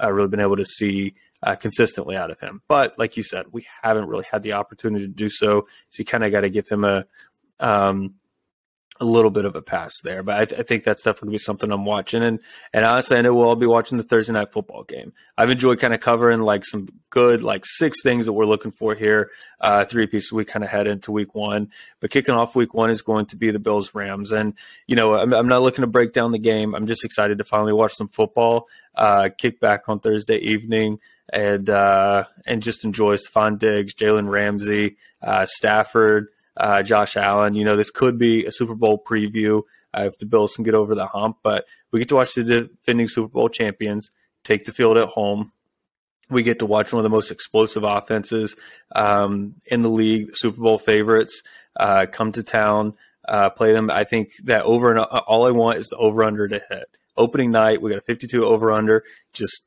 uh, 0.00 0.12
really 0.12 0.28
been 0.28 0.38
able 0.38 0.54
to 0.54 0.64
see 0.64 1.14
uh, 1.42 1.56
consistently 1.56 2.14
out 2.14 2.30
of 2.30 2.38
him. 2.38 2.62
But 2.68 2.96
like 2.96 3.16
you 3.16 3.24
said, 3.24 3.46
we 3.50 3.66
haven't 3.82 4.06
really 4.06 4.26
had 4.30 4.44
the 4.44 4.52
opportunity 4.52 5.04
to 5.08 5.12
do 5.12 5.28
so. 5.28 5.66
So 5.90 5.98
you 5.98 6.04
kind 6.04 6.22
of 6.22 6.30
got 6.30 6.42
to 6.42 6.48
give 6.48 6.68
him 6.68 6.84
a 6.84 7.06
um, 7.58 8.14
a 9.02 9.04
little 9.04 9.30
bit 9.30 9.44
of 9.44 9.56
a 9.56 9.62
pass 9.62 10.00
there. 10.02 10.22
But 10.22 10.36
I, 10.40 10.44
th- 10.44 10.60
I 10.60 10.62
think 10.62 10.84
that's 10.84 11.02
definitely 11.02 11.28
to 11.28 11.32
be 11.32 11.38
something 11.38 11.70
I'm 11.70 11.84
watching. 11.84 12.22
And 12.22 12.38
and 12.72 12.84
honestly, 12.84 13.18
I 13.18 13.22
know 13.22 13.34
we'll 13.34 13.48
all 13.48 13.56
be 13.56 13.66
watching 13.66 13.98
the 13.98 14.04
Thursday 14.04 14.32
night 14.32 14.52
football 14.52 14.84
game. 14.84 15.12
I've 15.36 15.50
enjoyed 15.50 15.80
kind 15.80 15.92
of 15.92 16.00
covering 16.00 16.40
like 16.40 16.64
some 16.64 16.88
good 17.10 17.42
like 17.42 17.66
six 17.66 18.00
things 18.02 18.26
that 18.26 18.32
we're 18.32 18.46
looking 18.46 18.70
for 18.70 18.94
here. 18.94 19.30
Uh, 19.60 19.84
three 19.84 20.06
pieces 20.06 20.32
we 20.32 20.44
kind 20.44 20.64
of 20.64 20.70
head 20.70 20.86
into 20.86 21.12
week 21.12 21.34
one. 21.34 21.70
But 22.00 22.10
kicking 22.10 22.34
off 22.34 22.56
week 22.56 22.74
one 22.74 22.90
is 22.90 23.02
going 23.02 23.26
to 23.26 23.36
be 23.36 23.50
the 23.50 23.58
Bills 23.58 23.94
Rams. 23.94 24.32
And 24.32 24.54
you 24.86 24.96
know, 24.96 25.14
I'm, 25.14 25.32
I'm 25.32 25.48
not 25.48 25.62
looking 25.62 25.82
to 25.82 25.88
break 25.88 26.12
down 26.12 26.32
the 26.32 26.38
game. 26.38 26.74
I'm 26.74 26.86
just 26.86 27.04
excited 27.04 27.38
to 27.38 27.44
finally 27.44 27.72
watch 27.72 27.92
some 27.94 28.08
football. 28.08 28.68
Uh, 28.94 29.30
kick 29.36 29.58
back 29.58 29.88
on 29.88 30.00
Thursday 30.00 30.36
evening 30.36 30.98
and 31.32 31.70
uh, 31.70 32.24
and 32.46 32.62
just 32.62 32.84
enjoy 32.84 33.16
Stefon 33.16 33.58
Diggs, 33.58 33.94
Jalen 33.94 34.28
Ramsey, 34.28 34.96
uh, 35.22 35.46
Stafford, 35.46 36.28
uh, 36.56 36.82
Josh 36.82 37.16
Allen. 37.16 37.54
You 37.54 37.64
know, 37.64 37.76
this 37.76 37.90
could 37.90 38.18
be 38.18 38.44
a 38.44 38.52
Super 38.52 38.74
Bowl 38.74 39.02
preview 39.04 39.62
uh, 39.94 40.04
if 40.04 40.18
the 40.18 40.26
Bills 40.26 40.54
can 40.54 40.64
get 40.64 40.74
over 40.74 40.94
the 40.94 41.06
hump, 41.06 41.38
but 41.42 41.66
we 41.90 41.98
get 41.98 42.08
to 42.08 42.16
watch 42.16 42.34
the 42.34 42.44
defending 42.44 43.08
Super 43.08 43.28
Bowl 43.28 43.48
champions 43.48 44.10
take 44.44 44.64
the 44.64 44.72
field 44.72 44.96
at 44.96 45.08
home. 45.08 45.52
We 46.30 46.42
get 46.42 46.60
to 46.60 46.66
watch 46.66 46.92
one 46.92 47.00
of 47.00 47.04
the 47.04 47.14
most 47.14 47.30
explosive 47.30 47.84
offenses 47.84 48.56
um, 48.94 49.56
in 49.66 49.82
the 49.82 49.90
league, 49.90 50.30
Super 50.34 50.60
Bowl 50.60 50.78
favorites, 50.78 51.42
uh, 51.78 52.06
come 52.10 52.32
to 52.32 52.42
town, 52.42 52.94
uh, 53.28 53.50
play 53.50 53.72
them. 53.72 53.90
I 53.90 54.04
think 54.04 54.32
that 54.44 54.64
over 54.64 54.90
and 54.90 55.00
all 55.00 55.46
I 55.46 55.50
want 55.50 55.78
is 55.78 55.88
the 55.88 55.96
over 55.96 56.24
under 56.24 56.48
to 56.48 56.60
hit. 56.68 56.84
Opening 57.16 57.50
night, 57.50 57.82
we 57.82 57.90
got 57.90 57.98
a 57.98 58.02
52 58.02 58.44
over 58.44 58.72
under. 58.72 59.04
Just 59.34 59.62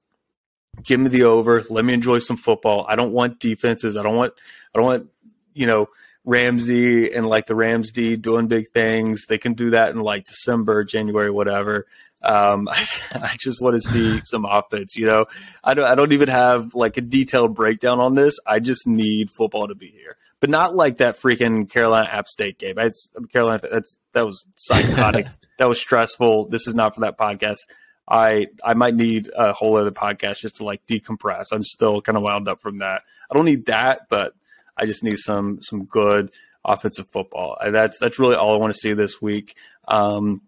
give 0.83 0.99
me 0.99 1.09
the 1.09 1.23
over. 1.23 1.63
Let 1.69 1.85
me 1.85 1.93
enjoy 1.93 2.19
some 2.19 2.37
football. 2.37 2.85
I 2.89 2.95
don't 2.95 3.11
want 3.11 3.39
defenses. 3.39 3.95
I 3.95 4.01
don't 4.01 4.15
want. 4.15 4.33
I 4.73 4.79
don't 4.79 4.85
want. 4.85 5.09
You 5.53 5.67
know, 5.67 5.89
Ramsey 6.25 7.13
and 7.13 7.27
like 7.27 7.45
the 7.45 7.55
Rams 7.55 7.91
D 7.91 8.15
doing 8.17 8.47
big 8.47 8.71
things. 8.71 9.25
They 9.27 9.37
can 9.37 9.53
do 9.53 9.69
that 9.71 9.91
in 9.91 10.01
like 10.01 10.25
December, 10.25 10.83
January, 10.83 11.31
whatever. 11.31 11.85
Um, 12.21 12.67
I 13.13 13.35
just 13.39 13.61
want 13.61 13.81
to 13.81 13.87
see 13.87 14.21
some 14.25 14.45
offense. 14.45 14.95
You 14.95 15.05
know, 15.05 15.25
I 15.63 15.75
don't. 15.75 15.85
I 15.85 15.95
don't 15.95 16.11
even 16.11 16.29
have 16.29 16.75
like 16.75 16.97
a 16.97 17.01
detailed 17.01 17.55
breakdown 17.55 17.99
on 17.99 18.15
this. 18.15 18.37
I 18.45 18.59
just 18.59 18.87
need 18.87 19.29
football 19.37 19.67
to 19.67 19.75
be 19.75 19.87
here, 19.87 20.17
but 20.39 20.49
not 20.49 20.75
like 20.75 20.97
that 20.97 21.15
freaking 21.15 21.69
Carolina 21.69 22.09
App 22.09 22.27
State 22.27 22.57
game. 22.57 22.77
It's 22.79 23.09
Carolina. 23.31 23.61
That's 23.71 23.97
that 24.13 24.25
was 24.25 24.45
psychotic. 24.55 25.27
that 25.57 25.69
was 25.69 25.79
stressful. 25.79 26.49
This 26.49 26.67
is 26.67 26.75
not 26.75 26.95
for 26.95 27.01
that 27.01 27.17
podcast. 27.17 27.59
I 28.07 28.47
I 28.63 28.73
might 28.73 28.95
need 28.95 29.31
a 29.35 29.53
whole 29.53 29.77
other 29.77 29.91
podcast 29.91 30.39
just 30.39 30.57
to 30.57 30.63
like 30.63 30.85
decompress. 30.87 31.47
I'm 31.51 31.63
still 31.63 32.01
kind 32.01 32.17
of 32.17 32.23
wound 32.23 32.47
up 32.47 32.61
from 32.61 32.79
that. 32.79 33.01
I 33.29 33.35
don't 33.35 33.45
need 33.45 33.67
that, 33.67 34.09
but 34.09 34.33
I 34.77 34.85
just 34.85 35.03
need 35.03 35.17
some 35.17 35.59
some 35.61 35.85
good 35.85 36.31
offensive 36.63 37.07
football. 37.09 37.57
That's 37.63 37.99
that's 37.99 38.19
really 38.19 38.35
all 38.35 38.53
I 38.53 38.57
want 38.57 38.73
to 38.73 38.79
see 38.79 38.93
this 38.93 39.21
week. 39.21 39.55
Um, 39.87 40.41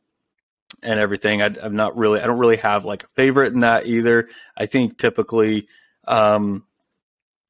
and 0.83 0.99
everything. 0.99 1.41
I, 1.41 1.47
am 1.61 1.75
not 1.75 1.97
really. 1.97 2.19
I 2.19 2.27
don't 2.27 2.37
really 2.37 2.57
have 2.57 2.85
like 2.85 3.03
a 3.03 3.07
favorite 3.07 3.53
in 3.53 3.61
that 3.61 3.85
either. 3.85 4.27
I 4.55 4.65
think 4.65 4.97
typically, 4.97 5.67
um, 6.07 6.63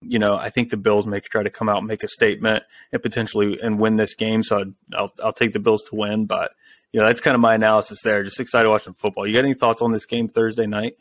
you 0.01 0.19
know, 0.19 0.35
I 0.35 0.49
think 0.49 0.69
the 0.69 0.77
Bills 0.77 1.07
may 1.07 1.19
try 1.19 1.43
to 1.43 1.49
come 1.49 1.69
out 1.69 1.79
and 1.79 1.87
make 1.87 2.03
a 2.03 2.07
statement 2.07 2.63
and 2.91 3.01
potentially 3.01 3.59
and 3.61 3.79
win 3.79 3.95
this 3.95 4.15
game. 4.15 4.43
So 4.43 4.59
I'd, 4.59 4.73
I'll 4.93 5.13
I'll 5.23 5.33
take 5.33 5.53
the 5.53 5.59
Bills 5.59 5.83
to 5.89 5.95
win, 5.95 6.25
but 6.25 6.51
you 6.91 6.99
know, 6.99 7.07
that's 7.07 7.21
kind 7.21 7.35
of 7.35 7.41
my 7.41 7.55
analysis 7.55 8.01
there. 8.03 8.23
Just 8.23 8.39
excited 8.39 8.69
watching 8.69 8.93
football. 8.93 9.27
You 9.27 9.33
got 9.33 9.43
any 9.43 9.53
thoughts 9.53 9.81
on 9.81 9.91
this 9.91 10.05
game 10.05 10.29
Thursday 10.29 10.67
night? 10.67 10.97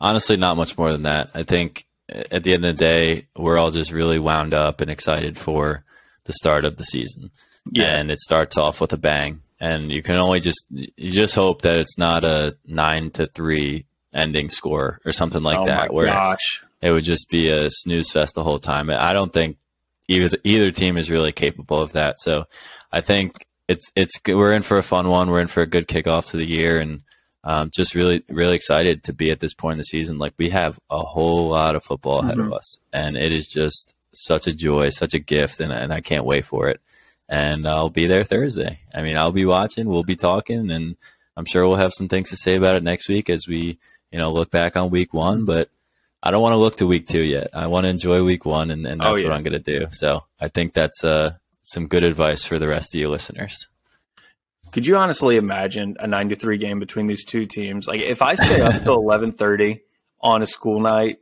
Honestly, 0.00 0.36
not 0.36 0.56
much 0.56 0.76
more 0.76 0.92
than 0.92 1.04
that. 1.04 1.30
I 1.34 1.44
think 1.44 1.86
at 2.30 2.44
the 2.44 2.54
end 2.54 2.64
of 2.64 2.76
the 2.76 2.84
day, 2.84 3.26
we're 3.36 3.58
all 3.58 3.70
just 3.70 3.92
really 3.92 4.18
wound 4.18 4.54
up 4.54 4.80
and 4.80 4.90
excited 4.90 5.38
for 5.38 5.84
the 6.24 6.32
start 6.32 6.64
of 6.64 6.76
the 6.76 6.84
season. 6.84 7.30
Yeah. 7.70 7.96
And 7.96 8.10
it 8.10 8.20
starts 8.20 8.56
off 8.56 8.80
with 8.80 8.92
a 8.92 8.98
bang. 8.98 9.42
And 9.60 9.92
you 9.92 10.02
can 10.02 10.16
only 10.16 10.40
just 10.40 10.64
you 10.70 11.10
just 11.10 11.34
hope 11.34 11.62
that 11.62 11.78
it's 11.78 11.96
not 11.96 12.24
a 12.24 12.56
nine 12.66 13.10
to 13.12 13.26
three 13.26 13.86
ending 14.12 14.50
score 14.50 14.98
or 15.04 15.12
something 15.12 15.42
like 15.42 15.58
oh 15.58 15.66
that. 15.66 15.94
where 15.94 16.06
gosh. 16.06 16.64
it 16.80 16.90
would 16.90 17.04
just 17.04 17.30
be 17.30 17.48
a 17.48 17.70
snooze 17.70 18.10
fest 18.10 18.34
the 18.34 18.42
whole 18.42 18.58
time. 18.58 18.90
I 18.90 19.12
don't 19.12 19.32
think 19.32 19.56
either 20.08 20.36
either 20.42 20.72
team 20.72 20.96
is 20.96 21.10
really 21.10 21.32
capable 21.32 21.80
of 21.80 21.92
that. 21.92 22.16
So 22.18 22.46
I 22.90 23.00
think 23.00 23.46
it's 23.68 23.90
it's 23.94 24.20
we're 24.26 24.52
in 24.52 24.62
for 24.62 24.78
a 24.78 24.82
fun 24.82 25.08
one. 25.08 25.30
We're 25.30 25.40
in 25.40 25.46
for 25.46 25.62
a 25.62 25.66
good 25.66 25.86
kickoff 25.86 26.30
to 26.30 26.36
the 26.36 26.46
year, 26.46 26.80
and 26.80 27.02
um, 27.44 27.70
just 27.70 27.94
really 27.94 28.22
really 28.28 28.54
excited 28.54 29.04
to 29.04 29.12
be 29.12 29.30
at 29.30 29.40
this 29.40 29.54
point 29.54 29.72
in 29.72 29.78
the 29.78 29.84
season. 29.84 30.18
Like 30.18 30.34
we 30.38 30.50
have 30.50 30.78
a 30.90 31.00
whole 31.00 31.48
lot 31.48 31.74
of 31.74 31.84
football 31.84 32.20
ahead 32.20 32.36
mm-hmm. 32.36 32.48
of 32.48 32.54
us, 32.54 32.78
and 32.92 33.16
it 33.16 33.32
is 33.32 33.46
just 33.46 33.94
such 34.14 34.46
a 34.46 34.52
joy, 34.52 34.90
such 34.90 35.14
a 35.14 35.18
gift, 35.18 35.60
and, 35.60 35.72
and 35.72 35.92
I 35.92 36.00
can't 36.00 36.24
wait 36.24 36.44
for 36.44 36.68
it. 36.68 36.80
And 37.28 37.66
I'll 37.66 37.88
be 37.88 38.06
there 38.06 38.24
Thursday. 38.24 38.80
I 38.94 39.02
mean, 39.02 39.16
I'll 39.16 39.32
be 39.32 39.46
watching. 39.46 39.88
We'll 39.88 40.02
be 40.02 40.16
talking, 40.16 40.70
and 40.70 40.96
I'm 41.36 41.46
sure 41.46 41.66
we'll 41.66 41.76
have 41.76 41.94
some 41.94 42.08
things 42.08 42.30
to 42.30 42.36
say 42.36 42.56
about 42.56 42.76
it 42.76 42.82
next 42.82 43.08
week 43.08 43.30
as 43.30 43.48
we, 43.48 43.78
you 44.10 44.18
know, 44.18 44.32
look 44.32 44.50
back 44.50 44.76
on 44.76 44.90
week 44.90 45.14
one. 45.14 45.46
But 45.46 45.70
I 46.22 46.30
don't 46.30 46.42
want 46.42 46.52
to 46.52 46.58
look 46.58 46.76
to 46.76 46.86
week 46.86 47.06
two 47.06 47.22
yet. 47.22 47.48
I 47.54 47.68
want 47.68 47.84
to 47.84 47.90
enjoy 47.90 48.22
week 48.22 48.44
one, 48.44 48.70
and, 48.70 48.86
and 48.86 49.00
that's 49.00 49.20
oh, 49.20 49.22
yeah. 49.22 49.28
what 49.28 49.36
I'm 49.36 49.42
going 49.42 49.60
to 49.60 49.78
do. 49.78 49.86
So 49.92 50.24
I 50.40 50.48
think 50.48 50.74
that's 50.74 51.02
uh, 51.02 51.34
some 51.62 51.88
good 51.88 52.04
advice 52.04 52.44
for 52.44 52.58
the 52.58 52.68
rest 52.68 52.94
of 52.94 53.00
you 53.00 53.08
listeners. 53.08 53.68
Could 54.72 54.86
you 54.86 54.96
honestly 54.96 55.36
imagine 55.36 55.96
a 56.00 56.06
nine 56.06 56.30
to 56.30 56.36
three 56.36 56.56
game 56.56 56.80
between 56.80 57.06
these 57.06 57.24
two 57.24 57.46
teams? 57.46 57.86
Like 57.86 58.00
if 58.00 58.22
I 58.22 58.34
stay 58.34 58.60
up 58.60 58.82
till 58.82 58.94
eleven 58.98 59.32
thirty 59.32 59.82
on 60.20 60.42
a 60.42 60.46
school 60.46 60.80
night 60.80 61.18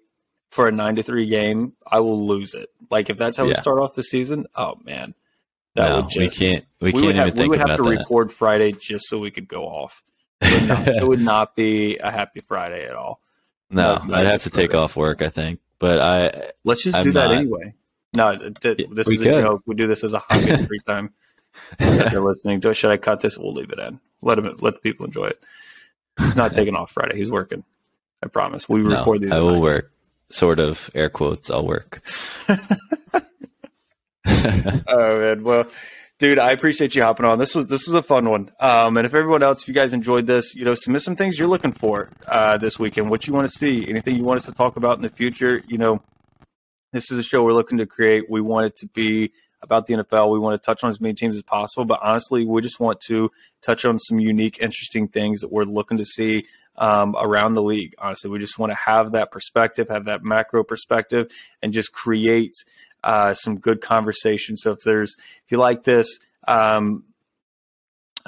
for 0.51 0.69
a 0.69 0.73
nine 0.73 0.97
to 0.97 1.03
three 1.03 1.27
game, 1.27 1.75
I 1.87 2.01
will 2.01 2.27
lose 2.27 2.55
it. 2.55 2.71
Like 2.91 3.11
if 3.11 3.19
that's 3.19 3.37
how 3.37 3.45
yeah. 3.45 3.49
we 3.49 3.55
start 3.55 3.81
off 3.81 3.95
the 3.95 4.05
season, 4.05 4.47
oh 4.55 4.75
man, 4.85 5.15
that 5.75 5.89
no, 5.89 5.97
would 5.97 6.11
just, 6.11 6.19
we 6.19 6.47
can't. 6.47 6.65
We, 6.81 6.93
we 6.93 6.93
can't 6.93 7.05
even 7.05 7.17
have, 7.17 7.35
think 7.35 7.39
We 7.39 7.49
would 7.49 7.69
have 7.69 7.77
to 7.79 7.83
that. 7.83 7.91
record 7.91 8.33
Friday 8.33 8.73
just 8.73 9.07
so 9.07 9.19
we 9.19 9.33
could 9.33 9.49
go 9.49 9.65
off. 9.65 10.03
It 10.41 10.53
would 10.53 10.69
not, 10.69 10.89
it 10.89 11.09
would 11.09 11.21
not 11.21 11.57
be 11.57 11.99
a 11.99 12.11
happy 12.11 12.41
Friday 12.47 12.87
at 12.87 12.95
all. 12.95 13.21
No, 13.73 14.01
I'd 14.13 14.27
have 14.27 14.43
to 14.43 14.51
take 14.51 14.75
off 14.75 14.97
work. 14.97 15.23
I 15.23 15.29
think, 15.29 15.61
but 15.79 16.01
I 16.01 16.51
let's 16.65 16.83
just 16.83 16.97
I'm 16.97 17.05
do 17.05 17.13
that 17.13 17.27
not, 17.27 17.37
anyway. 17.37 17.75
No, 18.17 18.37
this 18.37 19.07
is 19.07 19.21
a 19.21 19.25
joke. 19.25 19.63
We 19.65 19.77
do 19.77 19.87
this 19.87 20.03
as 20.03 20.13
a 20.13 20.19
hobby 20.19 20.57
free 20.67 20.81
time. 20.89 21.15
If 21.79 22.13
you're 22.13 22.27
listening, 22.27 22.61
to, 22.63 22.75
should 22.75 22.91
I 22.91 22.97
cut 22.97 23.21
this? 23.21 23.39
We'll 23.39 23.53
leave 23.53 23.71
it 23.71 23.79
in. 23.79 24.01
Let 24.23 24.39
him. 24.39 24.57
Let 24.61 24.75
the 24.75 24.81
people 24.81 25.07
enjoy 25.07 25.27
it. 25.27 25.41
He's 26.19 26.37
not 26.37 26.53
taking 26.55 26.75
off 26.75 26.93
Friday. 26.93 27.17
He's 27.17 27.31
working. 27.31 27.65
I 28.23 28.29
promise. 28.29 28.69
We 28.69 28.83
no, 28.83 28.99
record 28.99 29.23
these. 29.23 29.33
I 29.33 29.39
will 29.41 29.61
work. 29.61 29.93
Sort 30.29 30.61
of 30.61 30.91
air 30.95 31.11
quotes. 31.11 31.51
I'll 31.51 31.67
work. 31.67 32.03
oh 32.49 32.55
man. 34.87 35.43
Well, 35.43 35.67
dude, 36.19 36.39
I 36.39 36.51
appreciate 36.51 36.95
you 36.95 37.03
hopping 37.03 37.27
on. 37.27 37.39
This 37.39 37.55
was 37.55 37.67
this 37.67 37.87
was 37.89 37.95
a 37.95 38.03
fun 38.03 38.29
one. 38.29 38.53
Um, 38.61 38.97
and 38.97 39.07
if 39.07 39.15
everyone 39.15 39.43
else, 39.43 39.63
if 39.63 39.69
you 39.69 39.75
guys 39.75 39.93
enjoyed 39.93 40.27
this, 40.27 40.55
you 40.55 40.65
know, 40.65 40.75
submit 40.75 41.03
some 41.03 41.17
things 41.17 41.39
you're 41.39 41.49
looking 41.49 41.73
for 41.73 42.11
uh, 42.29 42.59
this 42.59 42.79
weekend. 42.79 43.11
What 43.11 43.27
you 43.27 43.33
want 43.33 43.51
to 43.51 43.59
see, 43.59 43.89
anything 43.89 44.17
you 44.17 44.25
want 44.25 44.39
us 44.39 44.47
to 44.47 44.53
talk 44.53 44.77
about 44.77 44.97
in 44.97 45.03
the 45.03 45.09
future. 45.09 45.63
You 45.67 45.79
know, 45.79 46.03
this 46.93 47.11
is 47.11 47.19
a 47.19 47.23
show 47.23 47.43
we're 47.43 47.53
looking 47.53 47.79
to 47.79 47.87
create. 47.87 48.31
We 48.31 48.41
want 48.41 48.67
it 48.67 48.77
to 48.77 48.87
be 48.89 49.33
about 49.63 49.87
the 49.87 49.95
NFL. 49.95 50.33
We 50.33 50.39
want 50.39 50.61
to 50.61 50.65
touch 50.65 50.83
on 50.83 50.91
as 50.91 51.01
many 51.01 51.15
teams 51.15 51.37
as 51.37 51.43
possible, 51.43 51.85
but 51.85 52.01
honestly, 52.03 52.45
we 52.45 52.63
just 52.63 52.81
want 52.81 53.01
to 53.03 53.31
touch 53.63 53.85
on 53.85 53.99
some 53.99 54.21
unique, 54.21 54.59
interesting 54.61 55.09
things 55.09 55.41
that 55.41 55.53
we're 55.53 55.65
looking 55.65 55.99
to 55.99 56.05
see 56.05 56.47
um, 56.77 57.15
around 57.19 57.55
the 57.55 57.63
league. 57.63 57.95
Honestly, 57.99 58.31
we 58.31 58.39
just 58.39 58.59
want 58.59 58.71
to 58.71 58.77
have 58.77 59.13
that 59.13 59.31
perspective, 59.31 59.89
have 59.89 60.07
that 60.07 60.25
macro 60.25 60.65
perspective, 60.65 61.31
and 61.63 61.73
just 61.73 61.93
create 61.93 62.55
uh, 63.05 63.35
some 63.35 63.59
good 63.59 63.81
conversation. 63.81 64.57
So 64.57 64.73
if 64.73 64.81
there's 64.81 65.15
if 65.45 65.53
you 65.53 65.59
like 65.59 65.85
this, 65.85 66.19
um, 66.49 67.05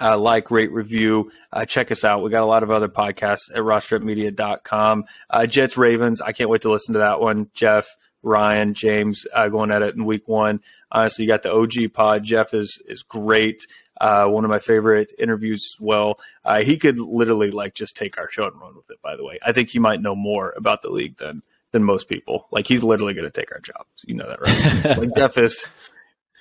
uh, 0.00 0.16
like, 0.16 0.50
rate, 0.50 0.72
review, 0.72 1.30
uh, 1.52 1.64
check 1.64 1.90
us 1.90 2.04
out. 2.04 2.22
We 2.22 2.30
got 2.30 2.42
a 2.42 2.46
lot 2.46 2.62
of 2.62 2.70
other 2.70 2.88
podcasts 2.88 3.50
at 3.50 3.58
rosterupmedia.com. 3.58 5.04
Uh, 5.28 5.46
Jets 5.46 5.76
Ravens, 5.76 6.20
I 6.20 6.32
can't 6.32 6.48
wait 6.48 6.62
to 6.62 6.70
listen 6.70 6.94
to 6.94 7.00
that 7.00 7.20
one. 7.20 7.50
Jeff, 7.54 7.96
Ryan, 8.22 8.72
James 8.74 9.26
uh, 9.34 9.48
going 9.48 9.70
at 9.70 9.82
it 9.82 9.94
in 9.94 10.04
week 10.04 10.26
one. 10.28 10.60
Honestly, 10.92 11.24
you 11.24 11.28
got 11.28 11.42
the 11.42 11.52
OG 11.52 11.92
pod. 11.94 12.22
Jeff 12.24 12.54
is 12.54 12.80
is 12.86 13.02
great. 13.02 13.66
Uh, 14.00 14.26
one 14.26 14.44
of 14.44 14.50
my 14.50 14.58
favorite 14.58 15.12
interviews 15.18 15.64
as 15.74 15.80
well. 15.80 16.18
Uh, 16.44 16.60
he 16.60 16.76
could 16.76 16.98
literally 16.98 17.50
like 17.50 17.74
just 17.74 17.96
take 17.96 18.18
our 18.18 18.30
show 18.30 18.46
and 18.46 18.60
run 18.60 18.76
with 18.76 18.90
it. 18.90 19.00
By 19.02 19.16
the 19.16 19.24
way, 19.24 19.38
I 19.42 19.52
think 19.52 19.70
he 19.70 19.78
might 19.78 20.02
know 20.02 20.14
more 20.14 20.52
about 20.56 20.82
the 20.82 20.90
league 20.90 21.16
than 21.16 21.42
than 21.72 21.82
most 21.82 22.08
people. 22.08 22.46
Like 22.50 22.68
he's 22.68 22.84
literally 22.84 23.14
going 23.14 23.30
to 23.30 23.40
take 23.40 23.50
our 23.52 23.60
jobs. 23.60 24.04
You 24.06 24.14
know 24.14 24.28
that, 24.28 24.40
right? 24.40 24.98
like 24.98 25.16
Jeff 25.16 25.38
is. 25.38 25.64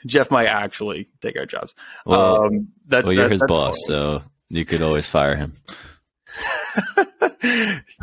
Jeff 0.08 0.32
might 0.32 0.48
actually 0.48 1.10
take 1.22 1.38
our 1.38 1.46
jobs. 1.46 1.76
Well, 2.08 2.46
um, 2.46 2.70
that's, 2.88 3.06
well 3.06 3.14
you're 3.14 3.30
his 3.30 3.44
boss, 3.48 3.76
so 3.86 4.24
you 4.50 4.66
could 4.66 4.82
always 4.82 5.08
fire 5.08 5.36
him. 5.36 5.54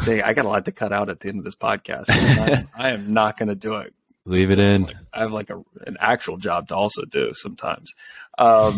Dang, 0.04 0.22
I 0.22 0.32
got 0.32 0.44
a 0.44 0.48
lot 0.48 0.64
to 0.66 0.72
cut 0.72 0.92
out 0.92 1.08
at 1.08 1.20
the 1.20 1.28
end 1.28 1.38
of 1.38 1.44
this 1.44 1.54
podcast. 1.54 2.06
I, 2.08 2.66
I 2.74 2.90
am 2.90 3.12
not 3.12 3.36
going 3.36 3.48
to 3.48 3.54
do 3.54 3.76
it. 3.76 3.94
Leave 4.28 4.50
it 4.50 4.58
in. 4.58 4.86
I 5.10 5.20
have 5.20 5.32
like 5.32 5.48
a, 5.48 5.56
an 5.86 5.96
actual 5.98 6.36
job 6.36 6.68
to 6.68 6.76
also 6.76 7.04
do 7.06 7.32
sometimes. 7.32 7.94
Um, 8.36 8.76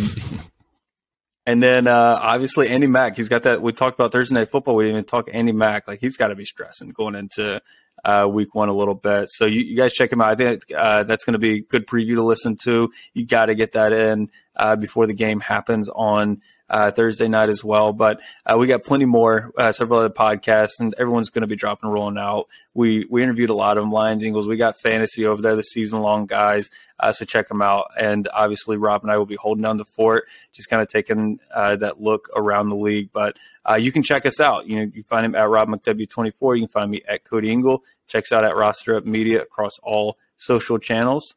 and 1.46 1.60
then 1.60 1.88
uh, 1.88 2.18
obviously 2.22 2.68
Andy 2.68 2.86
Mack, 2.86 3.16
he's 3.16 3.28
got 3.28 3.42
that. 3.42 3.60
We 3.60 3.72
talked 3.72 3.98
about 3.98 4.12
Thursday 4.12 4.36
Night 4.36 4.48
Football. 4.48 4.76
We 4.76 4.84
didn't 4.84 4.98
even 4.98 5.04
talk 5.06 5.28
Andy 5.32 5.50
Mack. 5.50 5.88
Like 5.88 5.98
he's 5.98 6.16
got 6.16 6.28
to 6.28 6.36
be 6.36 6.44
stressing 6.44 6.90
going 6.90 7.16
into 7.16 7.60
uh, 8.04 8.28
week 8.30 8.54
one 8.54 8.68
a 8.68 8.72
little 8.72 8.94
bit. 8.94 9.28
So 9.28 9.44
you, 9.44 9.62
you, 9.62 9.76
guys 9.76 9.92
check 9.92 10.12
him 10.12 10.20
out. 10.20 10.30
I 10.30 10.34
think 10.36 10.62
uh, 10.72 11.02
that's 11.02 11.24
going 11.24 11.32
to 11.32 11.40
be 11.40 11.56
a 11.56 11.60
good 11.60 11.88
preview 11.88 12.14
to 12.14 12.22
listen 12.22 12.56
to. 12.58 12.92
You 13.12 13.26
got 13.26 13.46
to 13.46 13.56
get 13.56 13.72
that 13.72 13.92
in 13.92 14.30
uh, 14.54 14.76
before 14.76 15.08
the 15.08 15.14
game 15.14 15.40
happens 15.40 15.88
on 15.88 16.42
uh, 16.70 16.90
Thursday 16.92 17.28
night 17.28 17.48
as 17.48 17.64
well. 17.64 17.92
But 17.92 18.20
uh, 18.46 18.56
we 18.56 18.68
got 18.68 18.84
plenty 18.84 19.04
more, 19.04 19.52
uh, 19.58 19.72
several 19.72 19.98
other 19.98 20.14
podcasts, 20.14 20.78
and 20.78 20.94
everyone's 20.96 21.30
going 21.30 21.42
to 21.42 21.48
be 21.48 21.56
dropping 21.56 21.88
and 21.88 21.92
rolling 21.92 22.16
out. 22.16 22.46
We 22.72 23.06
we 23.10 23.22
interviewed 23.22 23.50
a 23.50 23.54
lot 23.54 23.76
of 23.76 23.82
them, 23.82 23.92
Lions, 23.92 24.24
Eagles. 24.24 24.46
We 24.46 24.56
got 24.56 24.78
fantasy 24.78 25.26
over 25.26 25.42
there, 25.42 25.56
the 25.56 25.62
season 25.62 26.00
long 26.00 26.26
guys. 26.26 26.70
Uh, 26.98 27.12
so 27.12 27.24
check 27.24 27.48
them 27.48 27.60
out. 27.60 27.90
And 27.98 28.28
obviously, 28.32 28.76
Rob 28.76 29.02
and 29.02 29.10
I 29.10 29.18
will 29.18 29.26
be 29.26 29.36
holding 29.36 29.62
down 29.62 29.78
the 29.78 29.84
fort, 29.84 30.26
just 30.52 30.68
kind 30.68 30.80
of 30.80 30.88
taking 30.88 31.40
uh, 31.52 31.76
that 31.76 32.00
look 32.00 32.28
around 32.36 32.68
the 32.68 32.76
league. 32.76 33.10
But 33.12 33.36
uh, 33.68 33.74
you 33.74 33.90
can 33.90 34.02
check 34.02 34.24
us 34.24 34.38
out. 34.38 34.66
You 34.66 34.76
know, 34.76 34.92
you 34.94 35.02
find 35.02 35.26
him 35.26 35.34
at 35.34 35.48
Rob 35.48 35.68
McW24. 35.68 36.56
You 36.56 36.66
can 36.66 36.68
find 36.68 36.90
me 36.90 37.02
at 37.08 37.24
Cody 37.24 37.50
Ingle. 37.50 37.82
Check 38.06 38.24
us 38.24 38.32
out 38.32 38.44
at 38.44 38.56
Roster 38.56 38.96
Up 38.96 39.04
Media 39.04 39.42
across 39.42 39.78
all 39.82 40.16
social 40.38 40.78
channels. 40.78 41.34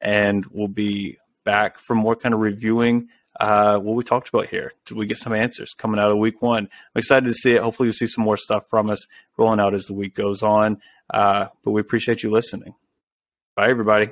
And 0.00 0.44
we'll 0.46 0.68
be 0.68 1.18
back 1.44 1.78
for 1.78 1.94
more 1.94 2.14
kind 2.14 2.34
of 2.34 2.40
reviewing 2.40 3.08
uh, 3.40 3.78
what 3.78 3.96
we 3.96 4.04
talked 4.04 4.28
about 4.28 4.46
here. 4.46 4.72
Did 4.84 4.96
we 4.96 5.06
get 5.06 5.18
some 5.18 5.32
answers 5.32 5.74
coming 5.74 6.00
out 6.00 6.10
of 6.10 6.18
week 6.18 6.42
one? 6.42 6.64
I'm 6.64 6.98
excited 6.98 7.26
to 7.26 7.34
see 7.34 7.52
it. 7.52 7.62
Hopefully, 7.62 7.88
you'll 7.88 7.94
see 7.94 8.06
some 8.06 8.24
more 8.24 8.36
stuff 8.36 8.64
from 8.68 8.90
us 8.90 9.06
rolling 9.36 9.60
out 9.60 9.74
as 9.74 9.84
the 9.84 9.94
week 9.94 10.14
goes 10.14 10.42
on. 10.42 10.80
Uh, 11.12 11.48
but 11.64 11.70
we 11.70 11.80
appreciate 11.80 12.22
you 12.22 12.30
listening. 12.30 12.74
Bye, 13.54 13.68
everybody. 13.70 14.10